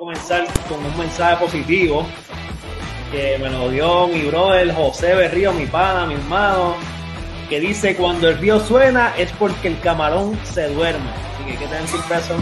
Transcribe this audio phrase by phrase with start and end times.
[0.00, 2.06] comenzar con un mensaje positivo.
[3.12, 6.74] Que me lo dio mi brother José Berrío, mi pana, mi hermano,
[7.50, 11.10] que dice cuando el río suena es porque el camarón se duerme.
[11.10, 12.36] Así que hay que tener siempre eso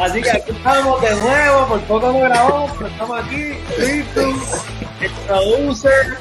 [0.00, 4.64] Así que aquí estamos de nuevo, por poco no grabamos, pero estamos aquí, listos,
[5.26, 6.18] producer,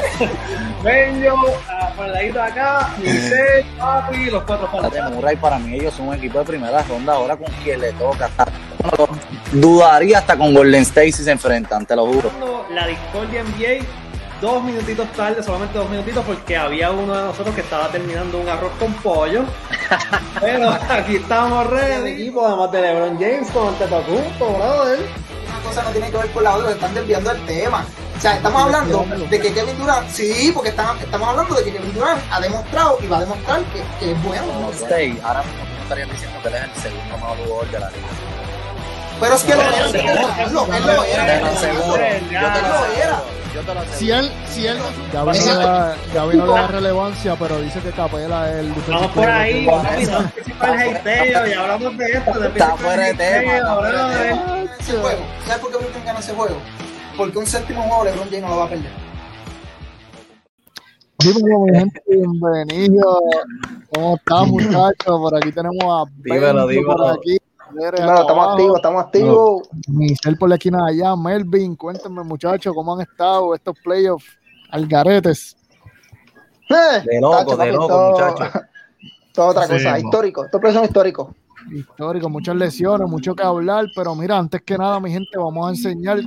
[0.84, 1.58] Benjo,
[1.96, 6.10] por el ladito de acá, Michelle, Papi, los cuatro para Murray para mí ellos son
[6.10, 8.30] un equipo de primera ronda, ahora con quien le toca.
[9.52, 12.32] Dudaría hasta con Golden State si se enfrentan, te lo juro.
[12.72, 13.86] La discordia NBA
[14.42, 18.50] dos minutitos tarde, solamente dos minutitos, porque había uno de nosotros que estaba terminando un
[18.50, 19.44] arroz con pollo.
[20.42, 22.12] Pero aquí estamos ready.
[22.12, 25.00] El equipo, además de LeBron James, con Antetokounmpo, brother.
[25.64, 27.86] Cosa no tiene que ver con la otra, están desviando el tema.
[28.18, 31.94] O sea, estamos hablando de que Kevin Durant, sí, porque estamos hablando de que Kevin
[31.94, 34.46] Durant ha demostrado y va a demostrar que, que es bueno.
[34.62, 37.80] No sé, ahora mismo tú estarías diciendo que él es el segundo mejor jugador de
[37.80, 38.08] la liga.
[39.22, 41.38] Pero es que lo era, él lo era.
[41.38, 43.24] Él lo era.
[43.96, 44.78] Si él, si él
[45.14, 48.74] Gaby no, le da, Gaby no le da relevancia, pero dice que Capela es el
[48.88, 52.40] Vamos por ahí, el y hablamos de esto.
[52.40, 53.60] De Está fuera de tema.
[55.46, 56.56] ¿sabes por qué Brooklyn gana ese juego?
[57.16, 58.92] Porque un séptimo juego LeBron James no lo va a perder.
[61.20, 63.22] Dímelo, mi gente, bienvenido.
[63.94, 64.96] ¿Cómo están, muchachos?
[65.06, 66.96] Por aquí tenemos a Dímelo, dímelo.
[66.96, 67.38] por aquí
[67.94, 69.70] estamos activos, estamos activos.
[69.88, 74.26] Michelle por la esquina de allá, Melvin, cuéntenme muchachos cómo han estado estos playoffs
[74.70, 75.56] algaretes.
[76.70, 78.62] Eh, de loco, de loco, muchachos.
[79.34, 84.16] Toda otra cosa, histórico, estos playoffs son históricos histórico, muchas lesiones, mucho que hablar, pero
[84.16, 86.20] mira, antes que nada, mi gente, vamos a enseñar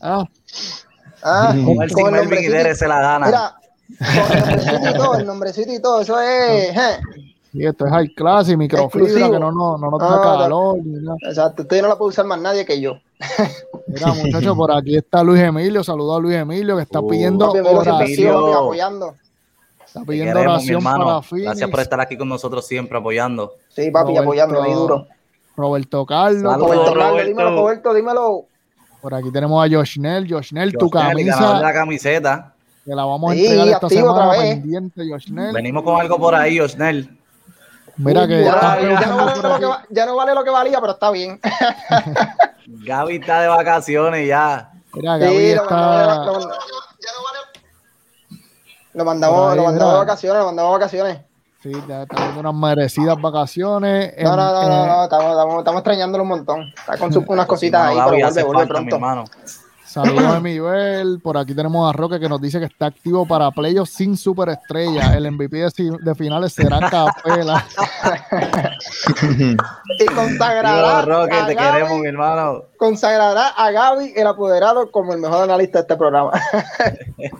[0.00, 0.24] Ah,
[1.22, 1.54] Ah,
[1.92, 3.26] con el el se la gana.
[3.26, 3.54] Mira,
[3.98, 6.76] con el nombrecito y todo, el nombrecito y todo, eso es.
[7.52, 10.78] Y esto es high class y microfibra que no, no, no nos da calor.
[11.28, 12.94] Exacto, usted no la puede usar más nadie que yo.
[13.86, 15.82] Mira, muchachos, por aquí está Luis Emilio.
[15.82, 18.54] Saludos a Luis Emilio que está uh, pidiendo oración.
[18.54, 19.14] apoyando.
[19.84, 21.46] Está pidiendo oración para Phoenix.
[21.46, 23.54] Gracias por estar aquí con nosotros siempre apoyando.
[23.70, 25.06] Sí, papi, apoyando ahí duro.
[25.56, 26.56] Roberto Carlos.
[26.56, 28.44] Roberto Carlos, dímelo, Roberto, dímelo.
[29.00, 30.26] Por aquí tenemos a Joshnel.
[30.28, 31.54] Joshnel, tu camisa.
[31.54, 32.52] De la camiseta.
[32.84, 35.52] Que la vamos a entregar esta semana pendiente, Joshnel.
[35.52, 37.16] Venimos con algo por ahí, Joshnel.
[37.96, 38.42] Mira que.
[38.42, 41.40] Ya, ya, no vale lo que, ya, no vale lo que, valía, pero está bien.
[42.66, 44.70] Gaby está de vacaciones ya.
[44.94, 46.24] Mira, Gaby sí, está.
[48.92, 51.29] Lo mandamos, lo mandamos de vacaciones, lo mandamos de vacaciones.
[51.62, 54.14] Sí, está teniendo unas merecidas vacaciones.
[54.22, 56.62] No, no, no, no, no, estamos, estamos, estamos extrañándolo un montón.
[56.74, 58.98] Está con sus, unas cositas ahí, pero vuelve, vuelve pronto.
[59.84, 61.20] Saludos a Miguel.
[61.20, 65.14] Por aquí tenemos a Roque que nos dice que está activo para playoffs sin superestrella.
[65.14, 67.66] El MVP de, de finales será Capela.
[69.98, 71.02] y consagrará.
[71.02, 72.62] Roque, te Gaby, queremos, mi hermano.
[72.78, 76.30] Consagrará a Gaby, el apoderado, como el mejor analista de este programa.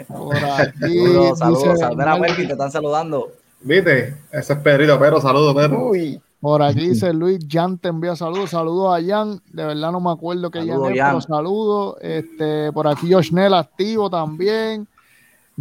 [0.09, 1.07] Por aquí.
[1.07, 1.79] Saludos, saludos.
[1.79, 2.37] Saludos.
[2.37, 3.40] te están saludando.
[3.63, 4.17] ¿Viste?
[4.33, 5.89] Ese es Pedrito, pero saludos, Pedro.
[5.89, 6.21] Uy.
[6.41, 10.11] Por aquí dice Luis, Jan te envía saludos, saludos a Jan, de verdad no me
[10.11, 11.97] acuerdo que Jan es, pero saludos.
[12.01, 14.89] Este, por aquí Joshnel activo también.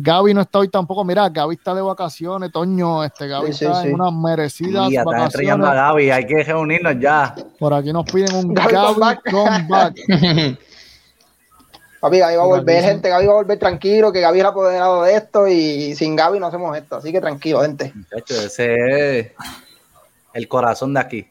[0.01, 3.95] Gaby no está hoy tampoco, mira, Gaby está de vacaciones, Toño, este Gaby está en
[3.95, 5.67] unas merecidas sí, vacaciones.
[5.67, 7.35] a Gaby, hay que reunirnos ya.
[7.59, 9.97] Por aquí nos piden un Gaby, comeback.
[11.99, 15.03] Papi, Gaby va a volver, gente, Gaby va a volver tranquilo, que Gaby era apoderado
[15.03, 17.93] de esto y sin Gaby no hacemos esto, así que tranquilo, gente.
[18.27, 19.31] ese es
[20.33, 21.27] el corazón de aquí.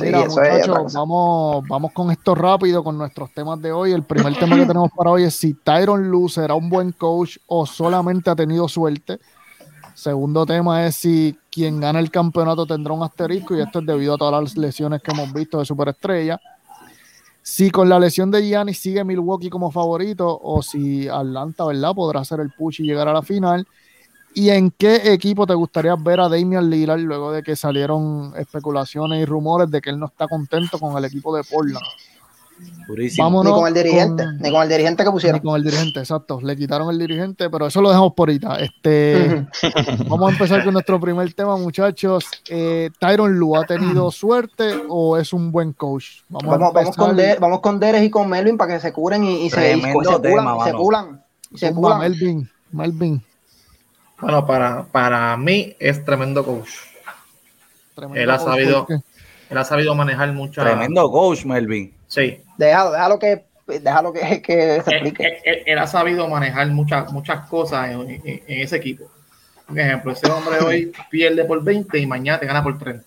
[0.00, 3.92] Mira, muchachos, vamos, vamos con esto rápido, con nuestros temas de hoy.
[3.92, 7.38] El primer tema que tenemos para hoy es si Tyron Lue será un buen coach
[7.46, 9.18] o solamente ha tenido suerte.
[9.94, 14.14] Segundo tema es si quien gana el campeonato tendrá un asterisco y esto es debido
[14.14, 16.38] a todas las lesiones que hemos visto de superestrella
[17.48, 21.94] si con la lesión de Giannis sigue Milwaukee como favorito o si Atlanta, ¿verdad?
[21.94, 23.66] Podrá hacer el push y llegar a la final.
[24.34, 29.22] ¿Y en qué equipo te gustaría ver a Damian Lillard luego de que salieron especulaciones
[29.22, 31.86] y rumores de que él no está contento con el equipo de Portland?
[33.18, 35.40] Vámonos ni con el dirigente, ni con el dirigente que pusieron.
[35.40, 36.40] Ni con el dirigente, exacto.
[36.40, 38.60] Le quitaron el dirigente, pero eso lo dejamos por ahorita.
[38.60, 39.46] Este,
[40.06, 42.24] vamos a empezar con nuestro primer tema, muchachos.
[42.48, 46.22] Eh, ¿Tyron Lu ha tenido suerte o es un buen coach?
[46.30, 49.74] Vamos, vamos, con, vamos con Deres y con Melvin para que se curen y, se,
[49.74, 51.22] se, culan,
[51.54, 52.00] se culan.
[52.00, 53.22] Melvin, Melvin.
[54.20, 56.70] Bueno, para, para mí es tremendo coach.
[57.94, 58.86] Tremendo Él ha coach, sabido.
[59.50, 60.64] Él ha sabido manejar muchas.
[60.64, 61.94] Tremendo coach, Melvin.
[62.06, 62.40] Sí.
[62.56, 65.24] Déjalo, déjalo que, déjalo que, que se explique.
[65.24, 69.10] él- él- él ha sabido manejar muchas, muchas cosas en, en- en ese equipo.
[69.66, 73.06] Por ejemplo, ese hombre hoy pierde por 20 y mañana te gana por 30.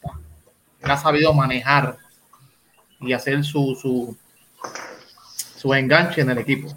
[0.84, 1.98] Él ha sabido manejar
[3.00, 4.16] y hacer su, su,
[5.58, 6.68] su enganche en el equipo.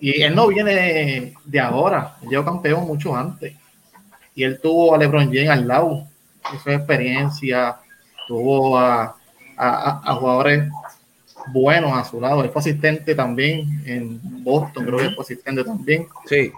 [0.00, 3.54] Y él no viene de, ahora, él llegó campeón mucho antes.
[4.34, 6.06] Y él tuvo a LeBron James al lado,
[6.54, 7.76] eso es experiencia,
[8.30, 9.16] tuvo a,
[9.56, 10.68] a- jugadores
[11.52, 12.44] buenos a su lado.
[12.44, 16.06] Él fue asistente también en Boston, creo que fue asistente también.
[16.26, 16.52] Sí.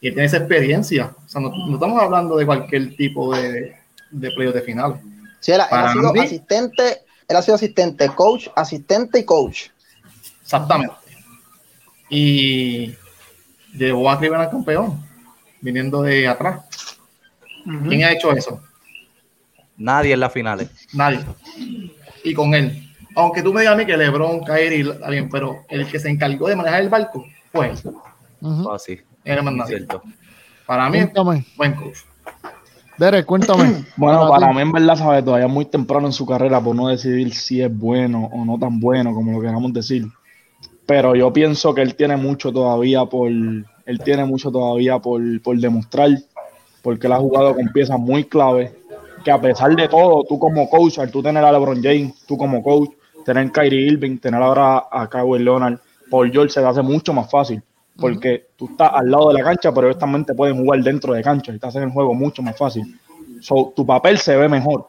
[0.00, 1.12] Y él tiene esa experiencia.
[1.24, 3.74] O sea, no, no estamos hablando de cualquier tipo de,
[4.12, 4.98] de playoff de finales.
[5.40, 9.18] Sí, él, ha- él para ha sido mí- asistente, él ha sido asistente, coach, asistente
[9.18, 9.70] y coach.
[10.42, 10.94] Exactamente.
[12.10, 12.94] Y
[13.74, 15.04] llevó a Cleveland al campeón,
[15.60, 16.60] viniendo de atrás.
[17.88, 18.60] ¿Quién ha hecho eso?
[19.82, 20.70] Nadie en las finales.
[20.92, 21.20] Nadie.
[22.22, 22.88] Y con él.
[23.16, 26.48] Aunque tú me digas a mí que LeBron, Kyrie, bien, pero el que se encargó
[26.48, 27.78] de manejar el barco fue él.
[28.40, 28.70] Ujú.
[28.70, 29.00] Así.
[29.24, 29.78] Era más nadie.
[29.78, 30.02] Cierto.
[30.66, 31.98] Para mí, Cuéntame, buen coach.
[32.96, 33.84] Derek, cuéntame.
[33.96, 35.24] Bueno, Para mí en verdad, ¿sabes?
[35.24, 38.58] Todavía es muy temprano en su carrera por no decidir si es bueno o no
[38.58, 40.06] tan bueno, como lo queramos decir.
[40.86, 45.58] Pero yo pienso que él tiene mucho todavía por, él tiene mucho todavía por, por
[45.58, 46.10] demostrar,
[46.82, 48.72] porque él ha jugado con piezas muy claves,
[49.22, 52.36] que a pesar de todo, tú como coach, al tú tener a LeBron James, tú
[52.36, 52.90] como coach,
[53.24, 55.78] tener Kyrie Irving, tener ahora a Kawhi Leonard,
[56.10, 57.62] Paul George se te hace mucho más fácil,
[57.96, 61.14] porque tú estás al lado de la cancha, pero ellos también te pueden jugar dentro
[61.14, 62.98] de cancha y te hacen el juego mucho más fácil.
[63.40, 64.88] So, tu papel se ve mejor.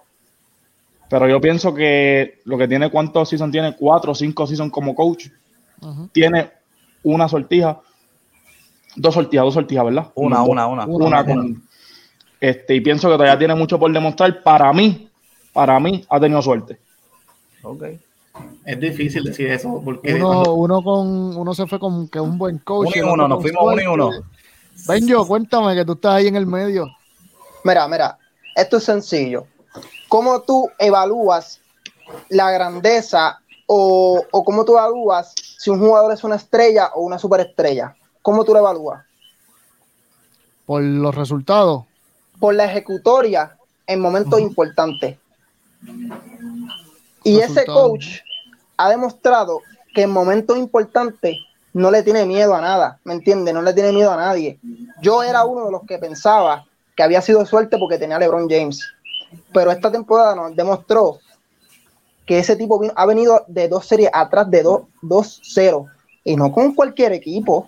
[1.10, 3.76] Pero yo pienso que lo que tiene, ¿cuántos season tiene?
[3.76, 5.28] Cuatro o cinco season como coach.
[5.82, 6.08] Ujú.
[6.12, 6.50] Tiene
[7.04, 7.80] una sortija,
[8.96, 10.08] dos sortijas, dos sortijas, ¿verdad?
[10.16, 10.50] Una, Dos.
[10.50, 10.86] una, una.
[10.86, 11.64] Una con.
[12.44, 14.44] Este, y pienso que todavía tiene mucho por demostrar.
[14.44, 15.08] Para mí,
[15.54, 16.78] para mí, ha tenido suerte.
[17.62, 17.84] Ok.
[18.66, 22.38] Es difícil decir eso porque Uno, cuando- uno con uno se fue con que un
[22.38, 22.88] buen coach.
[22.88, 24.12] Uno y uno, nos fuimos uno y uno.
[24.12, 24.28] suerte.
[24.90, 26.88] Benjo, cuéntame que tú estás ahí en el medio.
[27.64, 28.18] Mira, mira,
[28.58, 29.46] esto es sencillo.
[30.10, 31.62] ¿Cómo tú evalúas
[32.28, 37.18] la grandeza o, o cómo tú evalúas si un jugador es una estrella o una
[37.18, 37.96] superestrella?
[38.22, 39.02] ¿Cómo tú lo evalúas?
[40.66, 41.86] Por los resultados.
[42.40, 43.56] Por la ejecutoria
[43.88, 45.18] en momentos importantes.
[47.24, 48.20] Y ese coach
[48.78, 49.62] ha demostrado
[49.94, 51.38] que en momentos importantes
[51.74, 53.54] no le tiene miedo a nada, ¿me entiendes?
[53.54, 54.60] No le tiene miedo a nadie.
[55.02, 56.66] Yo era uno de los que pensaba
[56.96, 58.82] que había sido suerte porque tenía a LeBron James,
[59.52, 61.20] pero esta temporada nos demostró
[62.26, 65.88] que ese tipo ha venido de dos series atrás de dos- 2-0
[66.24, 67.68] y no con cualquier equipo.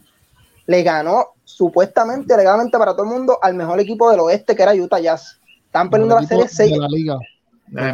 [0.68, 4.74] Le ganó supuestamente, legalmente para todo el mundo, al mejor equipo del oeste que era
[4.74, 5.39] Utah Jazz.
[5.65, 7.18] Están perdiendo la serie equipo 6 de la liga.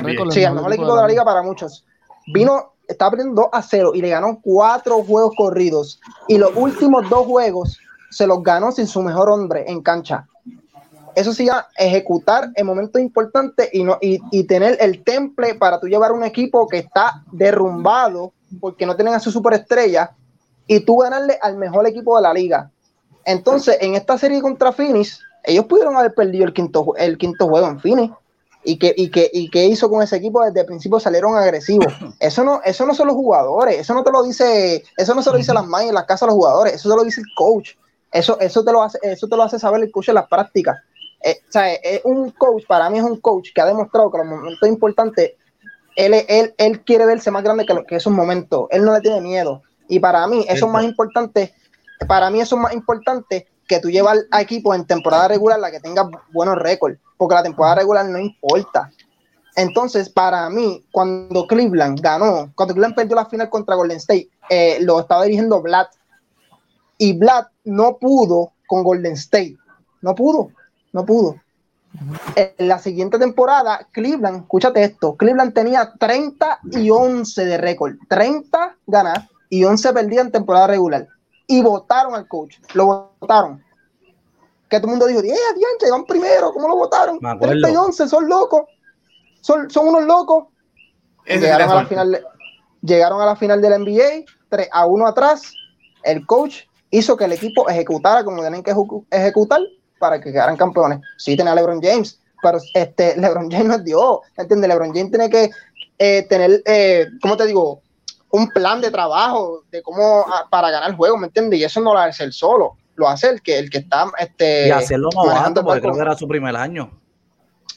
[0.02, 1.86] récord- Sí, el mejor equipo de la liga para muchos.
[2.34, 6.00] Vino, estaba perdiendo 2 a 0 y le ganó cuatro juegos corridos.
[6.28, 7.78] Y los últimos dos juegos
[8.10, 10.28] se los ganó sin su mejor hombre en cancha.
[11.16, 15.78] Eso sí, ya ejecutar en momentos importantes y, no, y, y tener el temple para
[15.80, 18.32] tú llevar un equipo que está derrumbado
[18.62, 20.12] porque no tienen a su superestrella
[20.68, 22.70] y tú ganarle al mejor equipo de la liga.
[23.26, 27.68] Entonces, en esta serie contra Phoenix, ellos pudieron haber perdido el quinto, el quinto juego
[27.68, 28.14] en Phoenix.
[28.64, 30.44] ¿Y qué, y, qué, ¿Y qué hizo con ese equipo?
[30.44, 31.92] Desde el principio salieron agresivos.
[32.20, 35.32] Eso no, eso no son los jugadores, eso no te lo dice, eso no se
[35.32, 37.28] lo dice las manos en las casas de los jugadores, eso se lo dice el
[37.36, 37.72] coach.
[38.12, 40.78] Eso, eso, te lo hace, eso te lo hace saber el coach en las prácticas.
[41.24, 44.18] Eh, o sea, es un coach, para mí es un coach que ha demostrado que
[44.18, 45.32] en los momentos importantes
[45.96, 48.68] él, él, él quiere verse más grande que, que esos momentos.
[48.70, 49.62] Él no le tiene miedo.
[49.88, 51.54] Y para mí, eso es más importante.
[52.08, 55.72] Para mí, eso es más importante que tú llevas a equipo en temporada regular la
[55.72, 57.00] que tenga buenos récords.
[57.18, 58.92] Porque la temporada regular no importa.
[59.56, 64.80] Entonces, para mí, cuando Cleveland ganó, cuando Cleveland perdió la final contra Golden State, eh,
[64.82, 65.88] lo estaba dirigiendo Vlad.
[66.98, 69.58] Y Vlad no pudo con Golden State.
[70.02, 70.52] No pudo.
[70.94, 71.36] No pudo.
[72.36, 78.78] En la siguiente temporada, Cleveland, escúchate esto, Cleveland tenía 30 y 11 de récord, 30
[78.88, 81.08] ganas y 11 perdidas en temporada regular.
[81.52, 82.86] Y votaron al coach, lo
[83.20, 83.64] votaron.
[84.70, 85.24] Que todo el mundo dijo, ¡eh,
[85.56, 86.54] diantre, van primero!
[86.54, 87.18] ¿Cómo lo votaron?
[87.22, 87.52] Me acuerdo.
[87.62, 88.62] 30 y 11, son locos.
[89.42, 90.46] Son, son unos locos.
[91.26, 92.24] Es Llegaron a, la final de-
[92.82, 95.42] llegaron a la final de la NBA, 3 a 1 atrás.
[96.04, 99.60] El coach hizo que el equipo ejecutara como tenían que ejecu- ejecutar
[100.00, 101.00] para que quedaran campeones.
[101.18, 104.20] Sí tenía a LeBron James, pero este, LeBron James no es Dios.
[104.38, 104.70] ¿Entiendes?
[104.70, 105.50] LeBron James tiene que
[106.00, 107.82] eh, tener, eh, ¿cómo te digo?
[108.32, 111.60] Un plan de trabajo de cómo ah, para ganar el juego, ¿me entiendes?
[111.60, 112.78] Y eso no lo hace él solo.
[112.96, 116.16] lo hace el que, el que está este, y hacerlo novato porque creo que era
[116.16, 116.92] su primer año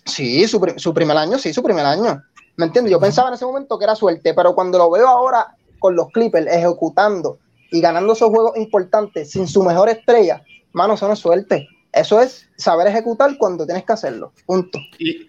[0.05, 2.23] sí su, su, primer año sí su primer año
[2.57, 2.93] ¿me entiendes?
[2.93, 6.09] yo pensaba en ese momento que era suerte pero cuando lo veo ahora con los
[6.11, 7.39] Clippers ejecutando
[7.71, 10.43] y ganando esos juegos importantes sin su mejor estrella
[10.73, 15.27] mano eso no es suerte eso es saber ejecutar cuando tienes que hacerlo punto y,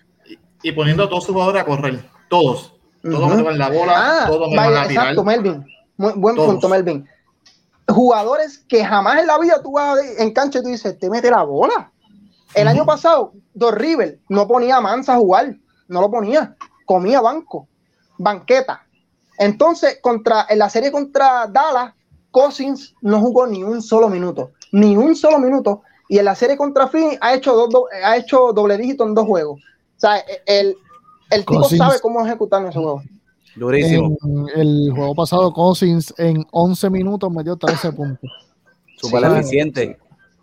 [0.62, 2.75] y, poniendo a todos sus jugadores a correr todos
[3.12, 3.58] todos uh -huh.
[3.58, 5.66] la bola ah, me van a tirar exacto Melvin
[5.98, 6.52] muy, buen todos.
[6.52, 7.08] punto Melvin
[7.88, 11.30] jugadores que jamás en la vida tú vas en cancha y tú dices, te mete
[11.30, 11.92] la bola.
[12.54, 12.72] El uh -huh.
[12.72, 15.56] año pasado, Dos River no ponía a Mansa a jugar,
[15.88, 17.68] no lo ponía, comía banco,
[18.18, 18.86] banqueta.
[19.38, 21.94] Entonces, contra, en la serie contra Dallas,
[22.32, 25.84] Cousins no jugó ni un solo minuto, ni un solo minuto.
[26.08, 29.16] Y en la serie contra Phoenix ha hecho, dos, do, ha hecho doble dígito en
[29.16, 29.60] dos juegos.
[29.98, 30.78] O sea, el,
[31.30, 31.80] el tipo Cousins.
[31.80, 33.04] sabe cómo ejecutar ese juego.
[33.56, 34.18] Durísimo.
[34.24, 38.30] En el juego pasado, Cousins en 11 minutos metió 13 puntos.
[38.98, 40.00] Súper sí, eficiente.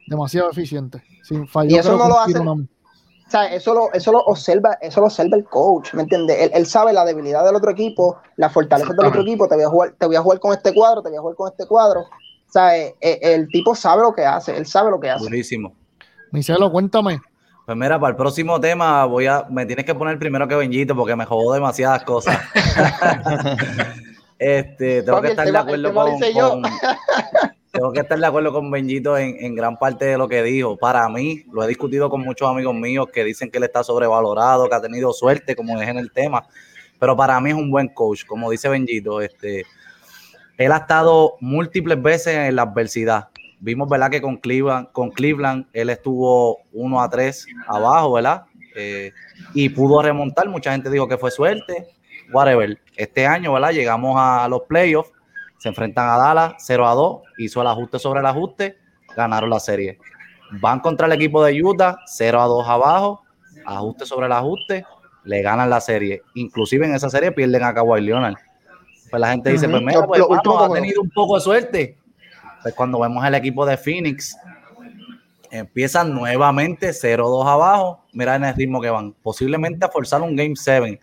[0.06, 1.02] Demasiado eficiente.
[1.22, 2.38] Sin y eso no lo hace.
[2.38, 2.52] Una...
[2.52, 6.36] O sea, eso lo, eso lo observa, eso lo observa el coach, ¿me entiendes?
[6.38, 9.64] Él, él, sabe la debilidad del otro equipo, la fortaleza del otro equipo, te voy,
[9.64, 11.66] a jugar, te voy a jugar con este cuadro, te voy a jugar con este
[11.66, 12.00] cuadro.
[12.00, 15.24] O sea, el, el tipo sabe lo que hace, él sabe lo que hace.
[15.24, 15.74] Durísimo.
[16.30, 17.22] Micelo, cuéntame.
[17.64, 20.96] Pues mira, para el próximo tema voy a, me tienes que poner primero que Benjito
[20.96, 22.36] porque me jodó demasiadas cosas.
[24.38, 26.62] este, tengo que estar tema, de acuerdo con, con
[27.70, 30.76] tengo que estar de acuerdo con Benjito en, en, gran parte de lo que dijo.
[30.76, 34.68] Para mí, lo he discutido con muchos amigos míos que dicen que él está sobrevalorado,
[34.68, 36.44] que ha tenido suerte, como dije en el tema.
[36.98, 39.20] Pero para mí es un buen coach, como dice Benjito.
[39.20, 39.64] Este,
[40.58, 43.28] él ha estado múltiples veces en la adversidad
[43.62, 44.10] vimos, ¿verdad?
[44.10, 48.44] Que con Cleveland, con Cleveland él estuvo 1 a 3 abajo, ¿verdad?
[48.74, 49.12] Eh,
[49.54, 50.48] y pudo remontar.
[50.48, 51.86] Mucha gente dijo que fue suerte.
[52.32, 52.78] Whatever.
[52.96, 53.70] Este año, ¿verdad?
[53.70, 55.12] Llegamos a los playoffs.
[55.58, 57.22] Se enfrentan a Dallas 0 a 2.
[57.38, 58.76] Hizo el ajuste sobre el ajuste.
[59.16, 59.98] Ganaron la serie.
[60.60, 63.22] Van contra el equipo de Utah 0 a 2 abajo.
[63.64, 64.84] Ajuste sobre el ajuste.
[65.24, 66.22] Le ganan la serie.
[66.34, 68.34] Inclusive en esa serie pierden a Kawhi Leonard.
[69.08, 69.72] Pues la gente dice, uh -huh.
[69.72, 72.01] pues mira, pues, lo, ha tenido un poco de suerte
[72.62, 74.36] pues cuando vemos el equipo de Phoenix,
[75.50, 78.04] empiezan nuevamente 0-2 abajo.
[78.12, 79.12] Mira en el ritmo que van.
[79.22, 81.00] Posiblemente a forzar un Game 7.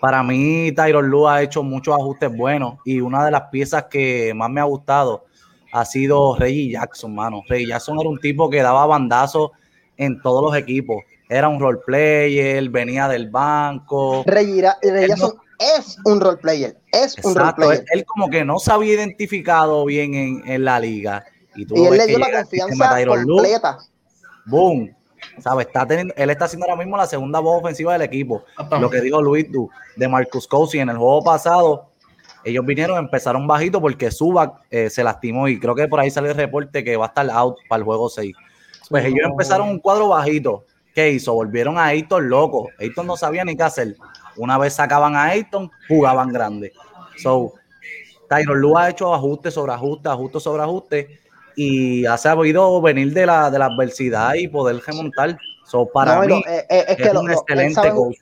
[0.00, 4.32] Para mí, Tyron Lue ha hecho muchos ajustes buenos y una de las piezas que
[4.34, 5.24] más me ha gustado
[5.72, 7.42] ha sido Reggie Jackson, mano.
[7.48, 9.50] Reggie Jackson era un tipo que daba bandazos
[9.96, 11.02] en todos los equipos.
[11.28, 14.24] Era un role player, venía del banco.
[14.26, 17.84] Reggie, Reggie Jackson es un role player, es Exacto, un role player.
[17.92, 21.24] Él, como que no se había identificado bien en, en la liga.
[21.54, 23.78] Y, tú y él le dio la confianza completa.
[24.46, 24.94] boom.
[25.38, 25.66] ¿Sabes?
[25.66, 28.44] Está teniendo, él está haciendo ahora mismo la segunda voz ofensiva del equipo.
[28.78, 31.90] Lo que dijo Luis Du de Marcus Cousins en el juego pasado.
[32.44, 36.28] Ellos vinieron, empezaron bajito porque Subac eh, se lastimó y creo que por ahí sale
[36.28, 38.34] el reporte que va a estar out para el juego 6.
[38.90, 40.66] Pues ellos empezaron un cuadro bajito.
[40.94, 41.32] ¿Qué hizo?
[41.32, 42.68] Volvieron a Ayton loco.
[42.78, 43.96] Ayton no sabía ni qué hacer.
[44.36, 46.72] Una vez sacaban a Ayton, jugaban grande.
[47.22, 47.54] So,
[48.28, 51.20] Tyron Lue ha hecho ajuste sobre ajuste, ajuste sobre ajuste,
[51.56, 55.38] y ha sabido venir de la, de la adversidad y poder remontar.
[55.66, 58.16] So, para no, mí, eh, eh, es, que es lo, un excelente sabe, coach.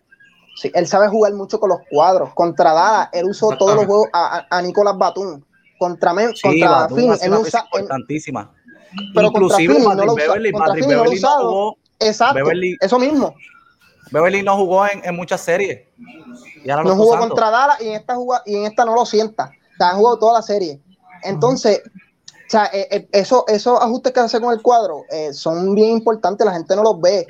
[0.56, 2.32] Sí, él sabe jugar mucho con los cuadros.
[2.34, 5.42] Contra Dada, él usó todos los juegos a, a Nicolás Batum.
[5.78, 8.52] Contra, Men, sí, contra Batum él usa, importantísima.
[9.14, 11.10] Pero Inclusive contra Fini, no lo, Beverly, Fini no lo.
[11.10, 13.34] Jugó, Exacto, Beverly, eso mismo.
[14.10, 15.80] Beverly no jugó en, en muchas series.
[16.64, 19.04] Y ahora no jugó contra Dallas y en esta juga, y en esta no lo
[19.04, 19.50] sienta.
[19.74, 20.80] O sea, han jugado toda la serie.
[21.22, 22.46] Entonces, uh -huh.
[22.46, 25.90] o sea, eh, eh, eso, esos ajustes que hace con el cuadro eh, son bien
[25.90, 27.26] importantes, la gente no los ve.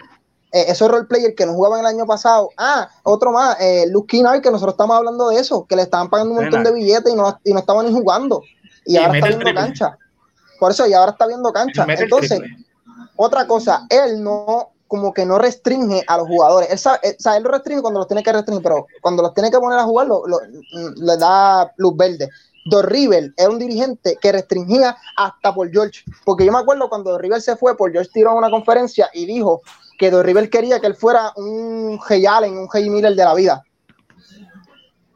[0.55, 2.51] Eh, esos role players que no jugaban el año pasado.
[2.59, 6.35] Ah, otro más, eh, Luke que nosotros estamos hablando de eso, que le estaban pagando
[6.35, 8.43] un montón de billetes y no, y no estaban ni jugando.
[8.85, 9.99] Y, y ahora está viendo cancha.
[10.61, 11.87] Por eso, y ahora está viendo cancha.
[11.89, 12.41] Entonces,
[13.17, 16.69] otra cosa, él no, como que no restringe a los jugadores.
[16.71, 19.51] Él, sabe, él, él lo restringe cuando los tiene que restringir, pero cuando los tiene
[19.51, 22.29] que poner a jugar, lo, lo, le da luz verde.
[22.67, 27.17] Don River era un dirigente que restringía hasta por George, porque yo me acuerdo cuando
[27.17, 29.63] River se fue, por George tiró a una conferencia y dijo
[29.99, 33.33] que Don River quería que él fuera un Hey Allen, un Hey Miller de la
[33.33, 33.65] vida.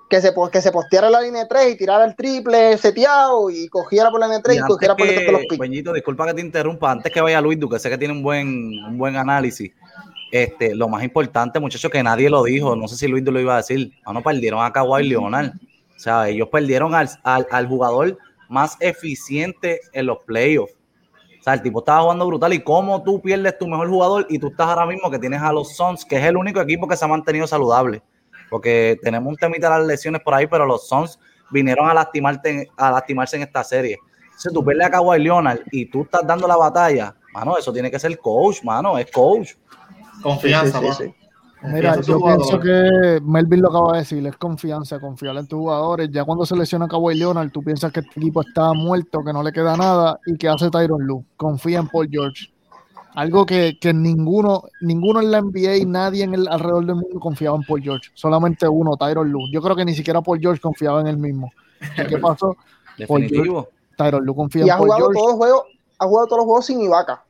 [0.08, 3.68] Que se, que se posteara la línea de 3 y tirara el triple seteado y
[3.68, 5.58] cogiera por la línea de 3 y, y cogiera por que, los picks.
[5.58, 8.46] Peñito, disculpa que te interrumpa, antes que vaya Luis Duque, sé que tiene un buen,
[8.84, 9.72] un buen análisis.
[10.30, 13.54] Este, lo más importante, muchachos, que nadie lo dijo, no sé si Luis lo iba
[13.54, 15.52] a decir, no, no perdieron a Kawhi Leonard.
[15.96, 20.75] O sea, ellos perdieron al, al, al jugador más eficiente en los playoffs.
[21.40, 22.52] O sea, el tipo estaba jugando brutal.
[22.52, 25.52] ¿Y cómo tú pierdes tu mejor jugador y tú estás ahora mismo que tienes a
[25.52, 28.02] los Suns, que es el único equipo que se ha mantenido saludable?
[28.50, 31.19] Porque tenemos un temita de las lesiones por ahí, pero los Suns
[31.50, 33.99] vinieron a, lastimarte, a lastimarse en esta serie.
[34.37, 37.91] Si tú pierdes a Kawhi Leonard y tú estás dando la batalla, mano, eso tiene
[37.91, 39.55] que ser coach, mano, es coach.
[40.23, 41.15] Confianza, sí,
[41.62, 46.11] Mira, yo pienso que Melvin lo acaba de decir, es confianza, confiar en tus jugadores.
[46.12, 49.43] Ya cuando se lesiona Kawhi Leonard, tú piensas que este equipo está muerto, que no
[49.43, 51.25] le queda nada y que hace Tyron Lue.
[51.37, 52.53] Confía en Paul George.
[53.16, 57.56] Algo que, que, ninguno, ninguno en la NBA, nadie en el alrededor del mundo confiaba
[57.56, 58.11] en Paul George.
[58.12, 59.50] Solamente uno, Tyron Lue.
[59.50, 61.50] Yo creo que ni siquiera Paul George confiaba en él mismo.
[62.08, 62.54] qué pasó?
[62.99, 63.68] Definitivo.
[63.96, 65.14] Tyron Lue confía y en Paul George.
[65.14, 65.62] Todos los juegos,
[65.99, 67.25] ha jugado todos los juegos sin Ibaka.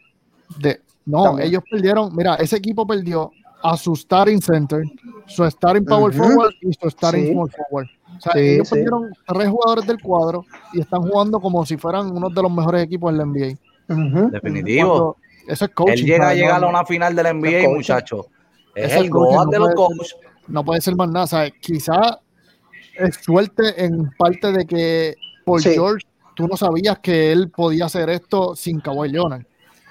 [0.58, 2.14] De, no, ellos perdieron.
[2.16, 3.30] Mira, ese equipo perdió
[3.62, 4.82] a su starting center,
[5.26, 7.86] su starting power forward y su starting small forward.
[8.16, 12.28] O sea, ellos perdieron tres jugadores del cuadro y están jugando como si fueran uno
[12.28, 14.30] de los mejores equipos en la NBA.
[14.32, 15.16] Definitivo.
[15.46, 15.92] Eso es coaching.
[15.92, 18.26] Él llega a llegar a una final de la NBA, muchachos.
[18.74, 20.16] Es, el coach de los coaches.
[20.48, 21.26] No puede ser más nada.
[21.26, 21.52] ¿sabes?
[21.60, 22.20] Quizá
[22.94, 28.10] es suerte en parte de que por George tú no sabías que él podía hacer
[28.10, 29.42] esto sin Kawhi Leonard.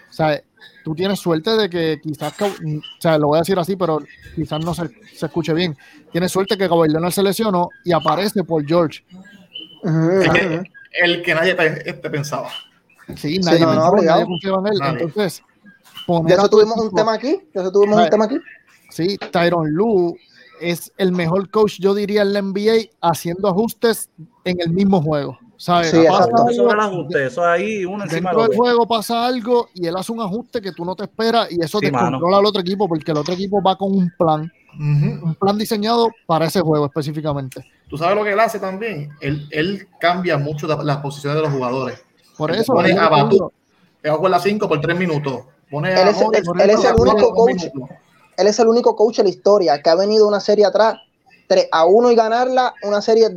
[0.09, 0.41] O sea,
[0.83, 2.51] tú tienes suerte de que quizás, o
[2.99, 3.99] sea, lo voy a decir así, pero
[4.35, 5.75] quizás no se, se escuche bien.
[6.11, 9.03] Tienes suerte que Kawhi Leonard se lesionó y aparece por George.
[9.83, 12.49] el que nadie pensaba.
[13.15, 14.79] Sí, nadie, sí, no, nadie confiaba en él.
[15.01, 15.43] Entonces,
[16.27, 17.39] ¿Ya eso tuvimos un tema aquí?
[17.53, 18.39] ¿Ya eso tuvimos un tema aquí?
[18.89, 20.15] Sí, Tyron Lu
[20.61, 24.09] es el mejor coach, yo diría, en la NBA, haciendo ajustes
[24.45, 25.37] en el mismo juego.
[25.57, 25.91] ¿sabes?
[25.91, 29.95] Sí, algo, eso, ajuste, eso ahí uno encima dentro del juego pasa algo y él
[29.95, 32.61] hace un ajuste que tú no te esperas y eso sí, te controla al otro
[32.61, 35.23] equipo porque el otro equipo va con un plan, uh -huh.
[35.23, 37.65] un plan diseñado para ese juego específicamente.
[37.87, 41.53] Tú sabes lo que él hace también, él, él cambia mucho las posiciones de los
[41.53, 42.04] jugadores.
[42.37, 42.73] Por eso.
[42.73, 43.51] Pone a Batu,
[44.01, 45.41] pegó con la 5 por 3 minutos.
[45.69, 47.63] Pone él, es, él, él es el único coach.
[48.37, 50.97] Él es el único coach en la historia que ha venido una serie atrás
[51.47, 53.29] 3 a 1 y ganarla, una serie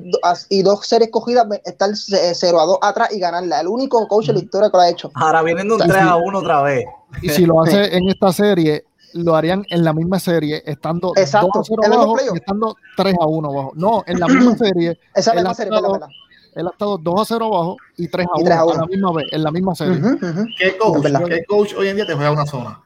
[0.48, 3.60] y dos series cogidas, estar 0 a 2 atrás y ganarla.
[3.60, 5.10] El único coach de la historia que lo ha hecho.
[5.14, 6.84] Ahora vienen un 3 a 1 otra vez.
[7.22, 8.84] Y si lo hace en esta serie,
[9.14, 11.50] lo harían en la misma serie, estando Exacto.
[11.54, 13.72] 2 a 0 abajo y estando 3 a 1 abajo.
[13.74, 14.98] No, en la misma serie.
[15.14, 16.08] Esa es la serie, estado, verdad,
[16.54, 18.72] él ha estado 2 a 0 abajo y 3 a 1, a, 1.
[18.74, 19.94] a la misma vez, en la misma serie.
[19.94, 20.54] Uh -huh, uh -huh.
[20.58, 22.80] ¿Qué, coach, ¿Qué coach hoy en día te juega una zona?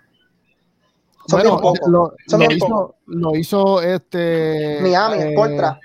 [1.29, 1.88] Son bueno, poco.
[1.88, 5.79] lo, lo hizo, lo hizo este Miami, eh, contra.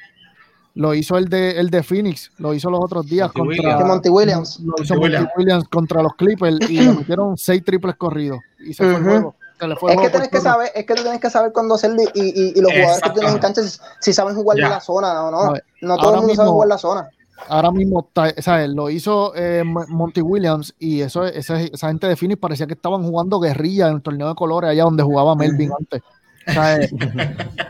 [0.73, 3.83] Lo hizo el de el de Phoenix, lo hizo los otros días Monty contra De
[3.83, 4.59] Monty Williams.
[4.59, 5.29] Lo hizo Monty Williams.
[5.37, 9.09] Williams contra los Clippers y le metieron seis triples corridos y se fue el Ujú.
[9.09, 9.35] juego.
[9.59, 11.29] Se le fue el Es que juego tienes que saber, es que tú tienes que
[11.31, 14.35] saber cuándo hacerlo y, y, y los jugadores que tienes en cancha si, si saben
[14.35, 14.65] jugar Ya.
[14.65, 15.53] de la zona o no.
[15.53, 17.09] Ver, No todo el mundo sabe mismo- jugar la zona.
[17.49, 18.69] Ahora mismo ¿sabes?
[18.69, 22.73] lo hizo eh, Mo- Monty Williams y eso esa, esa gente de Phoenix parecía que
[22.73, 26.01] estaban jugando guerrilla en el torneo de colores allá donde jugaba Melvin antes.
[26.47, 26.89] Eh,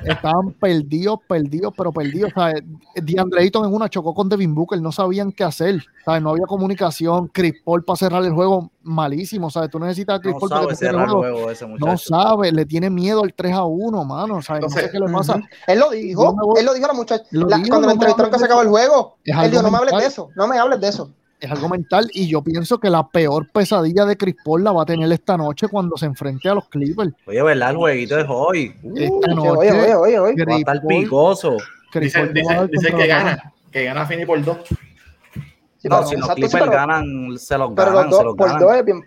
[0.06, 2.32] estaban perdidos, perdidos, pero perdidos.
[2.36, 2.54] O sea,
[2.96, 5.84] DeAndre Ayton en una chocó con Devin Booker, no sabían qué hacer.
[6.06, 7.28] Sea, no había comunicación.
[7.30, 9.48] Chris Paul para cerrar el juego, malísimo.
[9.48, 11.22] O sea, tú necesitas a Chris No Paul para sabe cerrar el juego.
[11.38, 14.42] juego ese No sabe, le tiene miedo al 3 a 1, mano.
[14.42, 15.40] Sea, no sé qué le pasa.
[15.68, 17.24] Él lo dijo, voy- él lo dijo a la muchacha.
[17.32, 19.98] La- cuando no me entrevistaron que se acabó el juego, él dijo, no me hables
[19.98, 21.12] de eso, no me hables de eso.
[21.40, 24.84] Es algo mental y yo pienso que la peor pesadilla de Chris Paul la va
[24.84, 27.14] a tener esta noche cuando se enfrente a los Clippers.
[27.28, 27.72] Oye, ¿verdad?
[27.72, 28.76] El jueguito es hoy.
[28.96, 30.46] Esta noche, Oye, oye, oye, oye.
[30.46, 31.58] Va a estar picoso.
[31.92, 34.58] Chris Dice, Paul dice, que gana, que gana Fini por dos.
[34.68, 38.10] Sí, No, pero- si los exacto, sí, Clippers pero- ganan, se los Pero ganan, los
[38.12, 38.62] dos, los por ganan.
[38.62, 39.02] dos es bien.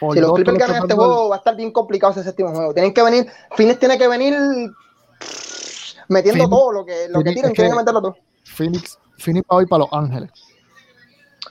[0.00, 2.72] Por Si los Clippers ganan este juego, va a estar bien complicado ese séptimo juego.
[2.72, 4.34] Tienen que venir, Phoenix tiene que venir
[6.08, 8.16] metiendo Phoenix- todo lo que, lo que Phoenix tienen que- que meterlo todo.
[8.44, 10.30] Phoenix, Phoenix va hoy para Los Ángeles.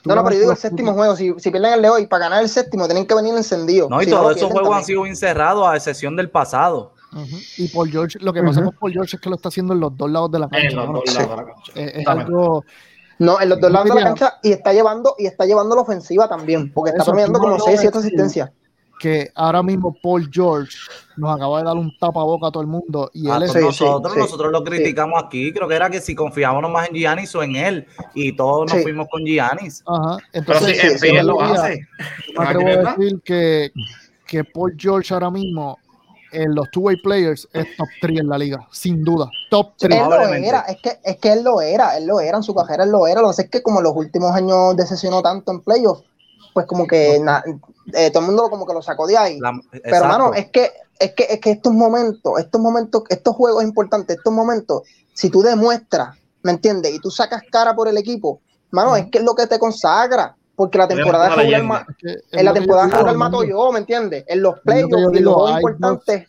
[0.04, 1.16] Tú No, no, pero yo digo el séptimo juego.
[1.16, 3.88] Si, si pierden el de hoy, para ganar el séptimo, tienen que venir encendidos.
[3.88, 6.92] No, y Si todos esos juegos han sido encerrados a excepción del pasado.
[7.56, 8.70] Y Paul George, lo que pasa Ujú.
[8.70, 10.68] con Paul George es que lo está haciendo en los dos lados de la cancha.
[10.68, 11.00] En los mano.
[11.04, 11.72] dos lados de la cancha.
[11.74, 12.32] Es, es Exactamente.
[12.32, 12.64] algo.
[13.18, 15.82] No, en los dos lados de la cancha y está llevando y está llevando la
[15.82, 18.06] ofensiva también, porque está no como lo 6, ves 7 así.
[18.08, 18.50] asistencias.
[18.98, 20.76] Que ahora mismo Paul George
[21.16, 23.58] nos acaba de dar un tapaboca a todo el mundo y A él es Sí,
[23.60, 24.64] nosotros, sí, nosotros lo sí.
[24.64, 25.52] criticamos aquí.
[25.52, 27.86] Creo que era que si confiábamos más en Giannis o en él.
[28.14, 28.82] Y todos nos Sí.
[28.82, 29.82] fuimos con Giannis.
[29.86, 30.16] Ajá.
[30.32, 31.86] Pero Entonces, si sí, en lo hace.
[32.34, 33.72] yo me atrevo a decir que,
[34.26, 35.78] que Paul George ahora mismo
[36.32, 39.30] en los two-way players es top 3 en la liga, sin duda.
[39.50, 40.00] Top 3.
[40.00, 42.52] Él lo era, es que, es que él lo era, él lo era, en su
[42.54, 43.20] carrera él lo era.
[43.20, 46.02] Lo que pasa es que como los últimos años decepcionó tanto en playoffs,
[46.52, 47.42] pues como que na-
[47.92, 49.38] eh, todo el mundo como que lo sacó de ahí.
[49.40, 53.62] La- Pero hermano, es que, es que, es que estos momentos, estos momentos, estos juegos
[53.64, 56.94] importantes, estos momentos, si tú demuestras, ¿me entiendes?
[56.94, 60.36] Y tú sacas cara por el equipo, mano, es que es lo que te consagra.
[60.56, 61.86] Porque la temporada regular, ma-
[62.30, 64.24] en la temporada regular mato yo, ¿me entiendes?
[64.28, 66.28] En los yo playoffs y los juegos hay importantes.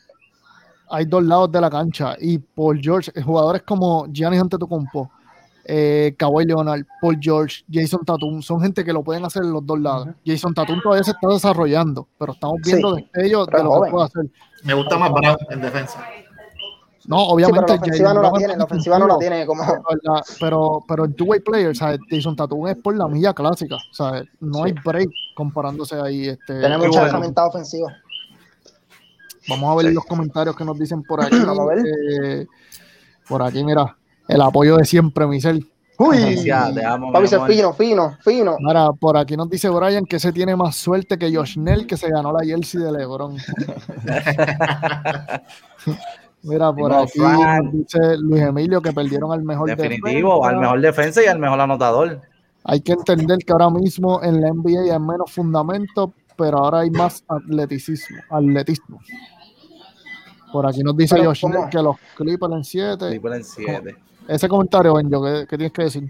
[0.89, 5.11] Hay dos lados de la cancha y Paul George, jugadores como Giannis Antetokounmpo
[5.67, 9.65] eh, Kawhi Leonard, Paul George, Jason Tatum, son gente que lo pueden hacer en los
[9.65, 10.09] dos lados.
[10.25, 14.25] Jason Tatum todavía se está desarrollando, pero estamos viendo destellos de lo que puede hacer.
[14.63, 16.05] Me gusta más Brown en defensa.
[17.07, 17.67] No, obviamente.
[17.67, 19.63] la ofensiva no la tiene, la ofensiva no la tiene como.
[20.39, 21.99] Pero, pero en two-way players, ¿sabes?
[22.09, 24.23] Jason Tatum es por la milla clásica, ¿sabes?
[24.39, 26.29] No hay break comparándose ahí.
[26.29, 27.95] Este, tiene mucha herramienta ofensiva.
[29.47, 31.37] Vamos a ver los comentarios que nos dicen por aquí.
[31.39, 31.85] Vamos a ver.
[31.85, 32.47] Eh,
[33.27, 33.95] por aquí, mira,
[34.27, 35.65] el apoyo de siempre, Michelle.
[35.97, 37.13] Uy, te amo,
[37.47, 38.57] fino, fino, fino.
[38.59, 41.95] Mira, por aquí nos dice Brian que se tiene más suerte que Josh Nell que
[41.95, 43.37] se ganó la jersey de LeBron.
[46.43, 47.19] Mira, por aquí
[47.71, 52.21] dice Luis Emilio que perdieron al mejor Definitivo, al mejor defensa y al mejor anotador.
[52.65, 56.89] Hay que entender que ahora mismo en la NBA hay menos fundamento, pero ahora hay
[56.89, 58.17] más atleticismo.
[58.29, 58.99] atletismo.
[60.51, 63.09] Por aquí nos dice Josh que los Clippers en 7.
[63.09, 63.95] Clippers en 7.
[64.27, 66.03] Ese comentario, Benjo, ¿qué, ¿qué, tienes que decir?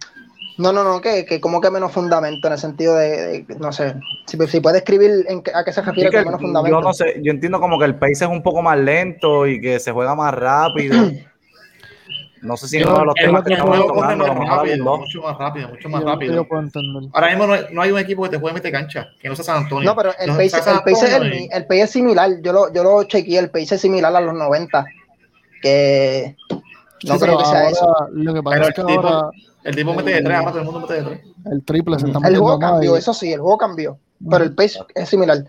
[0.58, 3.95] No, no, no, que, que como que menos fundamento en el sentido de, no sé,
[4.25, 6.80] si, si puede escribir en, a qué se refiere con menos fundamento.
[6.80, 9.60] Yo no sé, yo entiendo como que el pace es un poco más lento y
[9.60, 10.95] que se juega más rápido.
[12.41, 14.49] No sé si no los temas que estamos tocando, mucho más
[15.36, 16.47] rápido, mucho más rápido.
[17.12, 19.63] Ahora mismo no hay, un equipo que te puede meter cancha, que no sea San
[19.63, 19.89] Antonio.
[19.89, 22.84] No, pero el pace, el, pace es, el, el pace es similar, yo lo, yo
[22.84, 24.86] lo chequeé, el pace es similar a los 90,
[25.60, 26.36] que
[27.06, 27.88] no creo que sea eso.
[28.12, 29.30] Lo que pasa es que ahora
[29.63, 31.22] el tipo mete de tres, ahora todo el mundo mete de tres.
[31.52, 33.98] El triple se está El juego cambió, eso sí, el juego cambió.
[34.30, 35.46] Pero el pace es similar.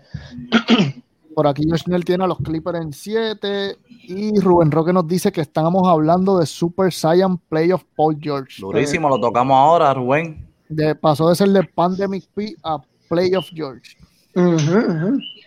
[1.35, 5.41] Por aquí Josh tiene a los Clippers en 7 y Rubén Roque nos dice que
[5.41, 8.55] estamos hablando de Super Saiyan Playoff Paul George.
[8.59, 10.47] Durísimo, lo tocamos ahora, Rubén.
[10.67, 13.95] De, pasó de ser de Pandemic P a Playoff George.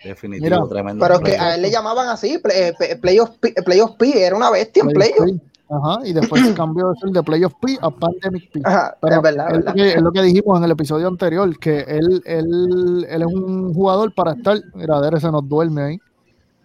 [0.03, 1.05] Definitivo, tremendo.
[1.05, 2.71] Pero que a él le llamaban así, play,
[3.01, 3.31] Playoff,
[3.65, 5.29] playoff P, era una bestia en Playoff.
[5.71, 8.61] Ajá, y después se cambió de ser de Playoff P a Pandemic P.
[8.63, 11.79] Ajá, es verdad, es, Lo que, es, lo que, dijimos en el episodio anterior, que
[11.81, 15.99] él, él, él es un jugador para estar, mira, Dere se nos duerme ahí.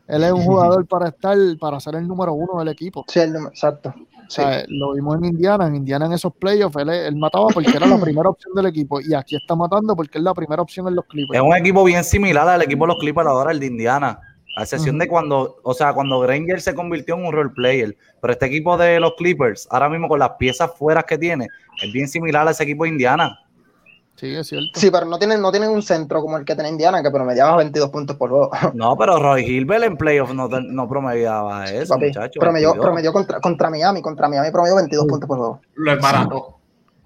[0.09, 3.05] Él es un jugador para estar, para ser el número uno del equipo.
[3.09, 3.95] Sí, el, exacto.
[4.29, 4.41] Sí.
[4.41, 7.71] O sea, lo vimos en Indiana, en Indiana en esos playoffs, él, él, mataba porque
[7.77, 10.89] era la primera opción del equipo y aquí está matando porque es la primera opción
[10.89, 11.41] en los Clippers.
[11.41, 14.19] Es un equipo bien similar al equipo de los Clippers ahora, el de Indiana.
[14.57, 17.95] A excepción de cuando, o sea, cuando Granger se convirtió en un role player.
[18.23, 21.47] Pero este equipo de los Clippers, ahora mismo con las piezas fuera que tiene,
[21.83, 23.39] es bien similar a ese equipo de Indiana.
[24.15, 24.81] Sí, es cierto.
[24.81, 27.55] Sí, pero no tienen, no tienen un centro como el que tiene Indiana, que promediaba
[27.59, 28.51] 22 puntos por juego.
[28.73, 32.41] No, pero Roy Gilbert en playoffs no, no promediaba eso, muchachos.
[32.41, 35.61] Promedió, promedió contra, contra, Miami, contra Miami promedió 22 puntos por juego.
[35.75, 36.57] Lo es barato.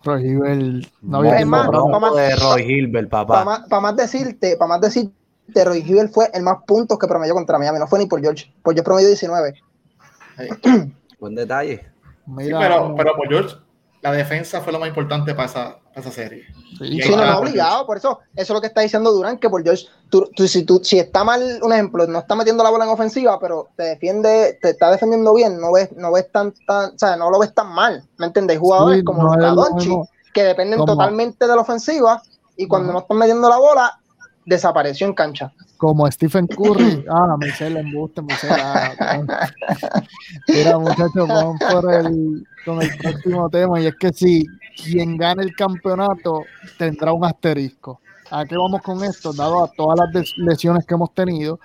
[0.04, 3.44] Roy Gilbert no había más, más, de Roy Gilbert, papá.
[3.68, 5.19] Para más, decirte, para más decirte
[5.64, 8.52] Roy Gilbert fue el más puntos que promedió contra Miami, no fue ni por George.
[8.62, 9.54] Por George promedió 19.
[11.18, 11.86] Buen detalle.
[12.36, 13.56] pero, pero por George,
[14.02, 16.44] la defensa fue lo más importante para esa, para esa serie.
[16.78, 19.62] Sí, no, no, obligado, por eso, eso es lo que está diciendo Durán, que por
[19.62, 22.90] George, tú, si, tú, si está mal, un ejemplo, no está metiendo la bola en
[22.90, 26.98] ofensiva, pero te defiende, te está defendiendo bien, no ves, no ves tan, tan o
[26.98, 28.58] sea, no lo ves tan mal, ¿me entiendes?
[28.58, 29.86] Jugadores como los
[30.32, 32.22] que dependen totalmente de la ofensiva,
[32.56, 33.99] y cuando no están metiendo la bola,
[34.50, 35.52] desapareció en cancha.
[35.78, 37.04] Como Stephen Curry.
[37.08, 38.54] Ah, Michelle embuste, Michelle.
[38.58, 39.22] Ah,
[40.48, 43.80] Mira, muchachos, vamos por el, con el próximo tema.
[43.80, 44.44] Y es que si
[44.76, 46.42] quien gane el campeonato
[46.76, 48.00] tendrá un asterisco.
[48.30, 49.32] ¿A qué vamos con esto?
[49.32, 51.58] Dado a todas las lesiones que hemos tenido,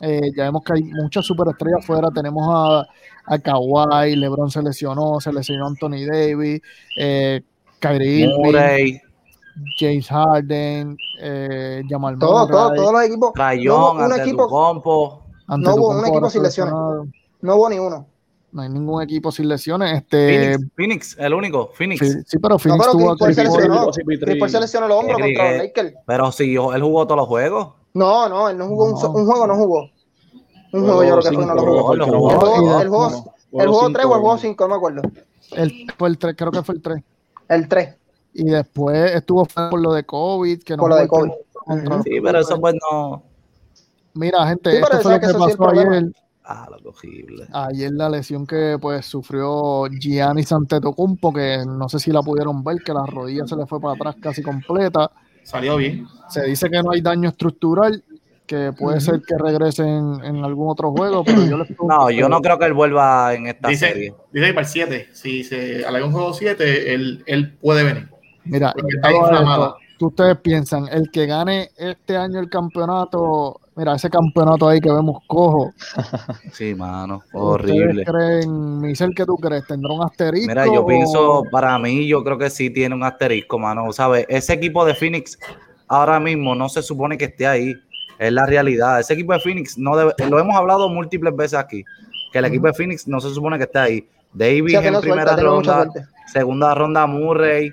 [0.00, 2.08] eh, ya vemos que hay muchas superestrellas afuera.
[2.14, 2.86] Tenemos a,
[3.26, 6.60] a Kawhi, LeBron se lesionó, se lesionó Anthony Davis,
[6.96, 7.42] eh,
[7.80, 8.98] Kyrie Irving,
[9.78, 13.32] James Harden, eh, Jamal todo, todo, todos los equipos.
[13.34, 15.22] Rayón, no, un equipo, compo.
[15.48, 16.72] No hubo un equipo sin lesiones.
[16.72, 18.06] No hubo ni uno.
[18.52, 19.92] No hay ningún equipo sin lesiones.
[19.92, 20.56] Este...
[20.74, 22.00] Phoenix, el único, Phoenix.
[22.26, 25.94] Sí, pero Phoenix no, pero tuvo Chris seleccionó, Chris seleccionó el hombro contra los Lakers.
[26.06, 27.74] Pero sí, él jugó todos los juegos.
[27.94, 29.90] No, no, él no jugó Un, un, juego, no jugó.
[30.72, 31.94] Un juego yo creo que fue, no lo jugó.
[31.94, 35.02] El juego, el juego, el juego 3 o el juego 5, no me acuerdo.
[35.52, 37.02] El, fue el 3, creo que fue el 3.
[37.48, 37.96] El 3.
[38.32, 40.62] Y después estuvo por lo de COVID.
[40.62, 41.30] Que no por lo de COVID.
[42.04, 43.22] Sí, pero eso pues no.
[44.14, 46.12] Mira, gente, esto fue lo que, pasó ayer.
[46.44, 47.46] Ah, lo cogible.
[47.52, 52.78] Ayer la lesión que pues sufrió Gianni Antetokounmpo, que no sé si la pudieron ver,
[52.84, 55.10] que la rodilla se le fue para atrás casi completa.
[55.44, 56.06] Salió bien.
[56.28, 58.02] Se dice que no hay daño estructural,
[58.46, 62.58] que puede ser que regrese en, algún otro juego, pero yo No, yo no creo
[62.58, 64.12] que él vuelva en esta serie.
[64.32, 68.08] Dice que para el 7, si se alega un juego 7, él, él puede venir.
[68.44, 68.74] Mira,
[69.98, 70.88] ¿qué ustedes piensan?
[70.88, 75.72] El que gane este año el campeonato, mira, ese campeonato ahí que vemos cojo.
[76.52, 78.04] Sí, mano, horrible.
[78.04, 79.66] creen, Michel, qué tú crees?
[79.66, 80.48] ¿Tendrá un asterisco?
[80.48, 83.92] Mira, yo pienso, para mí, yo creo que sí tiene un asterisco, mano.
[83.92, 84.26] ¿Sabes?
[84.28, 85.38] Ese equipo de Phoenix
[85.88, 87.74] ahora mismo no se supone que esté ahí.
[88.18, 89.00] Es la realidad.
[89.00, 91.84] Ese equipo de Phoenix no debe, lo hemos hablado múltiples veces aquí,
[92.32, 94.08] que el equipo de Phoenix no se supone que esté ahí.
[94.32, 95.88] Davis en primera ronda,
[96.26, 97.72] segunda ronda Murray,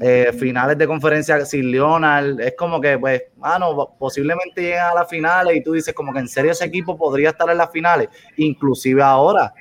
[0.00, 5.08] eh, finales de conferencia sin Leonard, es como que, pues, mano, posiblemente lleguen a las
[5.08, 8.08] finales y tú dices como que en serio ese equipo podría estar en las finales,
[8.36, 9.52] inclusive ahora.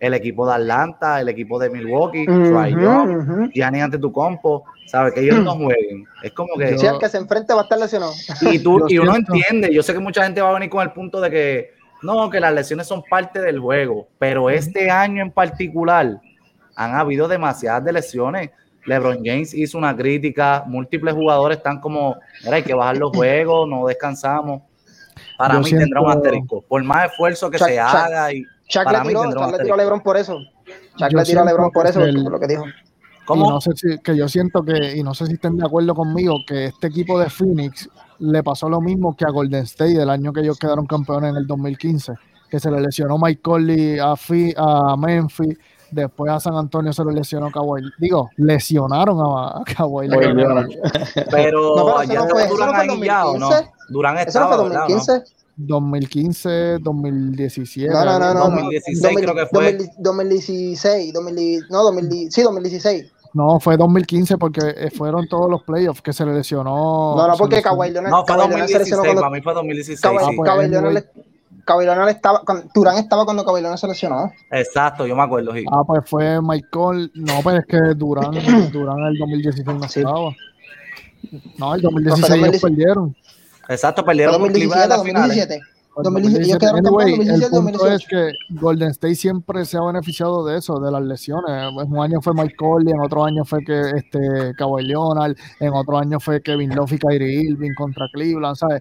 [0.00, 5.14] El equipo de Atlanta, el equipo de Milwaukee, uh Gianni ante tu compo, ¿sabes?
[5.14, 6.04] Que ellos no jueguen.
[6.24, 6.76] Es como que.
[6.76, 8.12] Si el que se enfrente va a estar lesionado.
[8.40, 10.90] Y, tú, y uno entiende, yo sé que mucha gente va a venir con el
[10.90, 11.70] punto de que
[12.02, 16.20] no, que las lesiones son parte del juego, pero este año en particular
[16.74, 18.50] han habido demasiadas de lesiones.
[18.86, 23.68] LeBron James hizo una crítica, múltiples jugadores están como, mira, hay que bajar los juegos,
[23.68, 24.62] no descansamos.
[25.38, 28.32] Para mí tendrá un asterisco, por más esfuerzo que se haga.
[28.32, 30.38] Y Chuck le tiró, le tiró a LeBron por eso.
[30.96, 32.64] Chuck le tiró a LeBron por eso, por lo que dijo.
[33.24, 33.50] ¿Cómo?
[33.50, 36.38] no sé si, que yo siento que, y no sé si estén de acuerdo conmigo,
[36.46, 40.32] que este equipo de Phoenix le pasó lo mismo que a Golden State el año
[40.32, 42.14] que ellos quedaron campeones en el 2015,
[42.50, 44.14] que se le lesionó Mike Conley a,
[44.56, 45.56] a Memphis,
[45.92, 47.82] después a San Antonio se le lesionó Kawhi.
[47.98, 50.08] Digo, lesionaron a, Kawhi.
[51.30, 53.50] Pero, no, ya no fue, Durán ya, ¿o no?
[53.88, 55.24] Durán estaba, fue 2015?
[55.56, 57.92] 2015, 2017.
[57.92, 58.40] No, no, no, no.
[58.40, 59.78] 2016 creo que fue.
[59.98, 63.12] 2016, 2000, no, 2000, sí, 2016.
[63.34, 67.16] No, fue 2015 porque eh, fueron todos los playoffs que se le lesionó.
[67.16, 68.10] No, no, porque Kawhi Leonard.
[68.10, 70.00] No, fue 2016, para mí fue 2016.
[70.44, 71.04] Kawhi, Leonard,
[71.66, 72.42] Leonard estaba,
[72.74, 74.32] Durán estaba cuando Leonard se lesionó.
[74.50, 75.52] Exacto, yo me acuerdo.
[75.70, 77.10] Ah, pues fue Michael.
[77.14, 78.32] No, pues es que Durán,
[78.72, 80.30] Durán el 2016 no estaba.
[81.58, 83.16] No, el 2016 ellos perdieron.
[83.68, 85.60] Exacto, perdieron 2017, 2017.
[85.94, 86.66] 2017,
[87.34, 91.50] el punto es que Golden State siempre se ha beneficiado de eso, de las lesiones.
[91.50, 95.72] En un año fue Mike Conley, en otro año fue que este Kawhi Leonard, en
[95.74, 98.80] otro año fue Kevin Love y Kyrie Irving contra Cleveland, ¿sabes?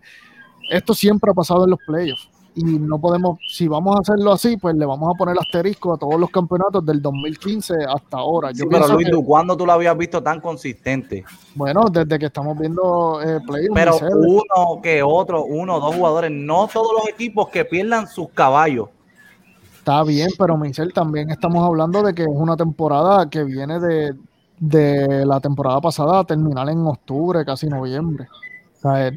[0.69, 4.57] Esto siempre ha pasado en los playoffs y no podemos, si vamos a hacerlo así,
[4.57, 8.51] pues le vamos a poner asterisco a todos los campeonatos del 2015 hasta ahora.
[8.51, 11.23] Yo pero Luis, ¿cuándo tú lo habías visto tan consistente?
[11.55, 13.39] Bueno, desde que estamos viendo eh,
[13.73, 18.29] Pero uno que otro, uno o dos jugadores, no todos los equipos que pierdan sus
[18.29, 18.89] caballos.
[19.77, 24.13] Está bien, pero Michel, también estamos hablando de que es una temporada que viene de,
[24.59, 28.27] de la temporada pasada a terminar en octubre, casi noviembre.
[28.75, 29.11] O sea,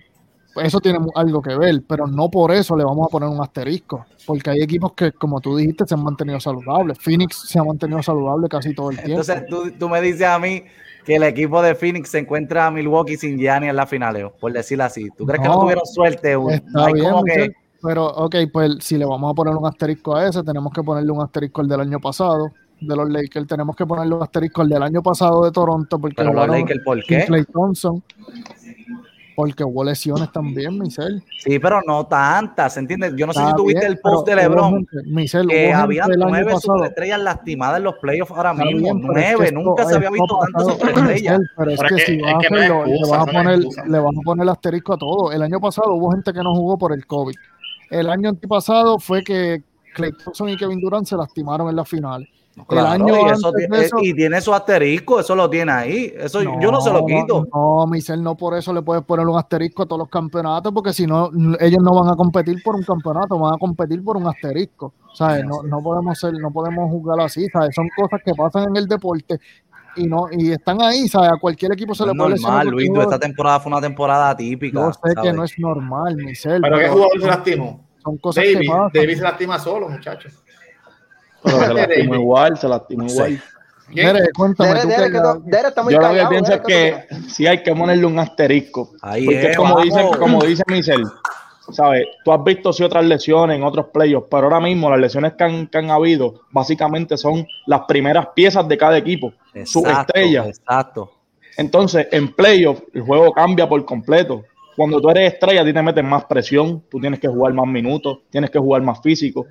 [0.56, 4.06] eso tiene algo que ver, pero no por eso le vamos a poner un asterisco,
[4.26, 6.98] porque hay equipos que, como tú dijiste, se han mantenido saludables.
[6.98, 9.20] Phoenix se ha mantenido saludable casi todo el tiempo.
[9.20, 10.62] Entonces, tú, tú me dices a mí
[11.04, 14.52] que el equipo de Phoenix se encuentra a Milwaukee sin Gianni en la final, por
[14.52, 15.08] decirlo así.
[15.16, 16.36] ¿Tú crees que no tuvieron suerte?
[16.50, 20.72] Está bien, Pero, ok, pues si le vamos a poner un asterisco a ese, tenemos
[20.72, 24.22] que ponerle un asterisco al del año pasado, de los Lakers, tenemos que ponerle un
[24.22, 27.24] asterisco al del año pasado de Toronto, porque ¿Pero los Lakers por qué?
[27.26, 28.02] Clay Thompson.
[29.36, 31.22] Porque hubo lesiones también, Michelle.
[31.38, 33.14] Sí, pero no tantas, ¿entiendes?
[33.16, 34.86] Yo no sé si tuviste el post de LeBron.
[35.06, 38.94] Michelle, que había nueve superestrellas lastimadas en los playoffs ahora mismo.
[38.94, 41.40] nueve, nunca se había visto tantas superestrellas.
[41.56, 44.42] Pero es que, si vas a hacerlo, le vas a poner, le vas a poner
[44.44, 45.32] el asterisco a todo.
[45.32, 47.34] El año pasado hubo gente que no jugó por el COVID.
[47.90, 49.62] El año antepasado fue que
[49.94, 52.28] Clay Thompson y Kevin Durant se lastimaron en las finales
[52.70, 53.14] el año
[54.00, 56.14] y, tiene su asterisco, eso lo tiene ahí.
[56.16, 57.46] Eso yo no se lo quito.
[57.52, 60.92] No, Michel, no por eso le puedes poner un asterisco a todos los campeonatos, porque
[60.92, 64.26] si no, ellos no van a competir por un campeonato, van a competir por un
[64.26, 64.92] asterisco.
[65.14, 65.44] ¿sabes?
[65.44, 67.74] No, no podemos ser, no podemos jugar así, ¿sabes?
[67.74, 69.38] Son cosas que pasan en el deporte
[69.96, 71.30] y no y están ahí, ¿sabes?
[71.32, 74.80] A cualquier equipo se le puede normal, Luis, esta temporada fue una temporada típica.
[74.80, 76.60] Yo sé que no es normal, Michel.
[76.60, 77.88] ¿Pero, qué jugador se lastimó?
[78.02, 78.90] Son cosas que pasan.
[78.92, 80.43] David se lastima solo, muchachos.
[81.44, 83.42] Pero se lastimó igual, se lastimó igual.
[83.92, 85.10] Dere, cuéntame Dere,
[85.44, 88.92] Dere, está muy Yo lo que pienso es que sí hay que ponerle un asterisco.
[89.02, 91.04] Ahí porque es, como, dice, como dice Michel,
[91.70, 92.06] ¿sabes?
[92.24, 95.44] Tú has visto sí otras lesiones en otros playoffs, pero ahora mismo las lesiones que
[95.44, 99.32] han, que han habido básicamente son las primeras piezas de cada equipo,
[99.64, 100.46] sus estrellas.
[100.46, 101.10] Exacto.
[101.56, 104.44] Entonces, en playoffs el juego cambia por completo.
[104.76, 107.66] Cuando tú eres estrella, a ti te meten más presión, tú tienes que jugar más
[107.66, 109.46] minutos, tienes que jugar más físico.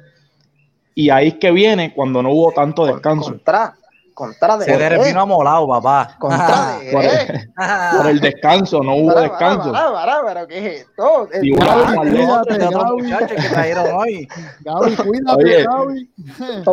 [0.96, 3.30] Y ahí es que viene cuando no hubo tanto descanso.
[3.30, 3.76] Contra,
[4.14, 6.16] contra de Se terminó amolado, papá.
[6.20, 7.50] Contra de por, el,
[7.98, 9.72] por, el, descanso, no hubo descanso.
[9.72, 11.30] Para, ¿qué es esto?
[11.42, 13.28] Y Gaby, cuídate, Gaby.
[13.28, 14.28] que trajeron hoy.
[14.62, 16.12] Gaby, cuídate, Oye, Gaby.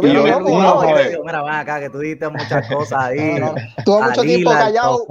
[0.02, 0.82] Y yo, uno,
[1.24, 3.40] mira, van acá, que tú dijiste muchas cosas ahí.
[3.40, 3.54] No, no.
[3.84, 5.06] Tuvo mucho tiempo callado.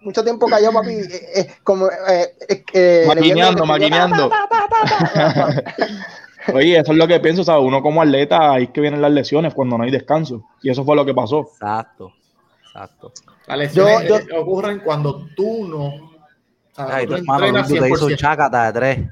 [0.00, 1.88] mucho tiempo cayó, papi, eh, eh, como...
[3.06, 4.30] maquineando, maquineando.
[6.52, 7.64] Oye, eso es lo que pienso, ¿sabes?
[7.64, 10.44] Uno como atleta, ahí es que vienen las lesiones cuando no hay descanso.
[10.62, 11.40] Y eso fue lo que pasó.
[11.40, 12.12] Exacto,
[12.64, 13.12] exacto.
[13.46, 16.12] Las lesiones yo, ocurren cuando tú no...
[16.76, 19.08] Ay, tú, hermano, tú te hizo un chacata de tres.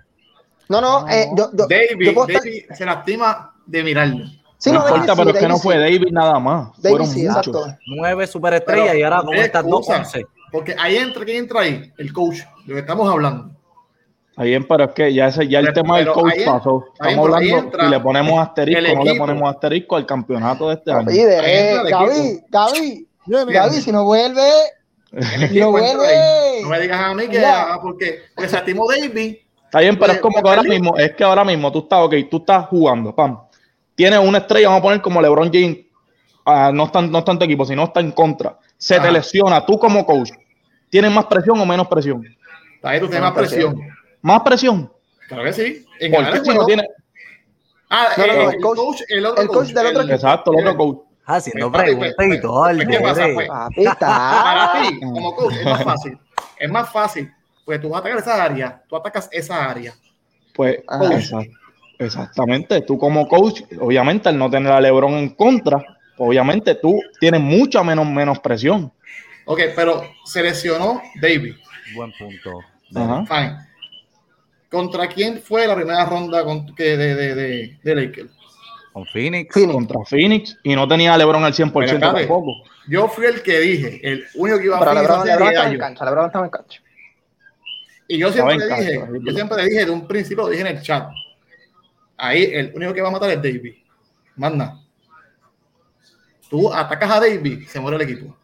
[0.68, 4.26] No, no, eh, yo, yo, David, David se lastima de mirarlo.
[4.56, 6.70] Sí, no, no importa, pero es que no fue David nada más.
[6.76, 7.46] David Fueron sí, muchos.
[7.46, 7.78] Exacto.
[7.86, 10.26] Nueve superestrellas y ahora con estas dos once.
[10.52, 11.92] Porque ahí entra, ¿quién entra ahí?
[11.96, 13.50] El coach, de lo que estamos hablando.
[14.40, 16.86] Ahí en, pero es que ya, ese, ya el tema del coach pasó.
[16.94, 21.10] Estamos hablando y le ponemos asterisco, no le ponemos asterisco al campeonato de este año.
[22.48, 24.50] Gaby, Gaby, Gaby, si no vuelve,
[25.12, 26.62] no vuelve.
[26.62, 30.20] No me digas a mí que haga porque, porque estimó David Está bien, pero es
[30.20, 33.40] como que ahora mismo, es que ahora mismo tú estás, ok, tú estás jugando, pam.
[33.94, 35.80] Tienes una estrella, vamos a poner como LeBron James,
[36.46, 38.58] uh, no, está, no está en tu equipo, sino está en contra.
[38.78, 40.30] Se te lesiona, tú como coach,
[40.88, 42.24] ¿tienes más presión o menos presión?
[42.82, 43.99] Ahí tú tienes más presión.
[44.22, 44.92] ¿Más presión?
[45.28, 45.86] Claro que sí.
[46.00, 46.88] En ¿Por qué si no tiene...
[47.88, 50.14] Ah, no, no, el, coach, el otro el coach, del otro equipo.
[50.14, 50.98] Exacto, el otro coach.
[51.24, 52.66] Haciendo preguntas y todo.
[52.76, 53.26] ¿Qué pasa?
[54.08, 56.18] Para ti, como coach, es más fácil.
[56.58, 57.32] Es más fácil
[57.70, 59.94] pues tú vas a atacar esa área, tú atacas esa área.
[60.54, 60.82] Pues
[62.00, 65.80] exactamente, tú como coach, obviamente al no tener a Lebron en contra,
[66.18, 68.92] obviamente tú tienes mucha menos, menos presión.
[69.44, 71.54] Ok, pero seleccionó David.
[71.94, 72.58] Buen punto.
[72.88, 73.56] Fine.
[74.70, 78.30] ¿Contra quién fue la primera ronda de, de, de, de Lakers?
[78.92, 79.54] Con Phoenix.
[79.54, 80.56] Contra Phoenix.
[80.62, 82.62] Y no tenía a LeBron al 100% tampoco.
[82.88, 85.78] Yo fui el que dije, el único que iba a Phoenix LeBron, LeBron estaba en
[85.78, 86.82] cancha, LeBron estaba en cancha.
[88.08, 90.82] Y yo siempre le dije, yo siempre dije de un principio, lo dije en el
[90.82, 91.08] chat.
[92.16, 93.74] Ahí el único que va a matar es David.
[94.36, 94.80] Manda.
[96.48, 98.36] Tú atacas a David, se muere el equipo.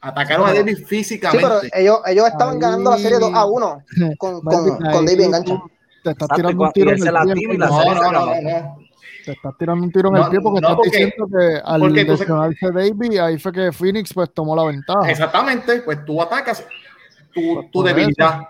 [0.00, 1.44] Atacaron a David físicamente.
[1.44, 3.82] Sí, pero ellos, ellos estaban ganando la serie 2 a 1
[4.18, 5.62] con, con, con David engancha.
[6.04, 7.58] Te estás tirando un tiro en el pie.
[7.58, 8.78] No, no, no, no,
[9.24, 13.18] Te estás tirando un tiro en el pie porque estás diciendo que al lesionarse David,
[13.18, 15.10] ahí fue que Phoenix pues tomó la ventaja.
[15.10, 16.64] Exactamente, pues tú atacas
[17.34, 18.42] tu, tu debilidad.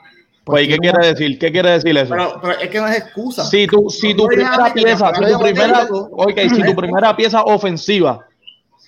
[0.48, 1.38] Pues, ¿qué quiere decir?
[1.38, 2.08] ¿Qué quiere decir eso?
[2.08, 3.44] Pero, pero, es que no es excusa.
[3.44, 8.26] Si tu, si tu primera pieza, si tu primera, okay, si tu primera pieza ofensiva,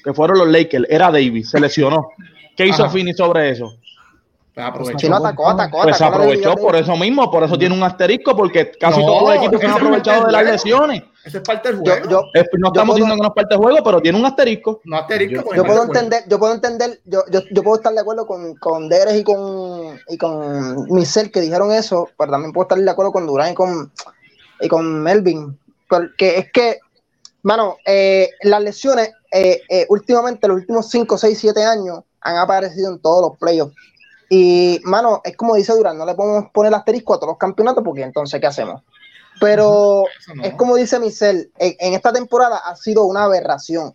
[0.03, 2.09] que fueron los Lakers, era Davis, se lesionó.
[2.57, 3.77] ¿Qué hizo Fini sobre eso?
[4.55, 5.15] Pues aprovechó.
[5.15, 9.23] atacó, atacó, pues aprovechó por eso mismo, por eso tiene un asterisco, porque casi todos
[9.23, 11.03] los equipos se han aprovechado de las lesiones.
[11.25, 12.09] Eso es parte del juego.
[12.09, 14.81] Yo, yo, no estamos diciendo que no es parte del juego, pero tiene un asterisco.
[14.85, 15.55] No asterisco.
[15.55, 18.89] Yo, puedo entender, yo puedo entender, yo, yo, yo, puedo estar de acuerdo con, con
[18.89, 23.13] Deres y con, y con Michel que dijeron eso, pero también puedo estar de acuerdo
[23.13, 23.93] con Durán y con,
[24.61, 25.59] y con Melvin.
[25.89, 26.81] Porque es que,
[27.43, 32.92] mano, eh, las lesiones eh, eh, últimamente, los últimos 5, 6, 7 años, han aparecido
[32.92, 33.74] en todos los playoffs.
[34.28, 37.83] Y, mano, es como dice Durán, no le podemos poner asterisco a todos los campeonatos
[37.83, 38.83] porque entonces, ¿qué hacemos?
[39.40, 40.04] Pero
[40.42, 43.94] es como dice Michel, en, en, esta temporada ha sido una aberración.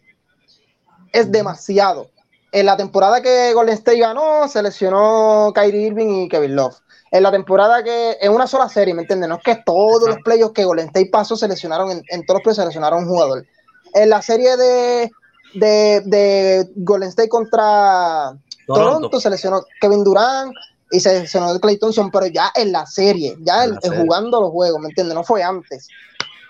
[1.13, 2.09] Es demasiado.
[2.51, 6.75] En la temporada que Golden State ganó, seleccionó Kyrie Irving y Kevin Love.
[7.11, 9.29] En la temporada que, en una sola serie, ¿me entiendes?
[9.29, 12.43] No es que todos los playoffs que Golden State pasó seleccionaron, en, en todos los
[12.43, 13.45] playoffs seleccionaron un jugador.
[13.93, 15.11] En la serie de,
[15.56, 18.38] de, de Golden State contra
[18.68, 20.54] Toronto, Toronto seleccionó Kevin Durant,
[20.91, 24.52] y se, se nos Clay Thompson, pero ya en la serie, ya en, jugando los
[24.52, 25.15] juegos, ¿me entiendes?
[25.15, 25.88] No fue antes.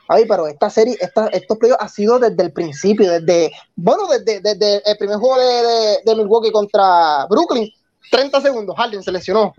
[0.07, 4.39] Ay, pero esta serie, esta, estos playoffs ha sido desde el principio, desde, bueno, desde,
[4.39, 7.71] desde el primer juego de, de, Milwaukee contra Brooklyn,
[8.11, 9.53] 30 segundos, Harden se lesionó,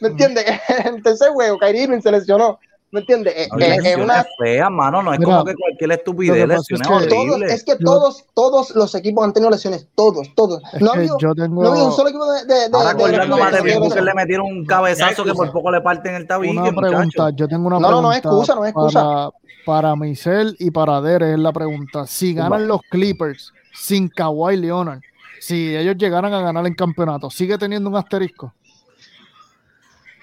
[0.00, 0.44] ¿me entiendes?
[0.68, 2.58] en el tercer juego, Kyrie Irving se lesionó,
[2.94, 3.34] ¿Me entiendes?
[3.36, 5.02] Eh, eh, es una fea, mano.
[5.02, 8.94] No es como que cualquier estupidez lesiones es, que todos, es que todos, todos los
[8.94, 9.88] equipos han tenido lesiones.
[9.96, 10.62] Todos, todos.
[10.78, 11.64] No ha habido, tengo...
[11.64, 12.44] no ha un solo equipo de.
[12.44, 16.14] de, Ahora acordando más de que le metieron un cabezazo que por poco le parten
[16.14, 16.56] el tabique.
[16.56, 17.96] Una pregunta, yo tengo una no, pregunta.
[17.96, 19.02] No, no, es excusa, no es excusa.
[19.02, 19.30] Para,
[19.66, 22.06] para Michelle y para Dere es la pregunta.
[22.06, 25.00] Si ganan los Clippers sin Kawhi Leonard,
[25.40, 28.52] si ellos llegaran a ganar el campeonato, ¿sigue teniendo un asterisco?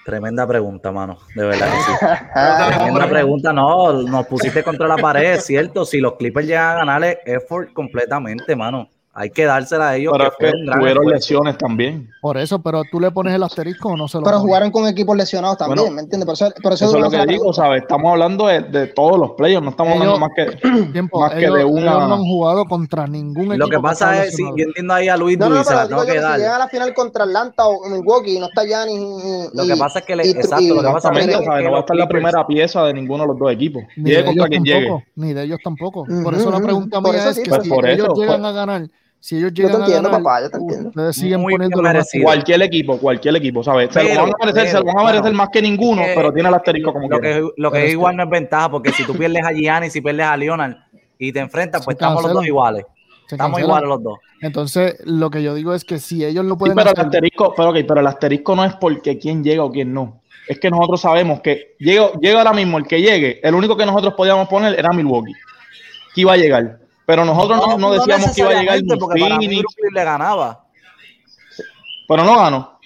[0.04, 1.18] Tremenda pregunta, mano.
[1.34, 1.92] De verdad que sí.
[2.78, 3.52] Tremenda pregunta.
[3.52, 5.84] No, nos pusiste contra la pared, es cierto.
[5.84, 10.12] Si los Clippers llegan a ganarle effort completamente, mano hay que dársela a ellos.
[10.16, 12.08] Pero que es que tuvieron lesiones también.
[12.22, 14.88] Por eso, pero tú le pones el asterisco o no se lo Pero jugaron con
[14.88, 16.24] equipos lesionados también, ¿me entiendes?
[16.24, 17.82] Por eso, por eso, eso es lo que digo, ¿sabes?
[17.82, 20.46] Estamos hablando de, de, todos los players, no estamos hablando más que,
[20.92, 21.80] tiempo, más ellos, que de una.
[21.80, 23.58] Ellos no han jugado contra ningún equipo.
[23.58, 26.06] Lo que pasa es, si yo entiendo ahí a Luis no, Luis, no, no, tengo
[26.06, 26.36] que dar.
[26.36, 28.96] Si llega a la final contra Atlanta o Milwaukee y no está ya ni.
[29.52, 31.80] Lo que pasa es que le, exacto, lo que pasa es que no va a
[31.80, 33.82] estar la primera pieza de ninguno de los dos equipos.
[33.96, 35.02] Ni de ellos tampoco.
[35.16, 36.06] Ni de ellos tampoco.
[36.22, 38.88] Por eso la pregunta mía es que si ellos llegan a ganar
[39.22, 40.88] Si ellos llegan yo te entiendo, a ganar, papá, yo te entiendo.
[40.88, 41.80] ustedes siguen Muy poniendo.
[42.24, 43.90] Cualquier equipo, cualquier equipo, ¿sabes?
[43.92, 46.12] Se lo van a merecer, se lo van a merecer bueno, más que ninguno, que-
[46.16, 48.90] pero tiene el asterisco como lo que, lo que es igual no es ventaja, porque
[48.90, 50.74] si tú pierdes a Giannis y pierdes a Leonard
[51.18, 52.84] y te enfrentas, pues estamos los dos iguales.
[53.30, 54.18] Estamos iguales los dos.
[54.40, 57.54] Entonces, lo que yo digo es que si ellos lo Sí, pueden pero el asterisco,
[57.56, 60.20] pero, ok, pero el asterisco no es porque quién llega o quién no.
[60.48, 63.86] Es que nosotros sabemos que llega, llega ahora mismo el que llegue, el único que
[63.86, 65.32] nosotros podíamos poner era Milwaukee,
[66.12, 66.80] que iba a llegar.
[67.12, 70.64] Pero nosotros no, no decíamos que iba a llegar porque para mí Brooklyn le ganaba.
[72.08, 72.78] pero no ganó.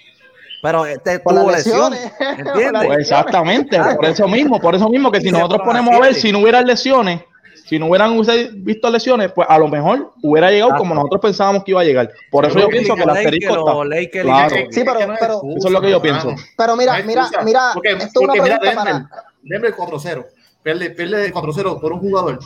[0.61, 2.11] Pero este Por las tuvo lesiones.
[2.19, 2.85] ¿entiendes?
[2.87, 6.33] Pues exactamente, por eso mismo, por eso mismo que si nosotros ponemos a ver si
[6.33, 7.21] no hubieran lesiones,
[7.63, 10.83] si no hubieran usted visto lesiones, pues a lo mejor hubiera llegado Exacto.
[10.83, 12.11] como nosotros pensábamos que iba a llegar.
[12.29, 13.73] Por eso yo pienso que el asterisco está.
[13.75, 14.55] los Lakers, Claro.
[14.71, 16.35] Sí, pero- pero- Eso es lo que yo pienso.
[16.57, 19.09] Pero mira, mira, mira, Porque, esto es una pregunta Denver, para.
[19.41, 20.25] Denver 4-0.
[20.63, 22.39] Pierde, pierde 4-0 por un jugador.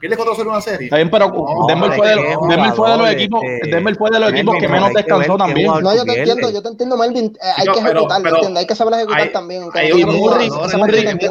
[0.00, 0.84] Pierde 4-0 una serie.
[0.86, 3.70] Está bien, pero No, Denver, fue de, los- Denver fue de los jugador, equipos, este,
[3.70, 5.66] Denver fue de los equipos que menos que descansó también.
[5.66, 6.20] No, yo te pierde.
[6.20, 7.24] entiendo, yo te entiendo, Melvin.
[7.26, 8.60] eh, hay No, que pero- ejecutarlo, pero ¿entiendes?
[8.60, 9.62] Hay que saber ejecutar hay- también.
[9.74, 10.50] hay Murray, Murray,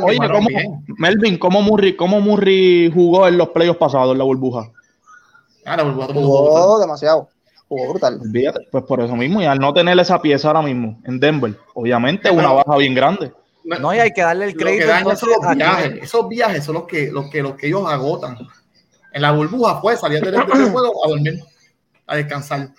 [0.04, 0.86] oye, ¿cómo, bien.
[0.98, 4.70] Melvin, ¿cómo Murray, ¿cómo Murray jugó en los playoffs pasados en la burbuja?
[5.66, 6.48] Ah, la burbuja, jugó.
[6.50, 7.30] Jugó demasiado.
[7.70, 8.22] Jugó brutal.
[8.72, 12.30] Pues por eso mismo, y al no tener esa pieza ahora mismo en Denver, obviamente
[12.32, 13.32] una pero- baja bien grande.
[13.82, 14.90] No, y hay que darle el Lo que crédito
[15.44, 15.94] a viajes.
[16.02, 18.38] Esos viajes son los que, los que, los que ellos agotan.
[19.18, 21.44] En la burbuja fue salir del, del juego a dormir,
[22.06, 22.70] a descansar.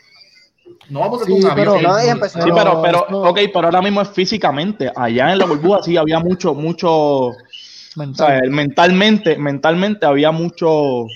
[0.88, 1.66] No vamos a hacer Sí, un avión.
[1.80, 4.92] pero- No, y empezó- Sí, pero, pero, eso- ok, pero ahora mismo es físicamente.
[4.94, 7.32] Allá en la burbuja sí había mucho, mucho,
[7.96, 8.26] mental.
[8.36, 8.50] ¿sabes?
[8.52, 11.06] mentalmente, mentalmente había mucho.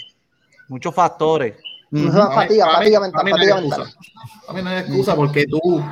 [0.67, 1.55] muchos factores.
[1.93, 3.79] Fatiga, mí- fatiga mental, mí no hay fatiga excusa.
[3.79, 3.95] mental.
[4.49, 5.85] A mí no hay excusa porque tú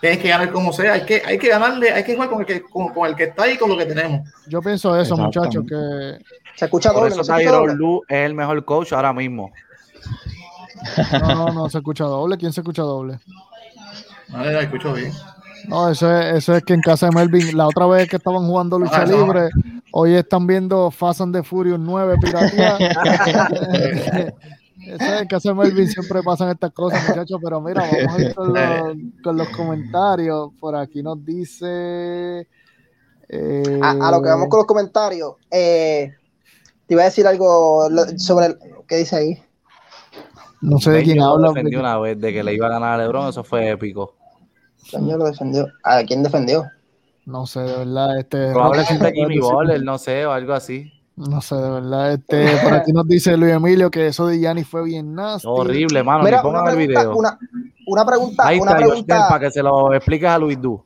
[0.00, 0.94] tienes que ganar como sea.
[0.94, 3.24] Hay que, hay que ganarle, hay que jugar con el que, con, con el que
[3.24, 4.28] está ahí, con lo que tenemos.
[4.48, 6.18] Yo pienso eso, muchachos, que
[6.56, 7.76] Se escucha Por doble, eso Tyron.
[7.76, 9.50] Lue es el mejor coach ahora mismo.
[11.20, 12.36] no, no, no se escucha doble.
[12.36, 13.18] ¿Quién se escucha doble?
[14.28, 15.12] No, ya escucho bien.
[15.68, 18.44] No, eso es, eso es que en casa de Melvin, la otra vez que estaban
[18.46, 19.16] jugando lucha Ah, no.
[19.26, 19.48] libre,
[19.92, 22.76] hoy están viendo Fast and the Furious 9 piratería.
[24.84, 28.20] Eso es, en casa de Melvin siempre pasan estas cosas, muchachos, pero mira, vamos a
[28.22, 30.50] ir con los, con los comentarios.
[30.58, 32.48] Por aquí nos dice...
[33.28, 36.12] eh, A, a lo que vamos con los comentarios, eh,
[36.92, 37.88] te iba a decir algo
[38.18, 39.42] sobre el, ¿qué dice ahí?
[40.60, 41.48] No sé de quién lo habla.
[41.48, 44.14] defendió una vez de que le iba a ganar a LeBron, eso fue épico.
[44.90, 45.68] Coño, lo defendió.
[45.82, 46.64] ¿A quién defendió?
[47.24, 48.18] No sé, de verdad.
[48.18, 50.92] Este, Probablemente Rocky, Jimmy Butler, no sé, o algo así.
[51.16, 52.12] No sé, de verdad.
[52.12, 55.48] Este, por aquí nos dice Luis Emilio que eso de Gianni fue bien nasty.
[55.48, 56.24] Horrible, mano.
[56.24, 57.16] Mira, ni pongan una el pregunta, video.
[57.16, 57.38] una,
[57.86, 60.84] una pregunta, Ahí una está, pregunta, para que se lo expliques a Luis Du.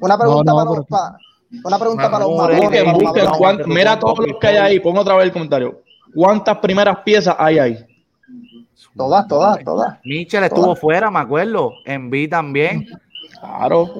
[0.00, 1.16] una pregunta No, no, para pero- pa-
[1.64, 5.14] una pregunta para los Busquen, Busquen, cuán- mira todos los que hay ahí, pon otra
[5.16, 5.82] vez el comentario.
[6.14, 7.86] ¿Cuántas primeras piezas hay ahí?
[8.96, 9.98] Todas, todas, todas.
[10.04, 11.72] Mitchell estuvo fuera, me acuerdo.
[11.86, 12.86] Envy también.
[13.40, 13.90] Claro.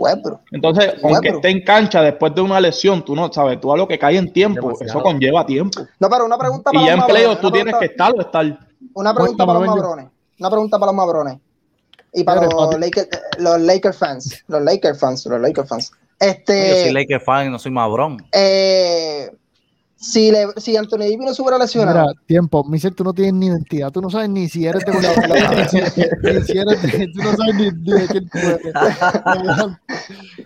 [0.52, 3.88] Entonces, aunque esté en cancha después de una lesión, tú no sabes, tú a lo
[3.88, 4.90] que cae en tiempo, Demasiado.
[4.90, 5.80] eso conlleva tiempo.
[5.98, 8.12] No, pero una pregunta Y para ya los en mabrones, playoff tú tienes que estar
[8.14, 8.58] o estar.
[8.94, 10.06] Una pregunta para los mabrones.
[10.38, 11.38] Una pregunta para los mabrones.
[12.12, 12.78] Y para los.
[12.78, 14.44] Lakers, los Lakers fans.
[14.46, 15.92] Los Lakers fans, los Lakers fans.
[16.22, 18.18] Yo soy Este, Lakers fan y no soy mabrón.
[18.32, 19.30] eh,
[19.96, 23.34] si, le, si Anthony Davis no se hubiera lesionado, Mira, tiempo, Michel, tú no tienes
[23.34, 25.76] ni identidad, tú no sabes ni si eres de ni si-
[26.22, 28.74] ni si eres de, tú no sabes ni, ni de quién tú eres.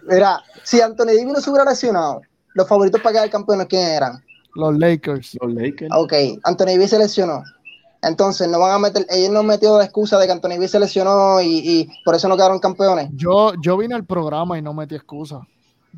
[0.09, 2.21] mira, si Anthony Davis no se hubiera lesionado,
[2.55, 4.23] los favoritos para quedar campeones, ¿quién eran?
[4.55, 5.37] Los Lakers.
[5.41, 5.91] Los Lakers.
[5.95, 6.13] Ok,
[6.45, 7.43] Anthony Davis se lesionó.
[8.03, 10.71] Entonces, no van a meter, ellos no han metido la excusa de que Anthony Davis
[10.71, 13.09] se lesionó y, y por eso no quedaron campeones.
[13.13, 15.41] Yo, yo vine al programa y no metí excusa.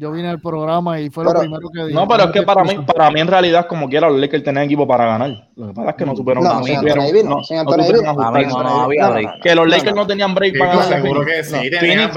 [0.01, 1.93] Yo vine al programa y fue lo Pero- primero que dije.
[1.95, 4.67] No, pero es que para mí, para mí en realidad, como quiera, los Lakers tenían
[4.67, 5.49] equipo para ganar.
[5.57, 6.63] Lo que pasa es que no supieron No, no.
[6.65, 6.89] Que los No,
[9.67, 10.03] Lakers no.
[10.03, 11.03] no tenían break para ganar.
[11.03, 11.57] seguro que sí,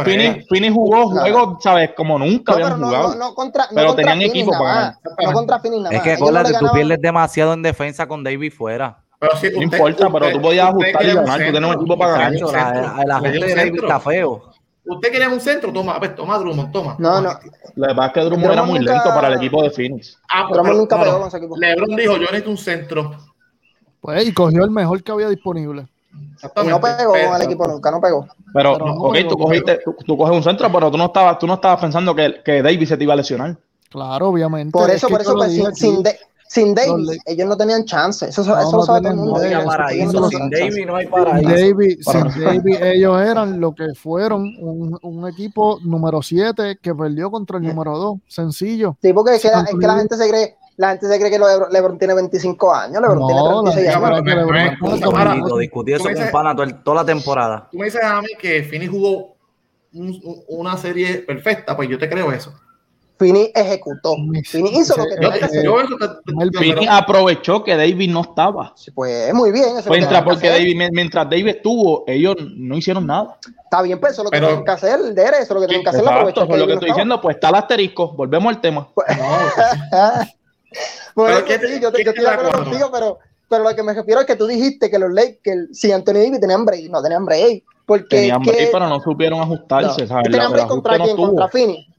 [0.03, 1.21] Phoenix, jugó No.
[1.21, 1.89] juegos, ¿sabes?
[1.97, 3.09] Como nunca No, habían jugado.
[3.09, 4.99] no, no contra, no Pero contra tenían equipo para más.
[5.25, 8.97] No contra Phoenix nada Es que acuérdate, tú pierdes demasiado en defensa con David fuera.
[9.19, 11.39] Pero si No usted- importa, pero tú podías ajustar y ganar.
[11.45, 12.33] Tú tienes un equipo para ganar.
[13.03, 14.41] El ajuste de David está feo.
[14.83, 16.95] Usted quería un centro, toma, a ver, toma Drummond, toma.
[16.97, 17.39] No, no.
[17.39, 20.17] Que pasa es que Drummond Drummond era muy nunca- lento para el equipo de Phoenix.
[20.27, 21.57] Ah, Drummond pero- nunca no, pegó con ese equipo.
[21.57, 23.15] LeBron dijo, yo necesito un centro.
[24.01, 25.87] Pues, y cogió el mejor que había disponible.
[26.11, 28.27] Y no pegó Pero- con el equipo nunca, no pegó.
[28.53, 31.05] Pero, Pero no ok, pegó, tú, cogiste, tú, tú coges un centro, pero tú no
[31.05, 33.55] estabas, tú no estabas pensando que, que Davis se te iba a lesionar.
[33.89, 34.71] Claro, obviamente.
[34.71, 36.17] Por Es eso, por eso, pues, sin, sin, De-
[36.51, 38.27] sin Davis, Lakers- ellos no tenían chance.
[38.27, 39.41] Eso, eso No, lo no sabe todo el mundo.
[39.41, 40.49] no paraíso, sin.
[40.49, 41.49] David no hay Sin paraíso.
[41.49, 47.31] David, sin David, ellos eran lo que fueron un, un equipo número 7 que perdió
[47.31, 48.19] contra el número 2.
[48.27, 48.97] Sencillo.
[49.01, 51.31] Sí, porque es que, Sin es que la gente se cree, la gente se cree
[51.31, 53.01] que LeBron, tiene 25 años.
[53.01, 53.41] LeBron tiene
[53.71, 55.57] 36 años.
[55.57, 57.69] Discutí eso con Pana toda la temporada.
[57.71, 59.35] Tú me dices a mí que Fini jugó
[60.49, 62.53] una serie perfecta, pues yo te creo eso.
[63.21, 64.15] Fini ejecutó.
[64.45, 65.69] Fini hizo lo que tenía que hacer.
[66.57, 68.73] Fini aprovechó que David no estaba.
[68.95, 69.77] pues muy bien.
[69.77, 73.37] Eso mientras, porque David, mientras David estuvo, ellos no hicieron nada.
[73.63, 74.99] Está bien, pues eso es lo que tienen que hacer.
[75.13, 76.01] De eso es lo que tienen que hacer.
[76.01, 78.11] Exacto, lo que estoy diciendo, pues está el asterisco.
[78.13, 78.87] Volvemos al tema.
[81.13, 83.19] Pues, yo, yo, estoy de acuerdo contigo, pero,
[83.49, 86.39] pero lo que me refiero es que tú dijiste que los Lakers, si Anthony Davis
[86.39, 87.65] tenían break, no tenían break.
[87.85, 90.05] Porque tenían break, pero no supieron ajustarse.
[90.05, 90.21] No.
[90.21, 91.17] ¿Tenían break contra quién?
[91.17, 91.90] Contra Fini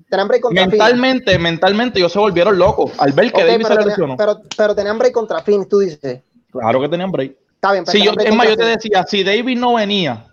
[0.51, 4.17] mentalmente, mentalmente ellos se volvieron locos al ver que David se lesionó.
[4.17, 6.23] Pero, pero tenían break contra Finn, tú dices.
[6.51, 7.37] Claro que tenían break.
[7.55, 10.27] Está bien, yo, es más, yo te decía, si David no venía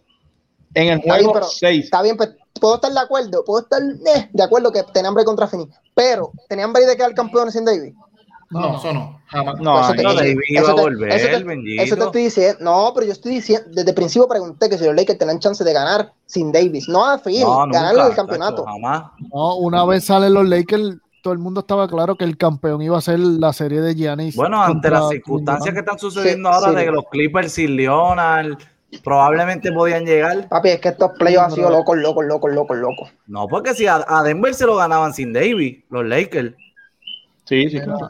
[0.73, 1.85] en el juego 6.
[1.85, 5.25] Está bien, pues puedo estar de acuerdo, puedo estar eh, de acuerdo que tenían break
[5.25, 7.93] contra Finn, pero tenían break de quedar campeones sin David.
[8.49, 9.21] No, eso no.
[9.27, 9.59] Jamás.
[9.59, 12.57] No, eso te, David iba a volver, eso te, eso te estoy diciendo.
[12.61, 15.63] No, pero yo estoy diciendo, desde el principio pregunté que si los Lakers tenían chance
[15.63, 18.65] de ganar sin Davis, no a Philly, no, ganarle el campeonato.
[18.65, 19.11] jamás.
[19.31, 22.97] No, una vez salen los Lakers, todo el mundo estaba claro que el campeón iba
[22.97, 24.35] a ser la serie de Giannis.
[24.35, 28.57] Bueno, ante las circunstancias que están sucediendo ahora de que los Clippers sin Leonard
[29.03, 30.47] probablemente podían llegar.
[30.49, 33.11] Papi, es que estos playoffs han sido locos, locos, locos, locos, locos.
[33.27, 36.55] No, porque si a, Denver se lo ganaban sin Davis, los Lakers.
[37.45, 38.09] Sí, sí, claro.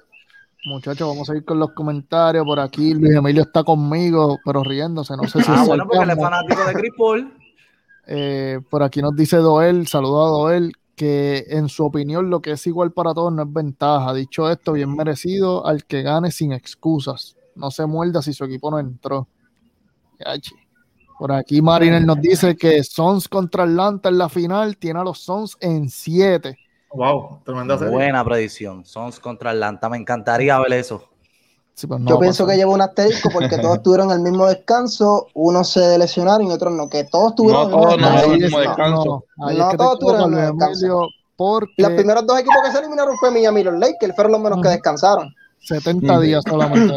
[0.65, 2.45] Muchachos, vamos a ir con los comentarios.
[2.45, 5.15] Por aquí Luis Emilio está conmigo, pero riéndose.
[5.15, 7.33] No sé si ah, bueno, porque él es fanático de Chris Paul.
[8.07, 12.51] Eh, por aquí nos dice Doel, saludo a Doel, que en su opinión lo que
[12.51, 14.13] es igual para todos no es ventaja.
[14.13, 17.37] Dicho esto, bien merecido al que gane sin excusas.
[17.55, 19.27] No se muerda si su equipo no entró.
[21.17, 25.19] Por aquí Mariner nos dice que Sons contra Atlanta en la final tiene a los
[25.19, 26.57] Sons en 7.
[26.91, 27.93] Wow, tremenda serie.
[27.93, 28.83] Buena predicción.
[28.85, 29.89] Sons contra Atlanta.
[29.89, 31.03] Me encantaría ver eso.
[31.87, 35.97] Pues Yo pienso que lleva un asterisco porque todos tuvieron el mismo descanso, unos se
[35.97, 39.23] lesionaron y otros no, que todos tuvieron el mismo descanso.
[39.37, 41.07] No, todos tuvieron el mismo descanso.
[41.37, 41.71] Porque...
[41.77, 44.61] Los primeros dos equipos que se eliminaron fue Miami y los Lakers, fueron los menos
[44.61, 45.33] que descansaron.
[45.61, 46.93] 70 días solamente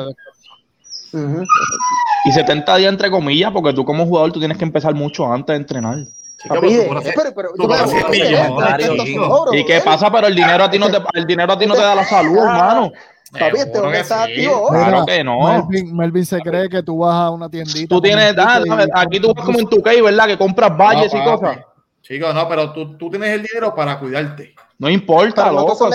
[2.24, 5.55] Y 70 días entre comillas, porque tú como jugador tú tienes que empezar mucho antes
[5.55, 5.99] de entrenar.
[9.53, 10.11] ¿Y qué pasa?
[10.11, 12.05] Pero el dinero a ti no te, el dinero a ti no te da la
[12.05, 12.93] salud, hermano.
[13.32, 14.68] Papi, este hombre está activo.
[14.68, 15.40] Claro que no.
[15.40, 17.88] Melvin, Melvin, se cree que tú vas a una tiendita.
[17.88, 18.34] Tú tienes,
[18.95, 20.26] aquí tú vas como en tu case, ¿verdad?
[20.26, 21.59] Que compras valles y cosas.
[22.03, 24.55] Chicos, no, pero tú, tú tienes el dinero para cuidarte.
[24.78, 25.86] No importa, pero loco.
[25.86, 25.90] El,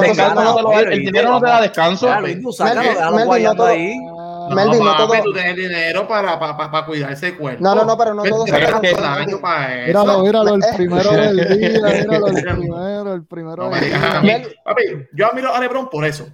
[0.00, 1.46] descanso no te lo, el dinero no te
[4.54, 5.22] Melvin, no, todo.
[5.22, 7.62] Tú tienes dinero para, para, para, cuidar ese cuerpo.
[7.62, 8.52] No, no, no, pero no todo se
[9.86, 14.42] Míralo, míralo, el primero del día, míralo, el primero, el primero del día.
[14.64, 14.82] Papi,
[15.12, 16.26] yo admiro a Lebron por eso.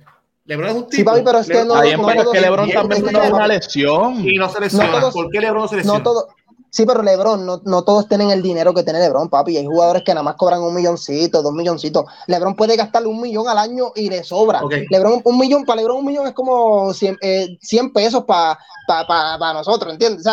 [0.44, 0.96] Lebron es un tipo.
[0.96, 1.74] Sí, papi, pero es que no.
[1.74, 4.28] Ahí es que Lebron también tiene una lesión.
[4.28, 5.10] Y no se lesiona.
[5.10, 5.98] ¿Por qué Lebron no se lesiona?
[5.98, 6.28] No todo,
[6.72, 9.58] Sí, pero LeBron, no, no, todos tienen el dinero que tiene LeBron, papi.
[9.58, 12.06] Hay jugadores que nada más cobran un milloncito, dos milloncitos.
[12.28, 14.62] LeBron puede gastarle un millón al año y le sobra.
[14.88, 17.58] LeBron, un millón, para LeBron un millón es como 100, eh,
[17.92, 20.24] pesos para pa, pa, nosotros, ¿entiendes?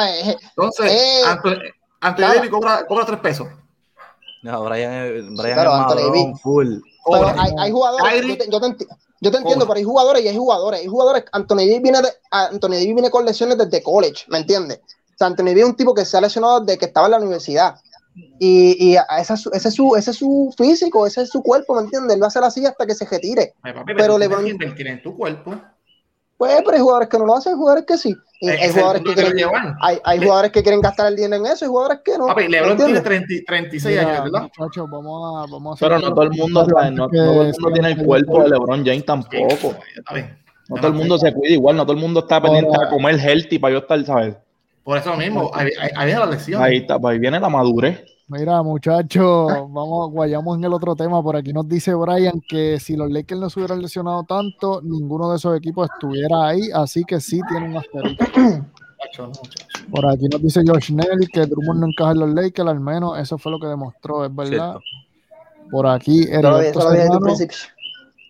[0.56, 1.22] Entonces, eh,
[2.00, 3.48] Anthony, Davis cobra, cobra tres pesos.
[4.42, 5.60] No, Brian, Brian
[6.16, 6.78] es full.
[7.12, 8.88] Pero hay, hay, jugadores, yo te, yo te,
[9.20, 10.80] yo te entiendo, pero hay jugadores y hay jugadores.
[10.80, 14.80] Hay jugadores, Anthony Davis viene, de, Anthony Davis viene con lesiones desde college, ¿me entiendes?
[15.26, 17.76] Anthony es un tipo que se ha lesionado desde que estaba en la universidad.
[18.40, 22.16] Y, y ese, es su, ese es su físico, ese es su cuerpo, ¿me entiendes?
[22.16, 23.54] Él va a hacer así hasta que se retire.
[23.98, 24.58] pero LeBron.
[24.76, 25.56] tiene tu cuerpo.
[26.40, 28.16] Pues, pero hay jugadores que no lo hacen, hay jugadores que sí.
[28.40, 29.50] Y hay, jugadores que, quieren,
[29.82, 32.28] hay, hay jugadores que quieren gastar el dinero en eso y jugadores que no.
[32.28, 34.50] Papi, LeBron tiene 30, 36 años, ¿verdad?
[34.58, 37.72] Muchachos, vamos a, vamos a Pero no todo el mundo, no, no todo el mundo
[37.74, 39.76] tiene el cuerpo de LeBron James tampoco.
[40.70, 43.20] No todo el mundo se cuida igual, no todo el mundo está pendiente a comer
[43.20, 44.36] healthy para yo estar, ¿sabes?
[44.90, 45.70] Por eso mismo, ahí,
[46.04, 46.64] viene la lección.
[46.64, 48.04] Ahí, está, ahí viene la madurez.
[48.28, 51.22] Mira, muchachos, vamos, guayamos en el otro tema.
[51.22, 55.30] Por aquí nos dice Brian que si los Lakers no se hubieran lesionado tanto, ninguno
[55.30, 58.26] de esos equipos estuviera ahí, así que sí tienen un asterisco.
[59.92, 63.20] Por aquí nos dice Josh Nelly que Drummond no encaja en los Lakers, al menos
[63.20, 64.78] eso fue lo que demostró, es verdad.
[65.70, 66.26] Por aquí,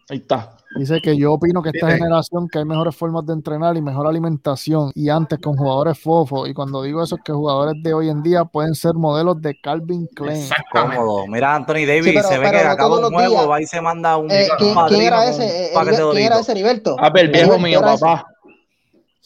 [0.10, 0.59] Ahí está.
[0.76, 4.06] Dice que yo opino que esta generación que hay mejores formas de entrenar y mejor
[4.06, 8.10] alimentación y antes con jugadores fofos y cuando digo eso es que jugadores de hoy
[8.10, 10.48] en día pueden ser modelos de Calvin Klein.
[10.72, 11.26] Cómodo.
[11.28, 14.48] Mira Anthony Davis se ve que acaba un juego, va y se manda un, eh,
[14.60, 15.72] ¿quién, ¿quién, era ese?
[16.12, 16.96] ¿Quién era ese Heriberto?
[17.00, 18.28] Ah, el viejo mío, papá.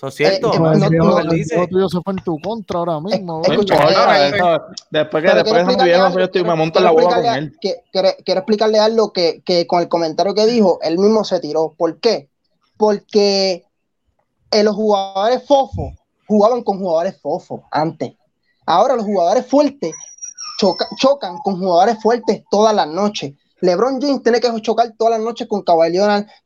[0.04, 0.54] Eso es cierto.
[0.54, 1.68] Eh, eh, no, no, dice.
[1.68, 3.42] tuyo se fue en tu contra ahora mismo.
[3.46, 3.76] Eh, escucha,
[4.92, 7.58] después que después de viejo, yo estoy, me monto en la boca con él.
[7.60, 11.74] quiero, quiero explicarle algo que, que con el comentario que dijo, él mismo se tiró.
[11.78, 12.30] ¿Por qué?
[12.78, 13.66] porque
[14.52, 15.94] eh, los jugadores fofos
[16.28, 18.14] jugaban con jugadores fofos antes.
[18.66, 19.94] Ahora los jugadores fuertes
[20.98, 23.34] chocan con jugadores fuertes todas las noches.
[23.64, 25.98] LeBron James tiene que chocar todas las noches con Kawhi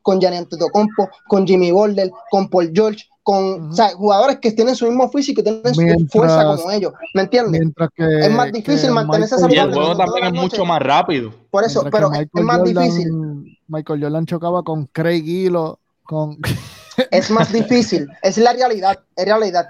[0.02, 5.10] con Gianni Antetokounmpo, con Jimmy Butler, con Paul George, con jugadores que tienen su mismo
[5.10, 6.92] físico y tienen su fuerza como ellos.
[7.14, 7.60] ¿Me entiendes?
[7.96, 9.56] es más difícil mantenerse saludable.
[9.56, 11.32] Y el juego también es mucho más rápido.
[11.50, 13.58] Por eso, pero es más difícil.
[13.66, 16.38] Michael Jordan chocaba con Craig Hilo, con...
[17.10, 19.68] es más difícil, es la realidad, es realidad.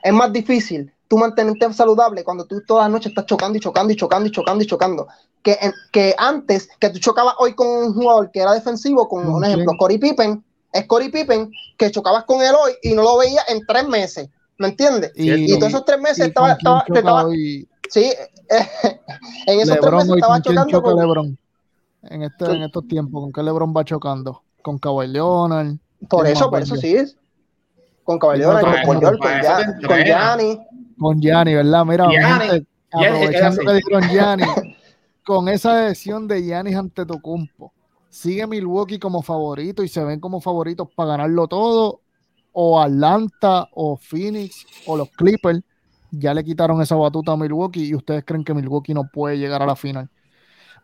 [0.00, 3.92] Es más difícil tú mantenerte saludable cuando tú todas las noches estás chocando y chocando
[3.92, 5.08] y chocando y chocando y chocando.
[5.42, 5.56] Que,
[5.92, 9.72] que antes, que tú chocabas hoy con un jugador que era defensivo, con un ejemplo,
[9.78, 13.64] Cory Pippen, es Cory Pippen, que chocabas con él hoy y no lo veías en
[13.66, 14.28] tres meses,
[14.58, 15.12] ¿me entiendes?
[15.14, 17.26] Y, todos esos tres meses estaba, estaba,
[17.88, 18.12] sí,
[19.46, 21.38] en esos tres meses estaba chocando con Lebron.
[22.02, 24.42] En, este, en estos tiempos, ¿con qué Lebron va chocando?
[24.62, 25.76] Con Kawhi Leonard.
[26.08, 27.16] Por eso, por eso sí es.
[28.04, 30.58] Con Kawhi Leonard, con, con, con Gianni
[30.98, 31.84] con Gianni, ¿verdad?
[31.84, 32.04] Mira,
[32.92, 34.44] aprovechando que dijeron Gianni,
[35.28, 37.74] con esa decisión de Gianni ante Tocumpo,
[38.08, 42.00] ¿sigue Milwaukee como favorito y se ven como favoritos para ganarlo todo?
[42.52, 45.60] ¿O Atlanta, o Phoenix, o los Clippers
[46.10, 49.60] ya le quitaron esa batuta a Milwaukee y ustedes creen que Milwaukee no puede llegar
[49.60, 50.08] a la final?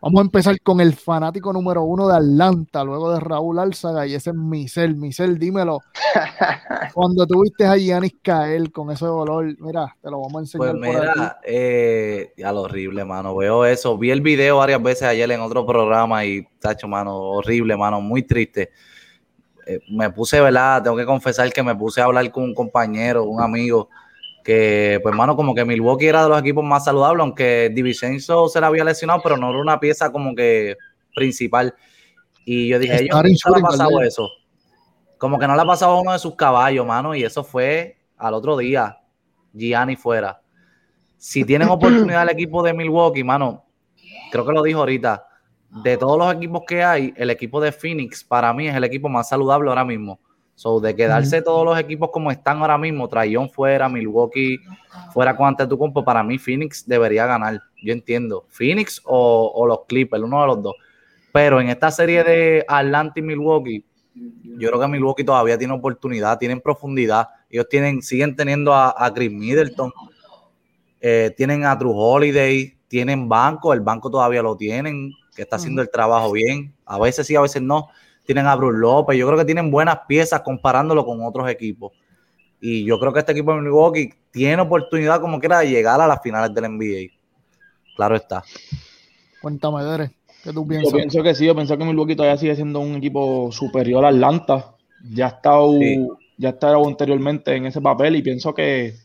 [0.01, 4.13] Vamos a empezar con el fanático número uno de Atlanta, luego de Raúl Álzaga, y
[4.13, 4.95] ese es Misel.
[4.95, 5.79] Misel, dímelo.
[6.93, 10.77] Cuando tuviste a Giannis caer con ese dolor, mira, te lo vamos a enseñar.
[10.77, 13.35] Pues mira, eh, ya lo horrible, mano.
[13.35, 13.97] Veo eso.
[13.97, 18.23] Vi el video varias veces ayer en otro programa y, tacho, mano, horrible, mano, muy
[18.23, 18.71] triste.
[19.65, 20.83] Eh, me puse, ¿verdad?
[20.83, 23.89] Tengo que confesar que me puse a hablar con un compañero, un amigo
[24.45, 28.59] que, pues, mano, como que Milwaukee era de los equipos más saludables, aunque Divisenzo se
[28.59, 30.77] le había lesionado, pero no era una pieza como que
[31.15, 31.73] principal.
[32.45, 34.29] Y yo dije, ellos no le ha pasado eso.
[35.17, 37.97] Como que no le ha pasado a uno de sus caballos, mano, y eso fue
[38.17, 38.99] al otro día,
[39.51, 40.39] Gianni fuera.
[41.17, 43.65] Si tienen oportunidad el equipo de Milwaukee, mano,
[44.31, 45.25] creo que lo dijo ahorita,
[45.71, 49.09] de todos los equipos que hay, el equipo de Phoenix para mí es el equipo
[49.09, 50.19] más saludable ahora mismo.
[50.55, 54.57] So, de quedarse todos los equipos como están ahora mismo, Trayon fuera, Milwaukee
[55.11, 57.61] fuera con compo para mí Phoenix debería ganar.
[57.83, 58.45] Yo entiendo.
[58.47, 60.75] Phoenix o, los Clippers, uno de los dos.
[61.33, 66.37] Pero en esta serie de Atlanta y Milwaukee, yo creo que Milwaukee todavía tiene oportunidad,
[66.37, 67.27] tienen profundidad.
[67.49, 69.91] Ellos tienen, siguen teniendo a, Chris Middleton,
[71.01, 75.81] eh, tienen a Drew Holiday, tienen banco, el banco todavía lo tienen, que está haciendo
[75.81, 76.73] el trabajo bien.
[76.85, 77.89] A veces sí, a veces no
[78.25, 81.93] tienen a Bruce López, yo creo que tienen buenas piezas comparándolo con otros equipos.
[82.59, 86.07] Y yo creo que este equipo de Milwaukee tiene oportunidad como quiera de llegar a
[86.07, 87.13] las finales del NBA.
[87.95, 88.43] Claro está.
[89.41, 90.11] Cuéntame, Dere,
[90.43, 90.91] ¿qué tú piensas?
[90.91, 94.09] Yo pienso que sí, yo pienso que Milwaukee todavía sigue siendo un equipo superior a
[94.09, 94.73] Atlanta.
[95.11, 95.73] Ya ha estado,
[96.37, 98.95] ya ha estado anteriormente en ese papel y pienso que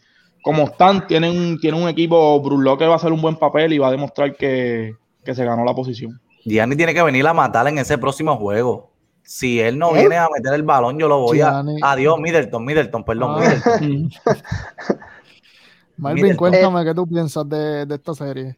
[0.42, 3.78] como están, tienen, tienen un equipo, Bruce que va a hacer un buen papel y
[3.78, 6.18] va a demostrar que, que se ganó la posición.
[6.46, 8.89] Gianni tiene que venir a matar en ese próximo juego
[9.30, 11.62] si él no viene a meter el balón, yo lo voy a.
[11.82, 13.78] Adiós, Middleton, Middleton, perdón, ah.
[13.80, 14.10] Middleton.
[15.96, 18.56] Marvin, cuéntame qué tú piensas de, esta serie.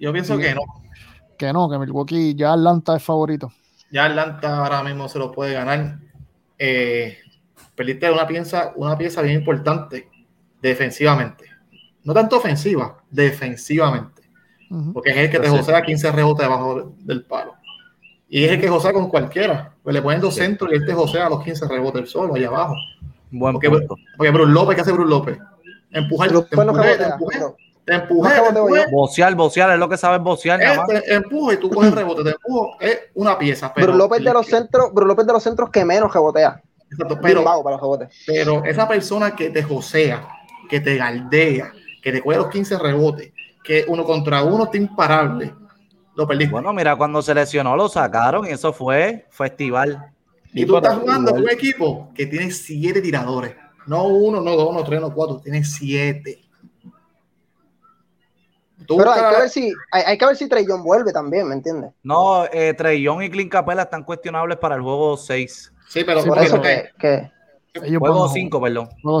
[0.00, 0.62] Yo pienso que no.
[1.38, 3.52] Que no, que Milwaukee ya Atlanta es favorito.
[3.92, 6.00] Ya Atlanta ahora mismo se lo puede ganar.
[6.58, 7.18] Eh,
[7.76, 10.08] perdiste una pieza, una pieza bien importante
[10.60, 11.44] defensivamente.
[12.02, 14.22] No tanto ofensiva, defensivamente.
[14.92, 17.57] Porque es el que te josea 15 rebotes debajo del palo.
[18.28, 19.74] Y es el que josea con cualquiera.
[19.82, 22.74] Pues le ponen dos centros y este josea a los 15 rebotes solo, ahí abajo.
[23.30, 23.70] Buen porque,
[24.16, 25.38] porque Bruce López, ¿qué hace Bruce López?
[25.90, 27.38] Empujar, te empujé, te empujé,
[27.84, 30.60] te empujé, Bocear, bocear, es lo que sabes bocear.
[30.60, 33.72] Este, empujo y tú coges rebote, te empujo, es una pieza.
[33.74, 36.62] Pero Bruce López de los centros, Bruce López de los centros que menos rebotea.
[36.90, 38.08] Exacto, pero, para los rebotes.
[38.26, 40.26] pero esa persona que te josea,
[40.68, 41.72] que te galdea,
[42.02, 45.54] que te coge los 15 rebotes, que uno contra uno está imparable,
[46.26, 50.12] bueno, mira, cuando se lesionó lo sacaron y eso fue festival.
[50.52, 53.54] Y tú estás jugando con un equipo que tiene siete tiradores.
[53.86, 56.40] No uno, no dos, no tres, no cuatro, tiene siete.
[58.86, 61.92] Pero hay que ver si, hay, que ver si Trellón vuelve también, ¿me entiendes?
[62.02, 65.72] No, eh, Trellón y Clint Capela están cuestionables para el juego 6.
[65.88, 67.30] Sí, pero por eso que, que...
[67.98, 68.88] Juego 5, perdón.
[69.02, 69.20] Juego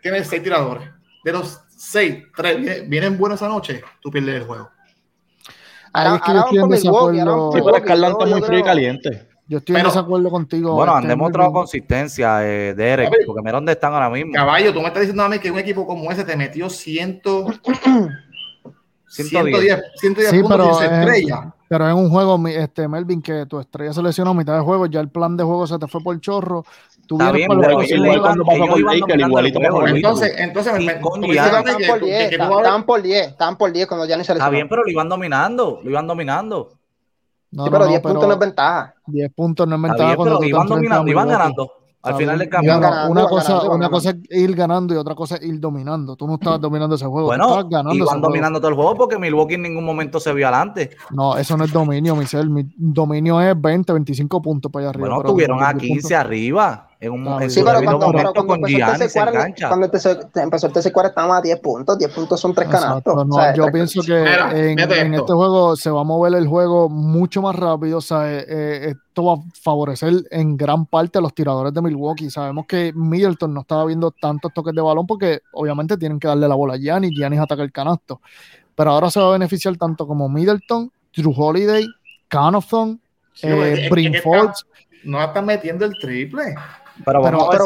[0.00, 0.88] Tiene seis tiradores.
[1.24, 4.70] De los seis, tres vienen buenos esa noche, tú pierdes el juego.
[5.92, 7.52] Ahí es que yo estoy en desacuerdo.
[7.52, 9.28] Sí, pero Escalante muy frío y caliente.
[9.48, 10.74] Yo estoy en desacuerdo contigo.
[10.74, 14.32] Bueno, han demostrado consistencia, eh, Derek, porque mira dónde están ahora mismo.
[14.32, 17.20] Caballo, tú me estás diciendo a mí que un equipo como ese te metió 100,
[19.08, 21.54] 110, 110 sí, puntos pero, y se estrella.
[21.72, 24.84] Pero en un juego, este, Melvin, que tu estrella se lesionó a mitad de juego,
[24.84, 26.66] ya el plan de juego se te fue por chorro.
[27.06, 31.02] Tú Está bien, pero igual cuando pasó con Laker, igualito Entonces, entonces me, estaban
[31.88, 34.44] por 10, estaban por 10, estaban por 10 cuando ya ni se lesionó.
[34.44, 36.72] Está bien, pero lo iban dominando, lo iban dominando.
[37.52, 38.94] No, sí, pero 10 puntos no es ventaja.
[39.06, 40.04] 10 puntos no es ventaja.
[40.04, 41.72] Bien, pero iban dominando, iban ganando.
[42.02, 42.78] Al final del camino.
[43.08, 46.16] una, cosa, una cosa es ir ganando y otra cosa es ir dominando.
[46.16, 47.28] Tú no estabas dominando ese juego.
[47.28, 50.90] Bueno, ganando iban dominando todo el juego porque Milwaukee en ningún momento se vio adelante.
[51.10, 52.48] No, eso no es dominio, Michelle.
[52.48, 55.08] Mi dominio es 20, 25 puntos para allá arriba.
[55.08, 56.88] Bueno, tuvieron a 15 arriba.
[57.02, 61.36] En un, momento sí, pero cuando, pero cuando, con Giannis cuando empezó el TC4 estábamos
[61.36, 63.26] a 10 puntos, 10 puntos son 3 canastos.
[63.26, 66.46] No, o sea, yo pienso que en, en este juego se va a mover el
[66.46, 71.18] juego mucho más rápido, o sea, eh, eh, esto va a favorecer en gran parte
[71.18, 72.30] a los tiradores de Milwaukee.
[72.30, 76.46] Sabemos que Middleton no estaba viendo tantos toques de balón porque obviamente tienen que darle
[76.46, 78.20] la bola a Giannis, Giannis ataca el canasto.
[78.76, 81.84] Pero ahora se va a beneficiar tanto como Middleton, Drew Holiday,
[82.28, 83.00] Canathon,
[83.34, 83.90] sí, eh,
[85.02, 86.54] No están metiendo el triple.
[87.04, 87.64] Pero, pero, pero.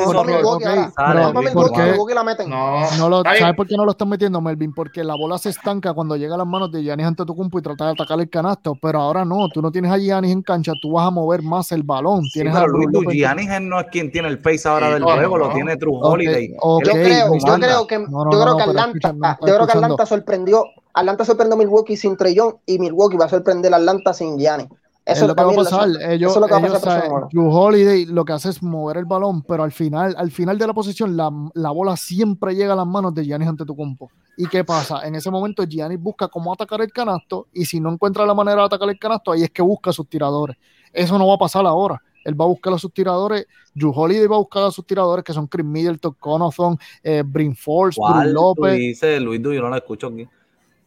[2.47, 4.73] No, no lo, ¿Sabes por qué no lo están metiendo, Melvin?
[4.73, 7.59] Porque la bola se estanca cuando llega a las manos de Giannis ante tu cumpo
[7.59, 8.77] y trata de atacar el canasto.
[8.81, 11.73] Pero ahora no, tú no tienes a Giannis en cancha, tú vas a mover más
[11.73, 12.23] el balón.
[12.25, 15.51] Sí, tienes pero Luis, Giannis no es quien tiene el pace ahora del juego, lo
[15.51, 16.55] tiene True Holiday.
[16.55, 20.65] yo creo, yo creo que, yo creo que Atlanta, yo creo que Atlanta sorprendió,
[20.95, 24.69] Atlanta sorprendió a Milwaukee sin Trellón y Milwaukee va a sorprender a Atlanta sin Giannis.
[25.07, 25.89] Eso es lo que va a pasar.
[26.11, 27.29] Ellos, eso es lo que va a pasar.
[27.31, 30.67] Drew Holiday lo que hace es mover el balón, pero al final, al final de
[30.67, 34.11] la posición, la, la bola siempre llega a las manos de Giannis ante tu compo.
[34.37, 35.07] ¿Y qué pasa?
[35.07, 38.63] En ese momento Giannis busca cómo atacar el canasto y si no encuentra la manera
[38.63, 40.57] de atacar el canasto, ahí es que busca a sus tiradores.
[40.93, 42.03] Eso no va a pasar ahora.
[42.25, 43.47] Él va a buscar a sus tiradores.
[43.73, 47.55] Drew Holiday va a buscar a sus tiradores que son Chris Middleton, Conathon, eh, Brin
[47.55, 48.77] Force, Bruce López.
[48.77, 50.27] dice Luis yo no lo escucho aquí.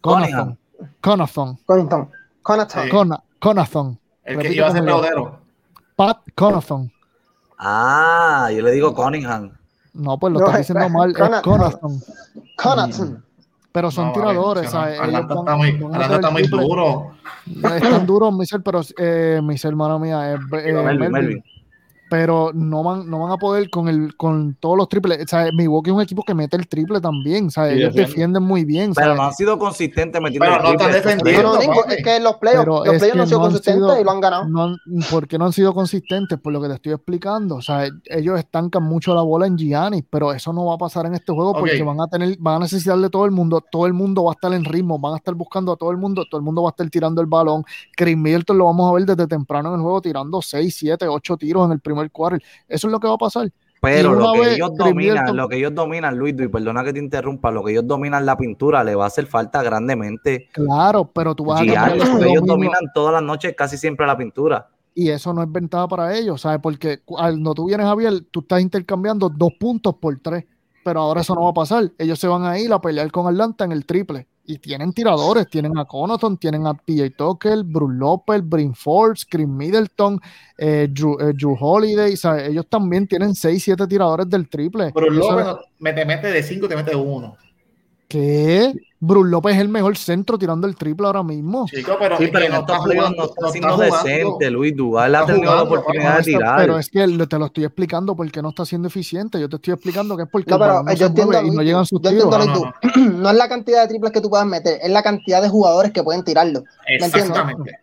[0.02, 0.58] Conathon.
[1.00, 1.58] Conathon.
[2.42, 3.18] Conathon.
[3.40, 3.99] Conathon.
[4.30, 5.40] El que iba a ser peodero.
[5.96, 6.92] Pat Conathon.
[7.58, 9.52] Ah, yo le digo Cunningham.
[9.94, 11.12] No, pues lo está diciendo mal.
[11.12, 12.00] Es Conathon.
[12.56, 13.24] Conathon.
[13.72, 14.74] Pero son tiradores.
[14.74, 17.12] Atlanta está muy, está muy duro.
[17.46, 21.12] Están duros, Michel, pero eh, Michel, hermana mía, es eh, Melvin.
[21.12, 21.44] Melvin
[22.10, 25.24] pero no van, no van a poder con el con todos los triples.
[25.24, 27.52] O sea, Milwaukee es un equipo que mete el triple también.
[27.52, 27.78] ¿sabes?
[27.78, 28.94] Ellos defienden muy bien.
[28.94, 31.60] Pero no han sido consistentes metiendo pero no están defendiendo.
[31.60, 34.46] es que los playoffs, los playoffs no han sido consistentes y lo han ganado.
[34.46, 34.76] No,
[35.10, 36.40] ¿Por qué no han sido consistentes?
[36.40, 37.56] Por lo que te estoy explicando.
[37.56, 41.06] O sea, ellos estancan mucho la bola en Giannis, pero eso no va a pasar
[41.06, 43.64] en este juego porque van a tener, van a necesitar de todo el mundo.
[43.72, 45.98] Todo el mundo va a estar en ritmo, van a estar buscando a todo el
[45.98, 47.64] mundo, todo el mundo va a estar tirando el balón.
[47.96, 51.38] Chris Middleton lo vamos a ver desde temprano en el juego tirando 6, 7, 8
[51.38, 52.42] tiros en el primer quarter.
[52.68, 53.50] Eso es lo que va a pasar.
[53.82, 57.50] Pero lo que ellos dominan, lo que ellos dominan, Luis, y perdona que te interrumpa,
[57.52, 60.50] lo que ellos dominan la pintura le va a hacer falta grandemente.
[60.52, 64.68] Claro, pero tú vas a ellos dominan todas las noches casi siempre la pintura.
[64.94, 66.60] Y eso no es ventaja para ellos, ¿sabes?
[66.62, 70.46] Porque cuando tú vienes, Javier, tú estás intercambiando dos puntos por tres.
[70.84, 71.92] Pero ahora eso no va a pasar.
[71.98, 75.48] Ellos se van a ir a pelear con Atlanta en el triple y tienen tiradores,
[75.48, 80.20] tienen a Conaton, tienen a PJ Tucker, Bruce Lopez, Brin Forbes, Chris Middleton,
[80.58, 82.16] eh, Drew, eh, Holiday,
[82.48, 84.92] ellos también tienen 6, 7 tiradores del triple.
[84.92, 87.38] Bruce Lopez me te mete de 5, te mete de 1.
[88.10, 88.74] ¿Qué?
[89.00, 91.68] Bruce López es el mejor centro tirando el triple ahora mismo.
[91.68, 95.56] Chico, pero, sí, pero no, está jugando, no está siendo decente, Luis Duval ha tenido
[95.56, 96.60] la oportunidad de tirar.
[96.60, 99.40] Pero es que te lo estoy explicando porque no está siendo eficiente.
[99.40, 101.86] Yo te estoy explicando que es porque no, pero, no, yo entiendo, y no llegan
[101.86, 102.26] sus tiros.
[102.26, 105.50] No, no, es la cantidad de triples que tú puedas meter, es la cantidad de
[105.50, 106.64] jugadores que pueden tirarlo.
[106.88, 107.80] Exactamente.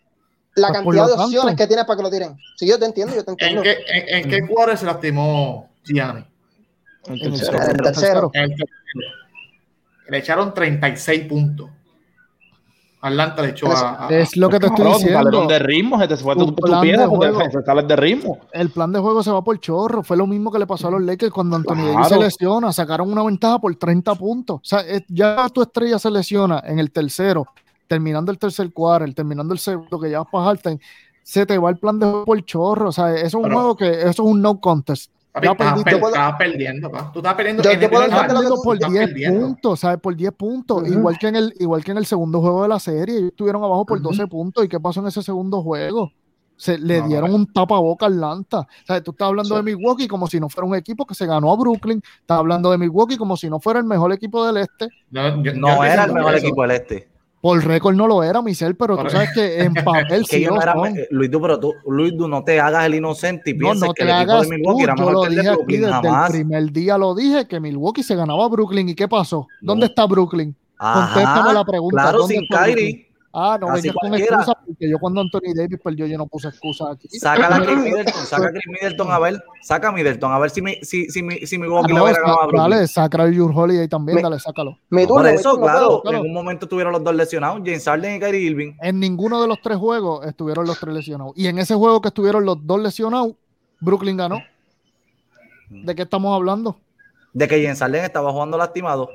[0.56, 2.36] La pues cantidad de opciones que tienes para que lo tiren.
[2.56, 3.62] Sí, yo te entiendo, yo te entiendo.
[3.62, 6.24] ¿En qué, en, en qué cuadro se lastimó Gianni?
[7.04, 7.58] El tercero.
[7.58, 8.30] El tercero.
[8.34, 9.25] El tercero
[10.08, 11.70] le echaron 36 puntos.
[13.00, 15.46] Atlanta le echó a, Es lo que te estoy diciendo.
[15.46, 17.28] de ritmo, se te fue tu, tu piedra porque
[17.86, 18.38] de ritmo.
[18.52, 20.02] El plan de juego se va por chorro.
[20.02, 22.72] Fue lo mismo que le pasó a los Lakers cuando Anthony Davis se lesiona.
[22.72, 24.56] Sacaron una ventaja por 30 puntos.
[24.56, 27.46] O sea, ya tu estrella se lesiona en el tercero,
[27.86, 30.80] terminando el tercer cuarto, terminando el segundo, que ya vas para Harten,
[31.22, 32.88] se te va el plan de juego por chorro.
[32.88, 35.12] O sea, eso es un juego que eso es un no contest.
[35.36, 37.12] Papi, estás, perdiendo, pa.
[37.12, 37.62] Tú estás perdiendo.
[37.62, 39.98] Yo te puedo por 10 puntos, ¿sabes?
[40.00, 40.88] Por 10 puntos.
[40.88, 43.18] igual, que en el, igual que en el segundo juego de la serie.
[43.18, 44.64] Ellos estuvieron abajo por 12 puntos.
[44.64, 46.10] ¿Y qué pasó en ese segundo juego?
[46.56, 48.60] Se le dieron un tapaboca a Atlanta.
[48.60, 51.26] O sea, tú estás hablando de Milwaukee como si no fuera un equipo que se
[51.26, 52.02] ganó a Brooklyn.
[52.20, 54.88] Estás hablando de Milwaukee como si no fuera el mejor equipo del este.
[55.10, 57.08] No, no era el mejor equipo del este.
[57.46, 60.74] Por récord no lo era, Michel, pero tú sabes que en papel sí lo era,
[61.10, 63.94] Luis, tú, pero tú, Luis, tú no te hagas el inocente y pienses no, no
[63.94, 66.30] que el equipo de Milwaukee era mejor que el de Brooklyn jamás.
[66.34, 68.88] El primer día lo dije que Milwaukee se ganaba a Brooklyn.
[68.88, 69.46] ¿Y qué pasó?
[69.60, 70.56] ¿Dónde está Brooklyn?
[70.76, 72.02] Contéstame la pregunta.
[72.02, 73.05] Claro, sin Kyrie.
[73.38, 76.88] Ah, no vengas con excusas porque yo cuando Anthony Davis perdió yo no puse excusas
[76.92, 77.06] aquí.
[77.18, 80.48] Saca a Chris Middleton, saca a Chris Middleton a ver, saca a Middleton a ver
[80.48, 82.86] si mi, si, si, mi, si mi Milwaukee ah, no, le hubiera ganado a Dale,
[82.86, 84.78] saca a Your Holiday también, dale, sácalo.
[84.88, 88.72] Por eso, claro, en un momento tuvieron los dos lesionados, James Harden y Kyrie Irving.
[88.80, 91.34] En ninguno de los tres juegos estuvieron los tres lesionados.
[91.36, 93.34] Y en ese juego que estuvieron los dos lesionados,
[93.80, 94.40] Brooklyn ganó.
[95.68, 96.78] ¿De qué estamos hablando?
[97.34, 99.10] De que James Harden estaba jugando lastimado.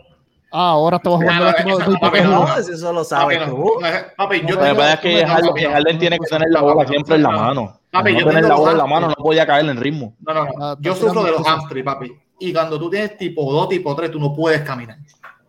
[0.54, 3.74] Ah, ahora estamos jugando la no, eso lo sabes tú.
[4.18, 7.80] Papi, yo tengo, es que Harden tiene que tener la bola siempre en la mano.
[7.90, 10.14] Papi, yo tener la bola en la mano no podía caer en ritmo.
[10.20, 10.52] No, no, no.
[10.60, 12.12] Ah, yo sufro de los hamstrings, papi.
[12.40, 14.98] Y cuando tú tienes tipo 2, tipo 3, tú no puedes caminar.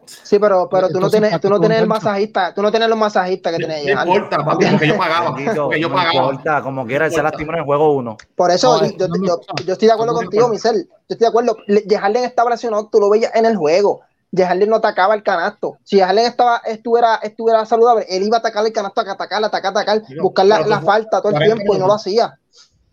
[0.05, 2.98] Sí, pero, pero tú no tienes, tú no tienes el masajista, tú no tienes los
[2.98, 5.34] masajistas que tenés No importa, papi, porque yo pagaba.
[5.34, 6.12] Porque yo pagaba.
[6.12, 8.16] No importa, como quiera, él se lastimó en el juego 1.
[8.36, 10.84] Por eso, yo, yo, yo, estoy de acuerdo contigo, Michelle.
[10.84, 11.57] Yo estoy de acuerdo.
[11.98, 14.03] Harden estaba lesionado, tú lo veías en el juego.
[14.34, 15.78] Harden no atacaba el canasto.
[15.84, 19.70] Si Harden estaba, estuviera, estuviera saludable, él iba a atacar el canasto, a atacar, atacar,
[19.70, 22.38] atacar, buscar la, la falta todo el tiempo y no lo hacía.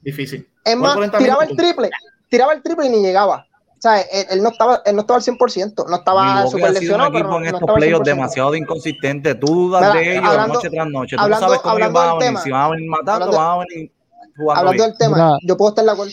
[0.01, 0.47] Difícil.
[0.65, 1.89] Es más, tiraba el triple,
[2.29, 3.45] tiraba el triple y ni llegaba.
[3.79, 7.13] O sea, él, no estaba, él no estaba al 100%, no estaba súper lesionado.
[7.13, 9.35] Pero en estos playoffs demasiado inconsistente.
[9.35, 11.15] Tú dudas de ellos noche tras noche.
[11.15, 12.39] Tú no sabes cómo van a venir.
[12.39, 13.91] Si van a venir matando, van a venir
[14.35, 14.59] jugando.
[14.59, 16.11] Hablando del tema, yo puedo estar de acuerdo.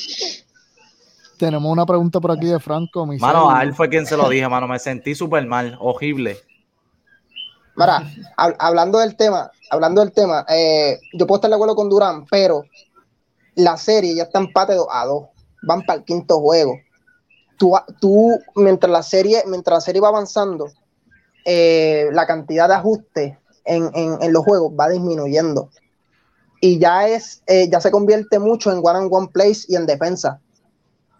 [1.38, 3.06] Tenemos una pregunta por aquí de Franco.
[3.06, 4.66] Mano, a él fue quien se lo dije, mano.
[4.66, 6.38] Me sentí súper mal, horrible.
[7.76, 12.24] Mira, hablando del tema, hablando del tema, eh, yo puedo estar de acuerdo con Durán,
[12.30, 12.64] pero
[13.54, 15.24] la serie ya está empate a dos.
[15.62, 16.78] Van para el quinto juego
[17.56, 20.70] tú, mientras la serie, mientras la serie va avanzando,
[21.44, 25.70] eh, la cantidad de ajustes en, los juegos va disminuyendo.
[26.60, 29.86] Y ya es, eh, ya se convierte mucho en one on one place y en
[29.86, 30.40] defensa.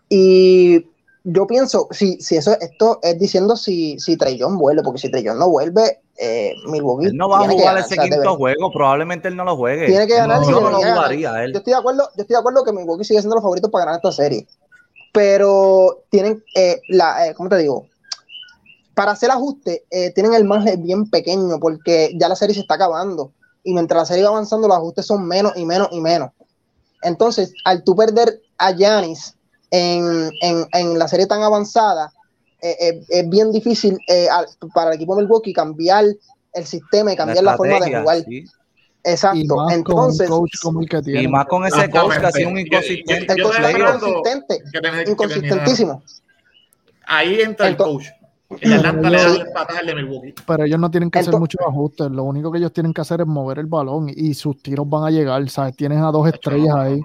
[0.09, 0.87] Y
[1.25, 5.39] yo pienso, si, si eso, esto es diciendo si, si Trellón vuelve, porque si Trellón
[5.39, 7.07] no vuelve, eh, Milwaukee.
[7.07, 9.87] Él no va a jugar ese quinto juego, probablemente él no lo juegue.
[9.87, 10.41] Tiene que ganar.
[10.41, 11.53] No, no, lo jugaría él.
[11.53, 13.87] Yo estoy de acuerdo, yo estoy de acuerdo que Milwaukee sigue siendo los favoritos para
[13.87, 14.47] ganar esta serie
[15.17, 17.87] pero tienen, eh, la, eh, ¿cómo te digo?
[18.95, 22.75] Para hacer ajuste, eh, tienen el margen bien pequeño porque ya la serie se está
[22.75, 23.33] acabando
[23.65, 26.33] y mientras la serie va avanzando, los ajustes son menos y menos y menos.
[27.01, 29.35] Entonces, al tú perder a Yanis
[29.71, 32.13] en, la serie tan avanzada,
[32.61, 33.99] es bien difícil
[34.75, 36.05] para el equipo de Milwaukee cambiar
[36.55, 38.25] el sistema y cambiar la, forma de jugar.
[39.05, 39.71] Exacto.
[39.71, 40.29] Entonces,
[41.07, 43.33] y más con ese coach que ha sido un inconsistente.
[43.33, 46.03] El coach inconsistente, inconsistentísimo.
[47.07, 48.07] Ahí entra el coach.
[48.61, 50.35] El Atlanta le da el de Milwaukee.
[50.45, 52.11] Pero ellos no tienen que hacer muchos ajustes.
[52.11, 55.05] Lo único que ellos tienen que hacer es mover el balón y sus tiros van
[55.05, 55.49] a llegar.
[55.51, 55.77] ¿sabes?
[55.77, 57.01] Tienes a dos estrellas ahí.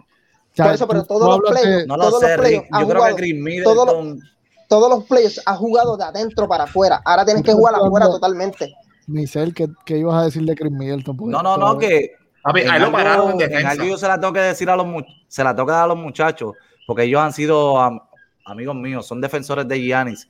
[0.56, 3.36] Por eso, pero todos los players, no todos sé, los players Yo creo que Chris
[3.36, 3.76] Middleton...
[3.76, 4.20] todos, los,
[4.68, 7.02] todos los players ha jugado de adentro para afuera.
[7.06, 8.74] Ahora tienes que jugar afuera totalmente.
[9.08, 11.18] Michelle, ¿qué, ¿qué, ibas a decir de Chris Middleton?
[11.18, 12.12] no, no, no, que.
[12.44, 14.76] A ver, ahí lo pararon en, en algo yo se la tengo que decir a
[14.76, 14.88] los
[15.28, 16.56] se la tengo que dar a los muchachos,
[16.88, 17.78] porque ellos han sido
[18.46, 20.28] amigos míos, son defensores de Giannis.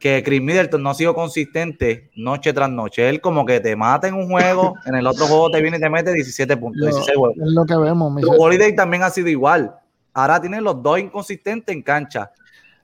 [0.00, 3.08] Que Chris Middleton no ha sido consistente noche tras noche.
[3.08, 5.80] Él como que te mata en un juego, en el otro juego te viene y
[5.80, 8.22] te mete 17 puntos, lo, 16 Es lo que vemos.
[8.38, 9.74] Holiday también ha sido igual.
[10.12, 12.30] Ahora tienen los dos inconsistentes en cancha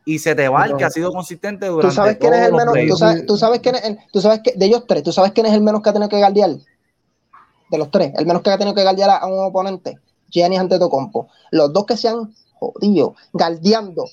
[0.04, 2.52] y se te va el que ha sido consistente durante ¿Tú sabes quién es el
[2.52, 2.74] menos?
[2.88, 5.46] ¿tú sabes, tú sabes, quién es tú sabes que de ellos tres, ¿tú sabes quién
[5.46, 6.50] es el menos que ha tenido que guardiar?
[7.70, 9.98] De los tres, el menos que ha tenido que guardiar a, un oponente,
[10.28, 11.28] Giannis Antetokounmpo.
[11.52, 14.06] Los dos que se han jodido, guardiando,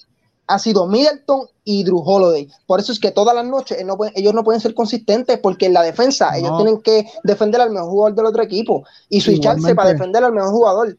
[0.48, 2.50] ha sido Middleton y Drew Holiday.
[2.66, 3.78] Por eso es que todas las noches
[4.16, 7.89] ellos no pueden ser consistentes porque en la defensa ellos tienen que defender al mejor
[7.89, 10.98] jugador del otro equipo y switcharse para defender al mejor jugador.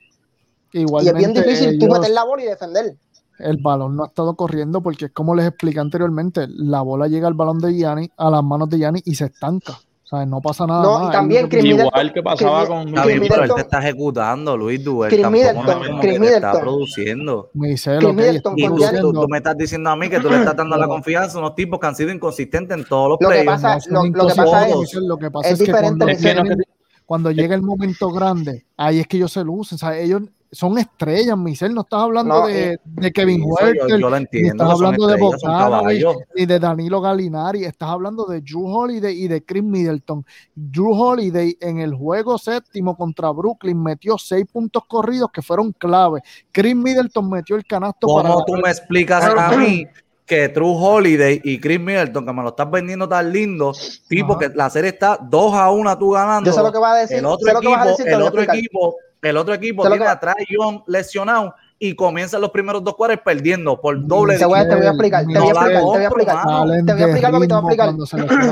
[0.72, 2.96] y es bien difícil tú meter la bola y defender
[3.38, 7.28] el balón no ha estado corriendo porque es como les expliqué anteriormente, la bola llega
[7.28, 9.78] al balón de Gianni, a las manos de Gianni y se estanca.
[10.11, 10.82] O sea, no pasa nada.
[10.82, 15.11] No, y también Igual que pasaba con Chris pero él te está ejecutando, Luis Duel.
[15.11, 16.50] Chris Middleton, Chris Middleton.
[16.50, 17.50] está produciendo.
[17.52, 20.38] Me dice lo que y tú, tú, me estás diciendo a mí que tú le
[20.38, 23.28] estás dando la confianza a unos tipos que han sido inconsistentes en todos los lo
[23.28, 26.56] Que pasa, lo, lo, que pasa es, lo que pasa es, que cuando, es que
[27.04, 29.76] cuando llega el momento grande, ahí es que ellos se lucen.
[29.76, 31.74] O sea, ellos son estrellas, Michelle.
[31.74, 33.86] No estás hablando de, eh, de, Kevin Huerta,
[34.32, 37.64] ni estás hablando de Bogdanovich, ni de Danilo Galinari.
[37.64, 40.24] Estás hablando de Drew Holiday y de Chris Middleton.
[40.55, 46.22] Drew Holiday en el juego séptimo contra Brooklyn metió seis puntos corridos que fueron clave.
[46.53, 48.44] Chris Middleton metió el canasto ¿Cómo para.
[48.46, 49.86] tú me explicas a mí
[50.28, 53.72] que True Holiday y Chris Middleton, que me lo estás vendiendo tan lindo,
[54.09, 56.51] tipo que la serie está 2 a 1 tú ganando.
[56.51, 57.16] Yo sé lo que va a decir.
[57.16, 62.40] El otro equipo, el otro equipo el otro equipo tiene atrás John lesionado y comienzan
[62.40, 64.36] los primeros dos cuartos perdiendo por doble.
[64.36, 66.42] Te voy, a, te voy a explicar, te voy a explicar, te voy a explicar.
[66.86, 67.94] Te voy a explicar, te voy a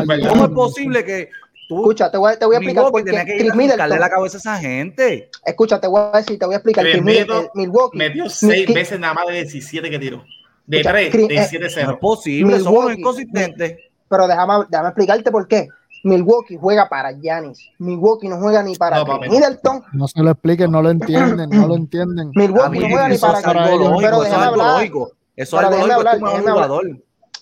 [0.01, 0.29] explicar.
[0.29, 1.31] ¿Cómo es posible que
[1.69, 3.89] Escucha, te voy, a, te voy a explicar por qué Chris Middleton.
[3.89, 5.31] la cabeza a esa gente.
[5.45, 6.85] Escucha, te voy a decir, te voy a explicar.
[6.85, 7.99] Chris Middleton, Milwaukee.
[7.99, 10.25] Metió seis veces nada más de 17 que tiró.
[10.65, 11.87] De 3, de 7-0.
[11.87, 13.79] No es posible, somos inconsistentes.
[14.09, 15.69] Pero déjame, déjame explicarte por qué.
[16.07, 17.59] Milwaukee juega para Giannis.
[17.79, 19.83] Milwaukee no juega ni para no, Middleton.
[19.93, 22.31] No se lo expliquen, no lo entienden, no lo entienden.
[22.33, 24.89] Milwaukee no juega ni para Chris Pero déjame hablar.
[25.35, 26.81] Eso es déjame hablar, déjame hablar,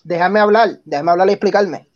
[0.02, 1.88] déjame hablar, déjame hablar y explicarme.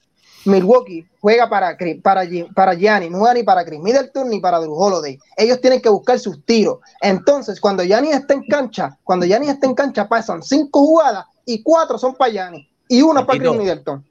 [0.44, 2.22] Milwaukee juega para, para,
[2.54, 5.18] para Gianni, no juega ni para Chris Middleton ni para Drew Holiday.
[5.38, 6.80] Ellos tienen que buscar sus tiros.
[7.00, 11.62] Entonces, cuando Gianni está en cancha, cuando Gianni está en cancha, pasan cinco jugadas y
[11.62, 14.04] cuatro son para Gianni y una para Chris Middleton.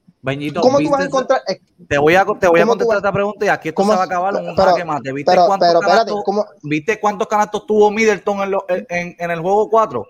[0.60, 1.40] ¿Cómo tú vas a encontrar?
[1.88, 4.04] Te voy a, te voy a contestar esta pregunta y aquí esto se va a
[4.04, 5.12] acabar en un jaque mate.
[5.12, 6.24] ¿Viste, cuántos canastos,
[6.62, 10.06] ¿Viste cuántos canastos tuvo Middleton en, lo, en, en, el juego 4?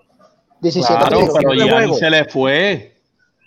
[0.61, 2.95] 17 claro, pero ya se le fue.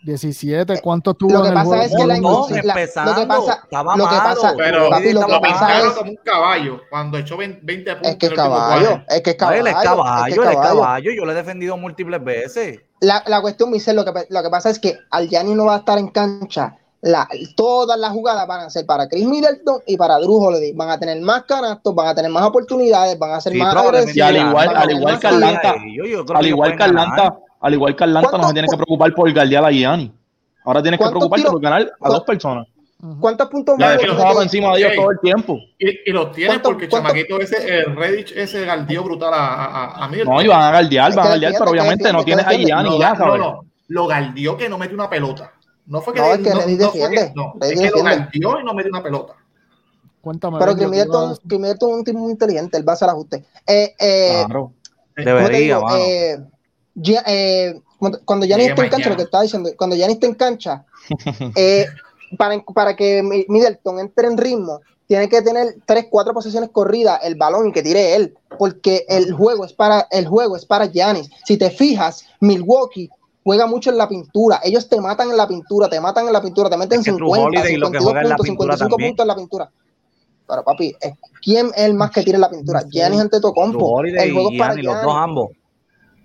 [0.05, 3.27] 17, ¿cuánto tuvo lo que pasa es que la, no, lo que pasa, lo que
[3.27, 8.11] pasa, pero papi, lo que pasa es como un caballo cuando echó 20 puntos.
[8.11, 11.25] Es que es caballo, es que es caballo, él es caballo, él es caballo, yo
[11.25, 12.81] le he defendido múltiples veces.
[13.03, 15.75] La, la cuestión, Michelle, lo que, lo que pasa es que al Gianni no va
[15.75, 19.97] a estar en cancha la, todas las jugadas van a ser para Chris Middleton y
[19.97, 20.73] para Drew Holiday.
[20.73, 24.17] Van a tener más canastos, van a tener más oportunidades, van a ser más agresivos.
[24.17, 25.75] Y al igual, al igual que Atlanta,
[26.33, 29.65] al igual que Atlanta, al igual que Atlanta, no se tiene que preocupar por guardiar
[29.65, 30.13] a Gianni.
[30.65, 32.69] Ahora tienes que preocuparte por ganar a dos personas.
[33.21, 33.99] ¿Cuántos puntos más?
[33.99, 35.59] que estaba encima de ellos todo el tiempo.
[35.79, 40.09] Y, y los tienen porque Chamaquito ese, el Redditch ese galdeó brutal a, a, a
[40.09, 43.39] No, iban a galdear, van a galdear, pero obviamente no tienes a Gianni ya, ¿sabes?
[43.41, 45.53] No, no, lo galdeó que no mete una pelota.
[45.87, 47.33] No fue que, no, es que no, defiende.
[47.35, 49.35] No, es que lo gantió y no metió una pelota.
[50.21, 50.59] Cuéntame.
[50.61, 53.45] Pero que Middleton, es un tipo muy inteligente, él va a hacer ajuste.
[53.67, 54.73] Eh, eh, claro.
[55.17, 56.39] Debería, eh,
[56.95, 57.81] ya, eh,
[58.25, 60.85] cuando Gianni está en cancha, lo que estaba diciendo, cuando Gianni está en cancha,
[61.57, 61.87] eh,
[62.37, 67.35] para, para que Middleton entre en ritmo, tiene que tener tres, cuatro posiciones corridas el
[67.35, 71.29] balón y que tire él, porque el juego es para el juego es para Giannis.
[71.45, 73.11] Si te fijas, Milwaukee
[73.45, 74.61] juega mucho en la pintura.
[74.65, 78.13] Ellos te matan en la pintura, te matan en la pintura, te meten 50, 52
[78.13, 79.71] puntos, 55 puntos en la pintura.
[80.49, 80.95] Pero papi,
[81.43, 82.83] ¿quién es el más que tira en la pintura?
[82.89, 84.05] Giannis Antetokounmpo.
[84.05, 85.51] El juego es para Los dos ambos.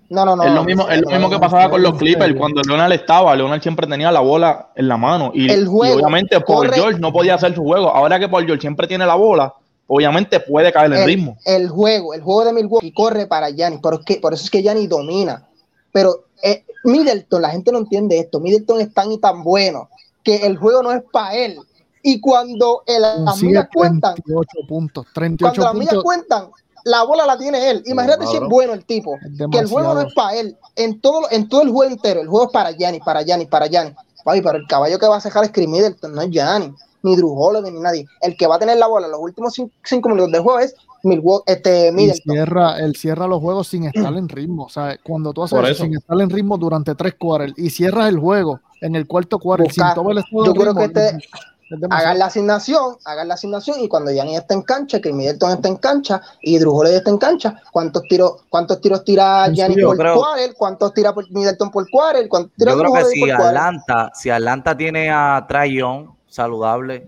[0.10, 0.44] No, no, no.
[0.44, 2.36] Es lo mismo, es lo mismo que pasaba con los Clippers.
[2.38, 5.32] Cuando Leonard estaba, Leonard siempre tenía la bola en la mano.
[5.34, 7.90] Y, obviamente Paul George no podía hacer su juego.
[7.90, 9.54] Ahora que Paul George siempre tiene la bola,
[9.88, 11.38] obviamente puede caer el, ritmo.
[11.46, 13.82] El juego, el juego de Milwaukee corre para Giannis.
[13.82, 15.46] Por, por eso es que Giannis domina.
[15.92, 18.40] Pero eh, Middleton, la gente no entiende esto.
[18.40, 19.90] Middleton es tan y tan bueno
[20.24, 21.60] que el juego no es para él.
[22.02, 26.50] Y cuando el, las millas cuentan, 38 puntos, 38 cuando las millas cuentan,
[26.88, 27.84] la bola la tiene él.
[27.86, 29.18] Imagínate si es bueno el tipo.
[29.52, 30.58] que el juego no es para él.
[30.76, 33.68] En todo, en todo el juego entero, el juego es para Gianni, para Gianni, para
[33.68, 33.94] Gianni.
[34.24, 36.74] pero el caballo que va a dejar es Chris Middleton, no es Gianni,
[37.04, 38.06] ni Drew Holiday, ni nadie.
[38.22, 40.76] El que va a tener la bola los últimos cinco minutos del juego es
[41.46, 44.66] este, cierra, él cierra los juegos sin estar en ritmo.
[44.66, 48.10] O sea, cuando tú haces eso, sin estar en ritmo durante tres cuartos y cierras
[48.10, 51.18] el juego en el cuarto cuarto sin todo el Yo creo que te
[51.90, 55.68] hagan la asignación, hagan la asignación y cuando Gianni está en cancha, que Middleton está
[55.68, 60.24] en cancha y Drew está en cancha, ¿cuántos tiros, cuántos tiros tira Gianni por creo,
[60.58, 62.28] ¿Cuántos tira por Middleton por quarter?
[62.28, 67.06] ¿Cuántos tira yo creo que si Atlanta, si Atlanta tiene a Trayon saludable,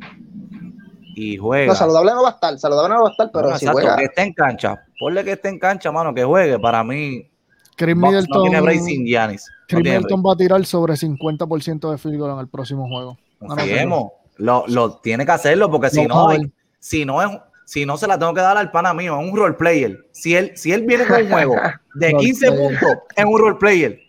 [1.19, 1.67] y juega.
[1.67, 3.95] No, saludable no va a estar, saludable no va a estar, pero si juega.
[3.97, 6.57] que esté en cancha, ponle que esté en cancha, mano, que juegue.
[6.59, 7.29] Para mí,
[7.75, 9.45] Chris Middleton, no tiene break sin Giannis.
[9.67, 13.17] Chris Middleton va a tirar sobre 50% de field goal en el próximo juego.
[13.41, 16.29] No lo, lo, tiene que hacerlo porque si no,
[16.79, 17.29] si no es
[17.65, 19.95] si no se la tengo que dar al pana mío, es un role player.
[20.11, 21.55] Si él, si él viene con un juego
[21.93, 23.99] de 15 puntos, es un role player.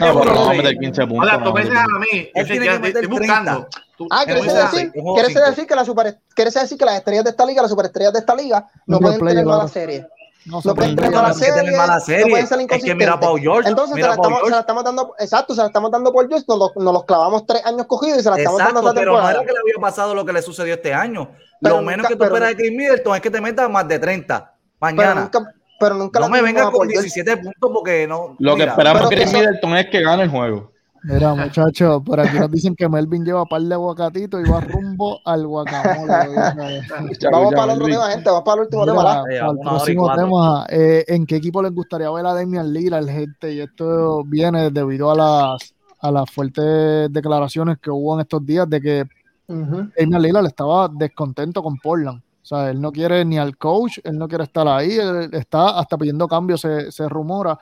[0.00, 1.28] No, no, 15 puntos.
[1.28, 2.30] Hola, tú a mí.
[2.34, 3.68] Él tiene que meter buscando.
[4.10, 7.44] Ah, ¿quieres decir, ¿quieres decir, que la super, ¿quieres decir que las estrellas de esta
[7.44, 10.06] liga, las superestrellas de esta liga, no, pueden tener mala serie?
[10.46, 12.24] No, pueden tener mala serie, mala serie.
[12.24, 12.84] No pueden ser inconsistentes.
[12.84, 13.68] Es que mira Paul George.
[13.68, 16.28] Entonces mira se, la estamos, se la estamos dando, exacto, se la estamos dando por
[16.28, 19.00] George, nos, nos los clavamos tres años cogidos y se la estamos exacto, dando esta
[19.00, 19.28] pero temporada.
[19.28, 21.30] Pero no era que le había pasado lo que le sucedió este año.
[21.60, 23.88] Pero lo menos nunca, que tú esperas de Chris Middleton es que te metas más
[23.88, 25.28] de 30 mañana.
[25.32, 28.36] Pero nunca, pero nunca no me vengas con 17 puntos porque no.
[28.38, 30.75] Lo que esperamos de Chris Middleton es que gane el juego.
[31.08, 35.20] Mira, muchachos, por aquí nos dicen que Melvin lleva par de aguacatitos y va rumbo
[35.24, 36.12] al guacamole.
[37.30, 38.28] vamos para el otro tema, gente.
[38.28, 39.24] Vamos para el último tema.
[39.30, 40.66] el próximo tema.
[40.68, 43.54] Eh, ¿En qué equipo les gustaría ver a Damian Lillard, gente?
[43.54, 48.68] Y esto viene debido a las, a las fuertes declaraciones que hubo en estos días
[48.68, 49.04] de que
[49.46, 52.18] uh Damian Lillard estaba descontento con Portland.
[52.18, 55.78] O sea, él no quiere ni al coach, él no quiere estar ahí, él está
[55.78, 57.56] hasta pidiendo cambios, se, se rumora.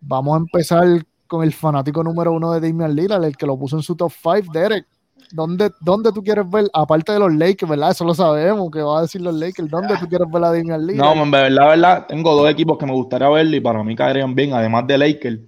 [0.00, 0.86] Vamos a empezar
[1.26, 4.12] con el fanático número uno de Damian Lillard, el que lo puso en su top
[4.12, 4.86] 5, Derek.
[5.32, 7.90] ¿dónde, ¿dónde tú quieres ver, aparte de los Lakers, verdad?
[7.90, 10.86] Eso lo sabemos, que va a decir los Lakers, ¿dónde tú quieres ver a Damian
[10.86, 11.16] Lillard?
[11.16, 14.34] No, en verdad, verdad, tengo dos equipos que me gustaría verlo y para mí caerían
[14.34, 15.40] bien, además de Lakers.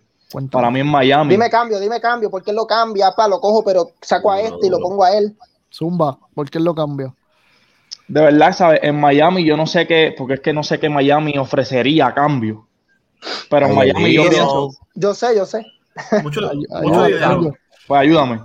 [0.50, 1.30] Para mí en Miami.
[1.30, 4.66] Dime cambio, dime cambio, porque él lo cambia, pa, lo cojo, pero saco a este
[4.66, 5.34] y lo pongo a él.
[5.72, 7.14] Zumba, ¿por qué él lo cambia?
[8.08, 8.80] De verdad, ¿sabes?
[8.82, 12.14] En Miami yo no sé qué, porque es que no sé qué Miami ofrecería a
[12.14, 12.67] cambio.
[13.50, 14.70] Pero en Miami yo pienso.
[14.94, 15.64] Yo sé, yo sé.
[16.22, 16.40] Mucho,
[16.82, 17.52] mucho
[17.86, 18.40] Pues ayúdame.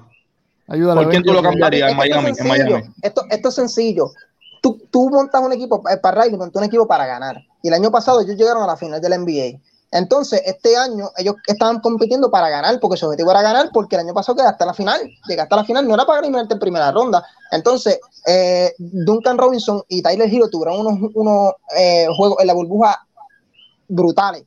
[0.68, 1.02] Ayúdame.
[1.02, 2.30] ¿Por quién tú lo cambiarías en Miami?
[2.30, 2.84] Esto, en Miami?
[3.02, 4.12] Esto, esto es sencillo.
[4.62, 7.42] Tú, tú montas un equipo, eh, para Riley montó un equipo para ganar.
[7.62, 9.60] Y el año pasado ellos llegaron a la final del NBA.
[9.92, 14.02] Entonces, este año ellos estaban compitiendo para ganar, porque su objetivo era ganar, porque el
[14.02, 16.60] año pasado quedaste hasta la final, llegaste a la final, no era para ganarte en
[16.60, 17.24] primera ronda.
[17.52, 23.06] Entonces, eh, Duncan Robinson y Tyler Hero tuvieron unos, unos eh, juegos en la burbuja
[23.88, 24.46] brutales,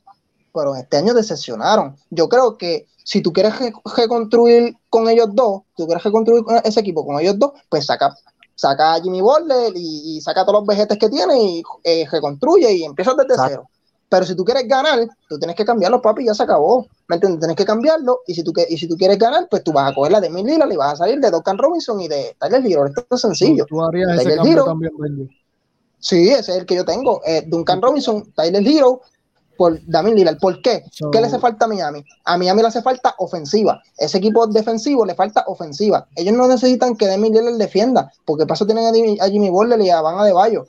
[0.56, 1.96] pero este año decepcionaron.
[2.08, 3.52] Yo creo que si tú quieres
[3.94, 8.16] reconstruir con ellos dos, tú quieres reconstruir ese equipo con ellos dos, pues saca,
[8.54, 12.84] saca a Jimmy Butler y, saca todos los vejetes que tiene y eh, reconstruye y
[12.84, 13.68] empieza desde cero.
[14.08, 16.86] Pero si tú quieres ganar, tú tienes que cambiarlo, papi, ya se acabó.
[17.08, 17.40] ¿Me entiendes?
[17.40, 18.20] Tienes que cambiarlo.
[18.26, 20.30] Y si tú, y si tú quieres ganar, pues tú vas a coger la de
[20.30, 22.86] Mil Lillard y vas a salir de Duncan Robinson y de Tyler Hero.
[22.86, 23.66] Esto es sencillo.
[23.66, 25.30] Tú harías ese cambio también,
[25.98, 27.20] Sí, ese es el que yo tengo.
[27.26, 29.00] Eh, Duncan Robinson, Tyler Hero,
[29.56, 30.38] por Damien Lillard.
[30.38, 30.84] ¿Por qué?
[31.12, 32.04] ¿Qué le hace falta a Miami?
[32.24, 33.82] A Miami le hace falta ofensiva.
[33.96, 36.06] Ese equipo defensivo le falta ofensiva.
[36.14, 40.00] Ellos no necesitan que Damien Lillard defienda, porque paso tienen a Jimmy, Butler y a
[40.00, 40.66] Van Adebayo.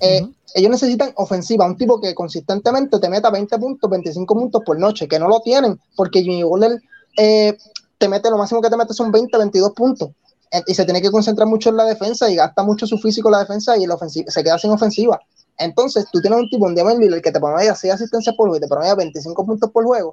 [0.00, 4.78] Eh, ellos necesitan ofensiva, un tipo que consistentemente te meta 20 puntos, 25 puntos por
[4.78, 6.80] noche, que no lo tienen, porque Jimmy Butler
[7.16, 7.58] eh,
[7.98, 10.10] te mete, lo máximo que te mete son 20, 22 puntos.
[10.52, 13.28] Eh, y se tiene que concentrar mucho en la defensa y gasta mucho su físico
[13.28, 13.86] en la defensa y
[14.28, 15.20] se queda sin ofensiva.
[15.58, 18.56] Entonces, tú tienes un tipo, un Demon Lillard que te promedia 6 asistencias por juego
[18.56, 20.12] y te promedia 25 puntos por juego.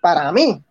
[0.00, 0.62] Para mí,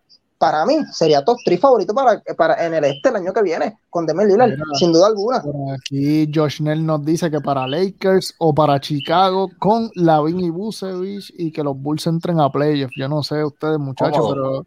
[0.42, 3.78] para mí sería top 3 favorito para, para en el este el año que viene
[3.90, 5.40] con Demel Lillard, sin duda alguna.
[5.72, 11.32] aquí Josh Nell nos dice que para Lakers o para Chicago con Lavin y Busevich
[11.38, 12.92] y que los Bulls entren a playoffs.
[12.96, 14.66] Yo no sé ustedes muchachos, pero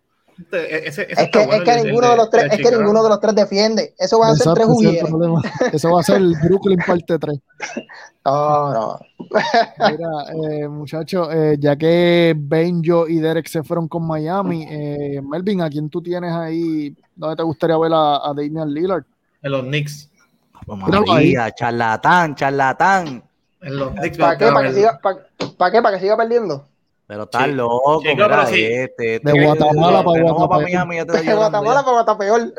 [0.51, 0.95] es,
[1.31, 3.93] que, ninguno de los tres, es que ninguno de los tres defiende.
[3.97, 5.09] Eso va a ser tres juguetes.
[5.73, 7.39] Eso va a ser el Brooklyn parte 3.
[8.25, 8.99] No, no.
[9.87, 10.09] Mira,
[10.49, 15.69] eh, muchachos, eh, ya que Benjo y Derek se fueron con Miami, eh, Melvin, ¿a
[15.69, 16.95] quién tú tienes ahí?
[17.15, 19.03] ¿Dónde te gustaría ver a, a Damian Lillard?
[19.43, 20.09] En los Knicks.
[20.65, 23.23] María, charlatán, charlatán.
[23.61, 24.17] En los Knicks.
[24.17, 24.45] ¿Para qué?
[24.51, 25.81] ¿Para que, siga, para, qué?
[25.83, 26.67] ¿Para que siga perdiendo?
[27.07, 28.63] Pero está loco, sí, mira, sí.
[28.63, 31.05] este, este, de Guatemala para Guatemala.
[31.05, 32.53] De Guatemala para Guatapeor.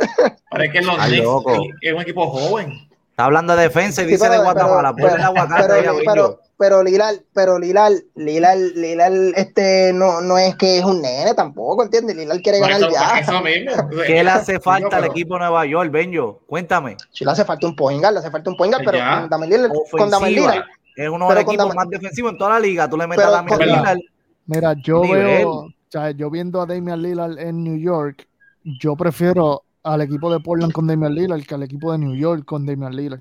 [0.50, 2.88] Pero es que los Knicks es un equipo joven.
[3.10, 4.94] Está hablando de defensa y dice de Guatemala.
[4.94, 10.54] Pero, el aguacate pero, pero, pero Lilal, pero Lilal, Lilal, Lilal, este no, no es
[10.54, 12.14] que es un nene tampoco, ¿entiendes?
[12.14, 13.18] Lilal quiere ganar ya.
[13.18, 13.72] Eso mismo.
[14.06, 16.42] ¿Qué le hace falta al equipo de Nueva York, Benjo?
[16.46, 16.96] Cuéntame.
[17.10, 20.08] Sí, le hace falta un poingal, le hace falta un poingal, pero con Damel con
[20.10, 20.62] Damel
[20.94, 22.88] Es uno de los equipos más defensivos en toda la liga.
[22.88, 23.98] Tú le metes a Lillard
[24.46, 28.26] Mira, yo veo, o sea, yo viendo a Damian Lillard en New York,
[28.62, 32.44] yo prefiero al equipo de Portland con Damian Lillard que al equipo de New York
[32.44, 33.20] con Damian Lillard.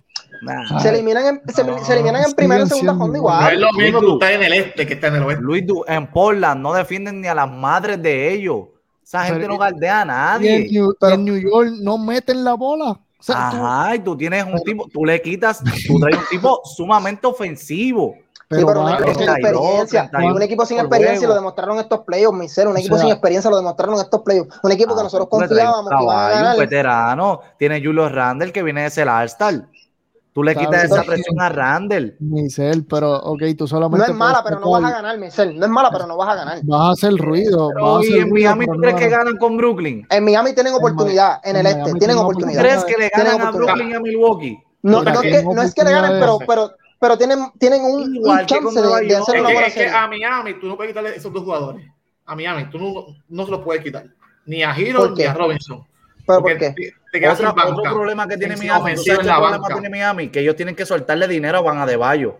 [0.81, 3.43] Se eliminan en, se, se eliminan en primera y segunda ronda igual.
[3.43, 5.43] No es lo mismo que está en el este que está en el oeste.
[5.43, 8.65] Luis, en Portland no defienden ni a las madres de ellos.
[9.03, 10.65] Esa gente no galdea a nadie.
[10.65, 12.99] En New, en New York no meten la bola.
[13.27, 18.15] Ajá, y tú tienes un tipo, tú le quitas, tú traes un tipo sumamente ofensivo.
[18.47, 22.77] Pero, un equipo sin experiencia, un equipo sin experiencia lo demostraron estos playoffs, Michelle, un
[22.77, 26.27] equipo sin experiencia lo demostraron estos playoffs, un equipo que ah, nosotros confiábamos que iba
[26.27, 26.53] a ganar.
[26.53, 29.65] Un veterano, tiene Julio Randle que viene de ser All-Star.
[30.35, 32.13] Tú le quitas esa presión a Randall.
[32.19, 34.05] Michelle, pero ok, tú solamente.
[34.05, 35.53] No es mala, pero no vas a ganar, Michelle.
[35.53, 36.59] No es mala, pero no vas a ganar.
[36.63, 37.71] Vas a hacer ruido.
[38.03, 40.05] ¿Y en Miami tú crees que ganan con Brooklyn?
[40.09, 42.61] En Miami tienen oportunidad, en el este, tienen oportunidad.
[42.61, 44.59] ¿Crees que le ganan a Brooklyn y a Milwaukee?
[44.81, 46.71] No, no, es que, no es que le ganen, pero, pero
[47.05, 50.59] pero tienen, tienen un, un chance de, de, hacer una buena es que, a Miami
[50.59, 51.85] tú no puedes quitarle esos dos jugadores.
[52.25, 54.07] A Miami tú no, no se los puedes quitar.
[54.47, 55.85] Ni a Hero ni a Robinson.
[56.25, 56.71] ¿Pero por qué?
[56.71, 60.29] Te, te otro, otro, problema que tiene Miami, ¿sabes qué problema tiene Miami?
[60.29, 62.39] Que ellos tienen que soltarle dinero a Van Adebayo.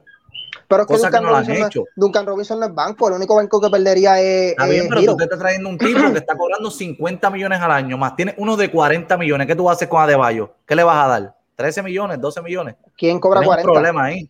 [0.67, 3.35] Pero es que, Duncan, que no Robinson no, Duncan, Robinson no, es banco, el único
[3.35, 4.51] banco que perdería es.
[4.51, 7.69] Está bien, pero tú te estás trayendo un tipo que está cobrando 50 millones al
[7.69, 9.45] año, más tiene uno de 40 millones.
[9.45, 10.55] ¿Qué tú haces con Adebayo?
[10.65, 11.35] ¿Qué le vas a dar?
[11.55, 12.17] ¿13 millones?
[12.17, 12.75] ¿12 millones?
[12.97, 13.69] ¿Quién cobra Tienes 40?
[13.69, 14.29] un problema ahí.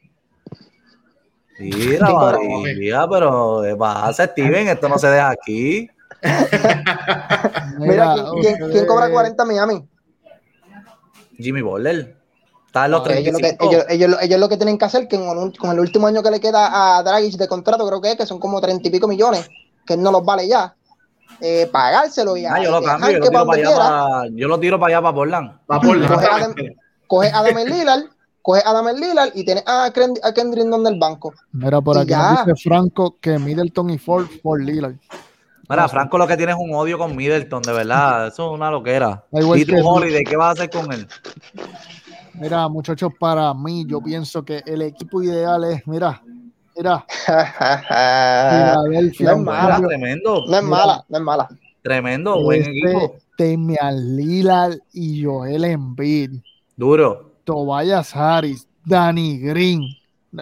[1.57, 5.89] Mira, María, pero pasa, Steven, esto no se deja aquí.
[7.79, 9.87] Mira, ¿quién, ¿quién, cobra 40 Miami?
[11.37, 12.15] Jimmy Butler.
[12.67, 13.39] Está en los 35.
[13.39, 15.79] Ellos lo, que, ellos, ellos, ellos lo que tienen que hacer, que con, con, el
[15.79, 18.59] último año que le queda a Dragic de contrato, creo que es, que son como
[18.59, 19.49] 30 y pico millones,
[19.85, 20.75] que no los vale ya.
[21.41, 24.59] Eh, pagárselo y ah, yo lo cambio, yo lo, tiro para allá para, yo lo
[24.59, 25.59] tiro para allá para Portland.
[25.65, 26.75] Para Portland
[27.07, 28.03] coge a Damian Lillard,
[28.45, 31.33] coge a Damian Lillard y tiene a, a Kendrick en el banco.
[31.51, 34.93] Mira, por aquí dice Franco que Middleton y Ford por Lillard.
[35.67, 38.27] Mira, Franco lo que tiene es un odio con Middleton, de verdad.
[38.31, 39.23] Eso es una loquera.
[39.31, 41.07] ¿Y tu Holiday qué vas a hacer con él?
[42.35, 46.21] Mira, muchachos, para mí, yo pienso que el equipo ideal es, mira,
[46.75, 47.03] mira.
[48.85, 50.43] no es mala, tremendo.
[50.47, 51.49] No es mala, no es mala.
[51.81, 53.15] Tremendo, buen este equipo.
[53.37, 56.41] Temian Lillard y Joel Embiid.
[56.75, 57.34] Duro.
[57.45, 59.81] Tobias Harris, Danny Green.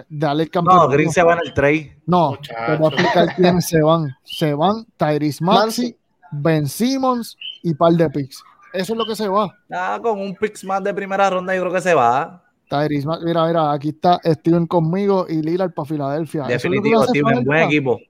[0.08, 0.76] Dale el campeón.
[0.76, 1.96] No, Green se va en el trade.
[2.06, 4.16] No, te voy a explicar quiénes se van.
[4.24, 5.96] Se van Tyrese Maxi,
[6.32, 8.42] Ben Simmons y par de picks.
[8.72, 9.56] Eso es lo que se va.
[9.72, 12.42] Ah, con un picks más de primera ronda yo creo que se va.
[12.68, 16.44] Tyrese Maxi, mira, mira, aquí está Steven conmigo y Lillard para Filadelfia.
[16.44, 18.00] Definitivo, Steven, buen equipo.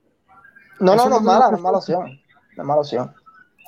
[0.80, 2.20] No, no, no, es mala, no es mala opción.
[2.56, 3.12] No es mala opción.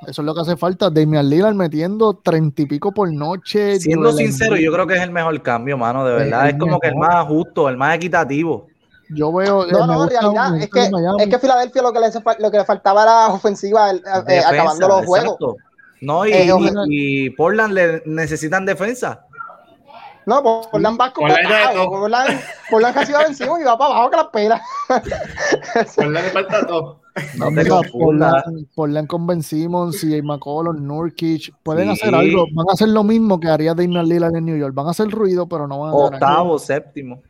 [0.02, 0.90] Eso es lo que hace falta.
[0.90, 3.80] Damian Lillard metiendo treinta y pico por noche.
[3.80, 6.04] Siendo sincero, yo creo que es el mejor cambio, mano.
[6.04, 8.66] De verdad, es, como que el más justo, el más equitativo.
[9.08, 9.66] Yo veo.
[9.66, 12.06] No, no, en realidad es que, es que Filadelfia lo que, le,
[12.40, 15.36] lo que le faltaba era ofensiva, eh, eh, acabando los juegos.
[16.02, 16.52] No, y, eh,
[16.88, 19.24] y, Portland le necesitan defensa.
[20.26, 24.30] No, Portland va como Portland, Portland casi va vencido y va para abajo que la
[24.30, 24.62] pela.
[25.94, 27.05] Portland le falta todo.
[27.38, 27.80] No tengo
[28.74, 33.40] Portland, con Ben Simmons, CJ McCollum, Nurkic, pueden hacer algo, van a hacer lo mismo
[33.40, 35.94] que haría Damian Lillard en New York, van a hacer ruido, pero no van a
[35.94, 37.22] Octavo, séptimo.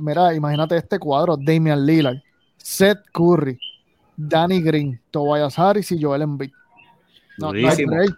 [0.00, 2.18] mira, imagínate este cuadro, Damian Lillard,
[2.56, 3.58] Seth Curry,
[4.16, 6.50] Danny Green, Tobias Harris y Joel Embiid.
[7.38, 8.10] No, no hay break,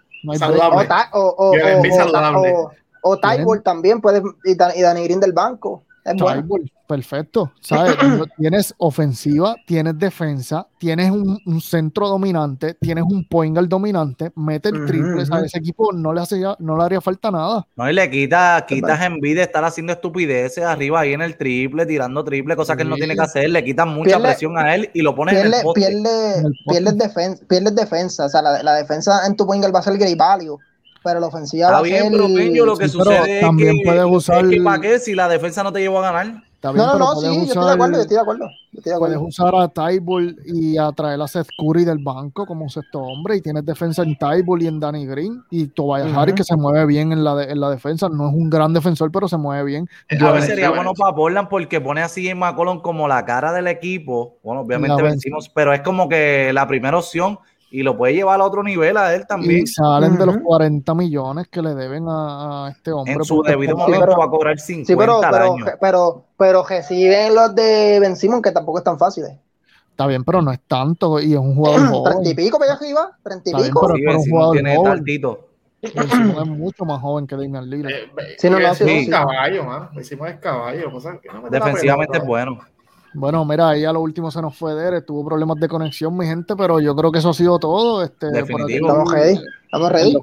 [1.13, 2.71] O, o, o,
[3.03, 3.17] o,
[3.49, 5.33] o también puede, y Danny Green del
[6.03, 6.57] banco.
[6.87, 7.51] perfecto.
[7.61, 7.95] ¿Sabes?
[8.37, 15.23] tienes ofensiva, tienes defensa, tienes un, centro dominante, tienes un point dominante, mete el triple.
[15.31, 17.65] A ese equipo no le, hacía, no le haría falta nada.
[17.75, 21.85] No, y le quita, quitas en vida estar haciendo estupideces arriba ahí en el triple,
[21.85, 23.49] tirando triple, cosas que él no tiene que hacer.
[23.49, 25.81] Le quitan mucha presión a él y lo pones en el poste.
[25.81, 28.25] Pierde, pierde, defensa, pierde defensa.
[28.25, 30.57] O sea, la, defensa en tu point va a ser great value
[31.03, 34.45] pero la ofensiva Está bien, Peño, lo que sucede también es que, puedes usar...
[34.63, 36.43] ¿para qué si la defensa no te llevó a ganar?
[36.71, 38.49] no, no, no, sí, yo estoy de acuerdo, yo estoy de acuerdo.
[38.97, 43.35] Puedes usar a Tybull y a traer a Seth Curry del banco como sexto hombre
[43.37, 46.85] y tienes defensa en Tybull y en Danny Green y Tobias Harris que se mueve
[46.85, 49.89] bien en la, en la defensa, no es un gran defensor pero se mueve bien.
[50.21, 53.67] A ver, sería bueno para Portland porque pone así en McCollum como la cara del
[53.67, 57.39] equipo, bueno obviamente vencimos, pero es como que la primera opción
[57.73, 59.63] y lo puede llevar a otro nivel a él también.
[59.63, 63.13] Y salen de los 40 millones que le deben a, este hombre.
[63.13, 65.19] En su debido momento va a cobrar 50 sí, pero,
[65.81, 69.23] pero, pero, reciben los de Ben Simon, que tampoco es tan fácil.
[69.89, 72.13] Está bien, pero no es tanto y es un jugador joven.
[72.21, 73.87] 30 y pico para allá arriba, 30 y pico.
[73.87, 75.03] pero, es un jugador tiene joven.
[75.81, 77.91] es mucho más joven que Damian Lillard.
[77.91, 79.89] Eh, sí, no, no, sí, es caballo, man.
[79.95, 80.91] Decimos es caballo.
[81.49, 82.59] Defensivamente es bueno.
[83.13, 86.25] Bueno, mira, ahí a lo último se nos fue Dere, tuvo problemas de conexión, mi
[86.25, 88.03] gente, pero yo creo que eso ha sido todo.
[88.03, 88.87] Este, Definitivo.
[88.87, 89.39] Estamos ready.
[89.65, 90.15] Estamos ready.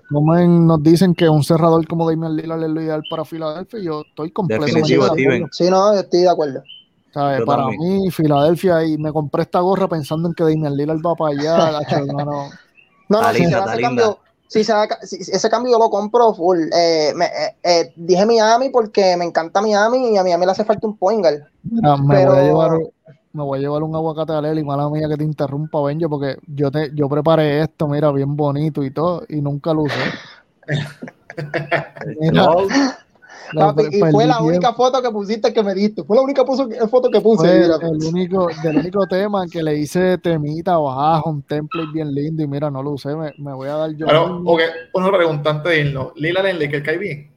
[0.49, 4.03] nos dicen que un cerrador como Damian Lillard es lo ideal para Filadelfia y yo
[4.03, 5.47] estoy completamente de acuerdo.
[5.53, 6.63] Sí, no, yo estoy de acuerdo.
[7.13, 11.39] Para mí, Filadelfia, y me compré esta gorra pensando en que Damian Lillard va para
[11.39, 11.81] allá.
[12.07, 12.49] no, no,
[13.09, 14.19] no, ese cambio,
[14.51, 16.59] si, ese cambio yo lo compro full.
[16.73, 20.65] Eh, me, eh, eh, dije Miami porque me encanta Miami y a Miami le hace
[20.65, 21.25] falta un point
[21.63, 22.73] me, voy a llevar,
[23.33, 26.37] me voy a llevar un aguacate a Leli, mala mía que te interrumpa, Benjo, porque
[26.49, 29.95] yo te yo preparé esto, mira, bien bonito y todo, y nunca lo usé.
[33.91, 36.05] y fue la única foto que pusiste que me diste.
[36.05, 37.65] Fue la única foto que puse.
[37.65, 42.43] el único, del único tema que le hice temita bajo, un template bien lindo.
[42.43, 43.15] Y mira, no lo usé.
[43.15, 44.07] Me, me voy a dar yo.
[44.07, 44.61] Pero, ok,
[44.95, 46.13] una pregunta antes de irnos.
[46.17, 47.30] Lila en que cae bien.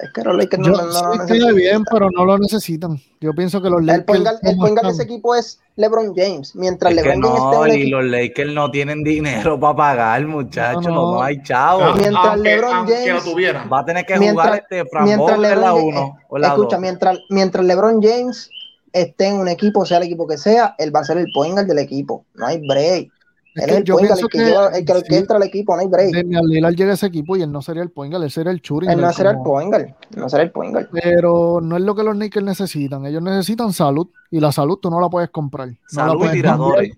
[0.00, 2.98] Es que los Lakers no, no, sí bien, pero no lo necesitan.
[3.20, 4.18] Yo pienso que los Lakers.
[4.42, 6.56] El point de ese equipo es LeBron James.
[6.56, 10.86] Mientras LeBron no, James esté y los Lakers no tienen dinero para pagar, muchachos.
[10.86, 11.94] No, hay chavo.
[11.94, 13.24] Mientras LeBron James
[13.72, 17.64] va a tener que jugar este mientras LeBron, la 1 o la Escucha, mientras, mientras
[17.64, 18.50] LeBron James
[18.92, 21.58] esté en un equipo, sea el equipo que sea, él va a ser el point
[21.58, 22.24] del equipo.
[22.34, 23.10] No hay break.
[23.54, 26.12] Él es el point el que, lleva, el que orquestra el equipo, no hay break.
[26.12, 28.62] Demian Lillard llega a ese equipo y él no sería el point él sería el
[28.62, 28.90] Churing.
[28.90, 29.74] Él no sería el point
[30.16, 33.04] no sería el point Pero no es lo que los Lakers necesitan.
[33.04, 35.68] Ellos necesitan salud y la salud tú no la puedes comprar.
[35.86, 36.92] salud y tiradores.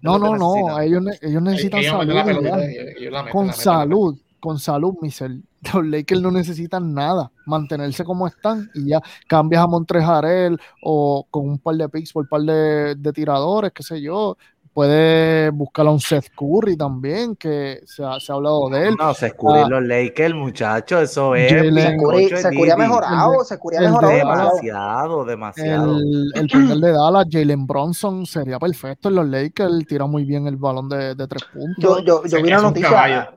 [0.00, 0.80] No, no, no.
[0.80, 3.30] Ellos, ellos necesitan salud.
[3.30, 5.42] con salud, con salud, Michel.
[5.72, 7.30] Los Lakers no necesitan nada.
[7.46, 12.24] Mantenerse como están y ya cambias a Montrejarel o con un par de picks por
[12.24, 14.36] un par de, de tiradores, qué sé yo
[14.74, 18.96] puede buscar a un Seth Curry también, que se ha, se ha hablado de él.
[18.98, 21.48] No, Seth Curry, ah, los Lakers, muchachos, eso es.
[21.48, 25.96] Seth Curry, Curry ha mejorado, Seth Curry ha mejorado demasiado, demasiado.
[25.98, 30.46] El, el primer de Dallas, Jalen Bronson, sería perfecto en los Lakers, tira muy bien
[30.48, 31.76] el balón de, de tres puntos.
[31.78, 33.30] Yo, yo, yo vi una noticia,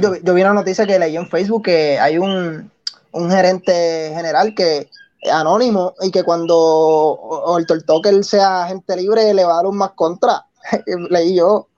[0.00, 2.70] yo, yo, vi una noticia que leí en Facebook que hay un,
[3.12, 4.88] un gerente general que
[5.30, 9.92] anónimo y que cuando el Tortoker sea gente libre le va a dar un más
[9.92, 10.46] contra.
[11.10, 11.68] Leí yo.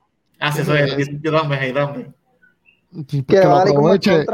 [0.40, 2.14] Ah, sí, eso es, yo también, también.
[3.26, 4.26] que, lo aproveche,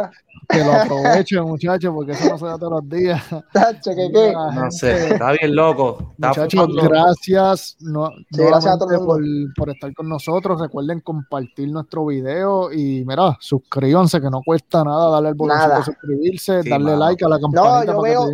[0.49, 3.23] que lo aproveche, muchachos, porque eso no se da todos los días.
[3.31, 6.15] No sé, está bien loco.
[6.19, 9.23] muchachos, gracias, no, gracias a todos por,
[9.57, 10.61] por, estar con nosotros.
[10.61, 15.85] Recuerden compartir nuestro video y, mira, suscríbanse, que no cuesta nada darle el botoncito de
[15.85, 17.85] suscribirse, darle like a la campanita.
[17.85, 18.27] No, yo veo,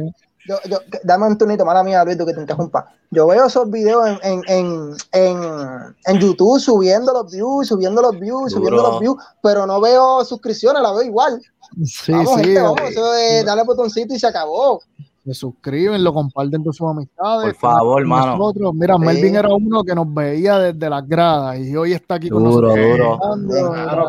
[0.48, 2.92] yo, yo, dame un turnito, mala mía, Luis, que te interrumpa.
[3.10, 8.18] Yo veo esos videos en, en, en, en, en YouTube subiendo los views, subiendo los
[8.18, 11.40] views, subiendo los views, pero no veo suscripciones, la veo igual.
[11.84, 12.44] Sí, vamos, sí.
[12.44, 14.80] Gente, vamos, eso de darle botoncito y se acabó
[15.26, 17.52] se suscriben, lo comparten con sus amistades.
[17.52, 18.52] Por favor, hermano.
[18.74, 22.44] Mira, Melvin era uno que nos veía desde las gradas y hoy está aquí con
[22.44, 22.74] nosotros.
[22.76, 24.08] Duro, duro.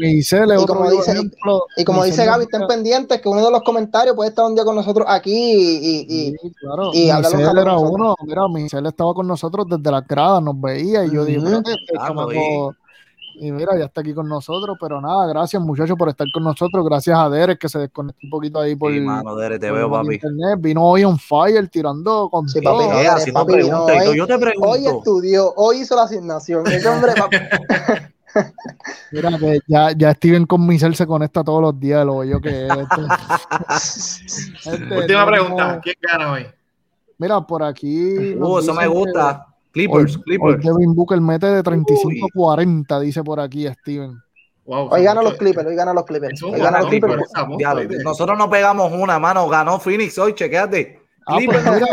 [0.00, 4.16] y como dice, ejemplo, y, como dice Gaby, estén pendientes que uno de los comentarios
[4.16, 6.90] puede estar un día con nosotros aquí y, y, sí, claro.
[6.94, 11.24] y era uno, mira, Michelle estaba con nosotros desde las gradas, nos veía y yo
[11.26, 11.74] dije, este
[13.38, 16.84] y mira, ya está aquí con nosotros, pero nada, gracias muchachos por estar con nosotros.
[16.84, 19.90] Gracias a Derek que se desconectó un poquito ahí por, sí, mano, Derek, te veo,
[19.90, 20.14] papi.
[20.14, 20.58] internet.
[20.58, 22.60] Vino hoy on fire tirando con sí.
[22.60, 24.68] Papi, papi, hoy, yo te pregunto.
[24.68, 26.66] Hoy estudió, hoy hizo la asignación.
[26.70, 27.12] Ese hombre,
[29.12, 32.68] Mira, que ya, ya Steven con Michelle se conecta todos los días, lo yo que
[34.66, 36.46] este, Última pregunta, ¿quién gana hoy?
[37.18, 38.34] Mira, por aquí.
[38.34, 39.46] Uh, eso me gusta.
[39.76, 40.62] Clippers, Clippers.
[40.62, 44.18] Kevin Booker mete de 35 a 40, dice por aquí Steven.
[44.64, 46.42] hoy gana los Clippers, hoy gana los Clippers.
[46.42, 48.02] Hoy gana los Clippers.
[48.02, 49.46] nosotros no pegamos una, mano.
[49.50, 50.98] Ganó Phoenix hoy, chequéate.
[51.26, 51.84] Ah, pues Clippers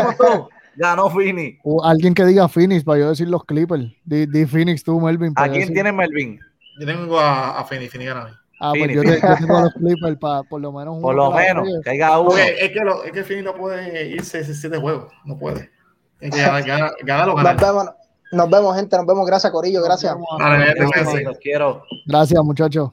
[0.76, 1.60] ganó Phoenix.
[1.82, 3.84] alguien que diga Phoenix para yo decir los Clippers.
[4.04, 5.34] Di, Phoenix tú, Melvin.
[5.36, 6.40] ¿A quién tiene Melvin?
[6.80, 9.74] Yo tengo a, a Phoenix, Phoenix gana Ah, pues yo, te, yo, tengo a los
[9.74, 12.34] Clippers para por lo menos Por lo menos, que haya uno.
[12.38, 15.12] es, que lo, es que Phoenix no puede irse ese siete juegos.
[15.26, 15.73] No puede.
[16.20, 17.94] Gana, gana, lo gana.
[18.32, 18.96] Nos vemos, gente.
[18.96, 19.26] Nos vemos.
[19.26, 19.82] Gracias, Corillo.
[19.82, 20.16] Gracias.
[20.38, 21.82] Gracias, quiero.
[22.06, 22.90] Gracias, muchachos.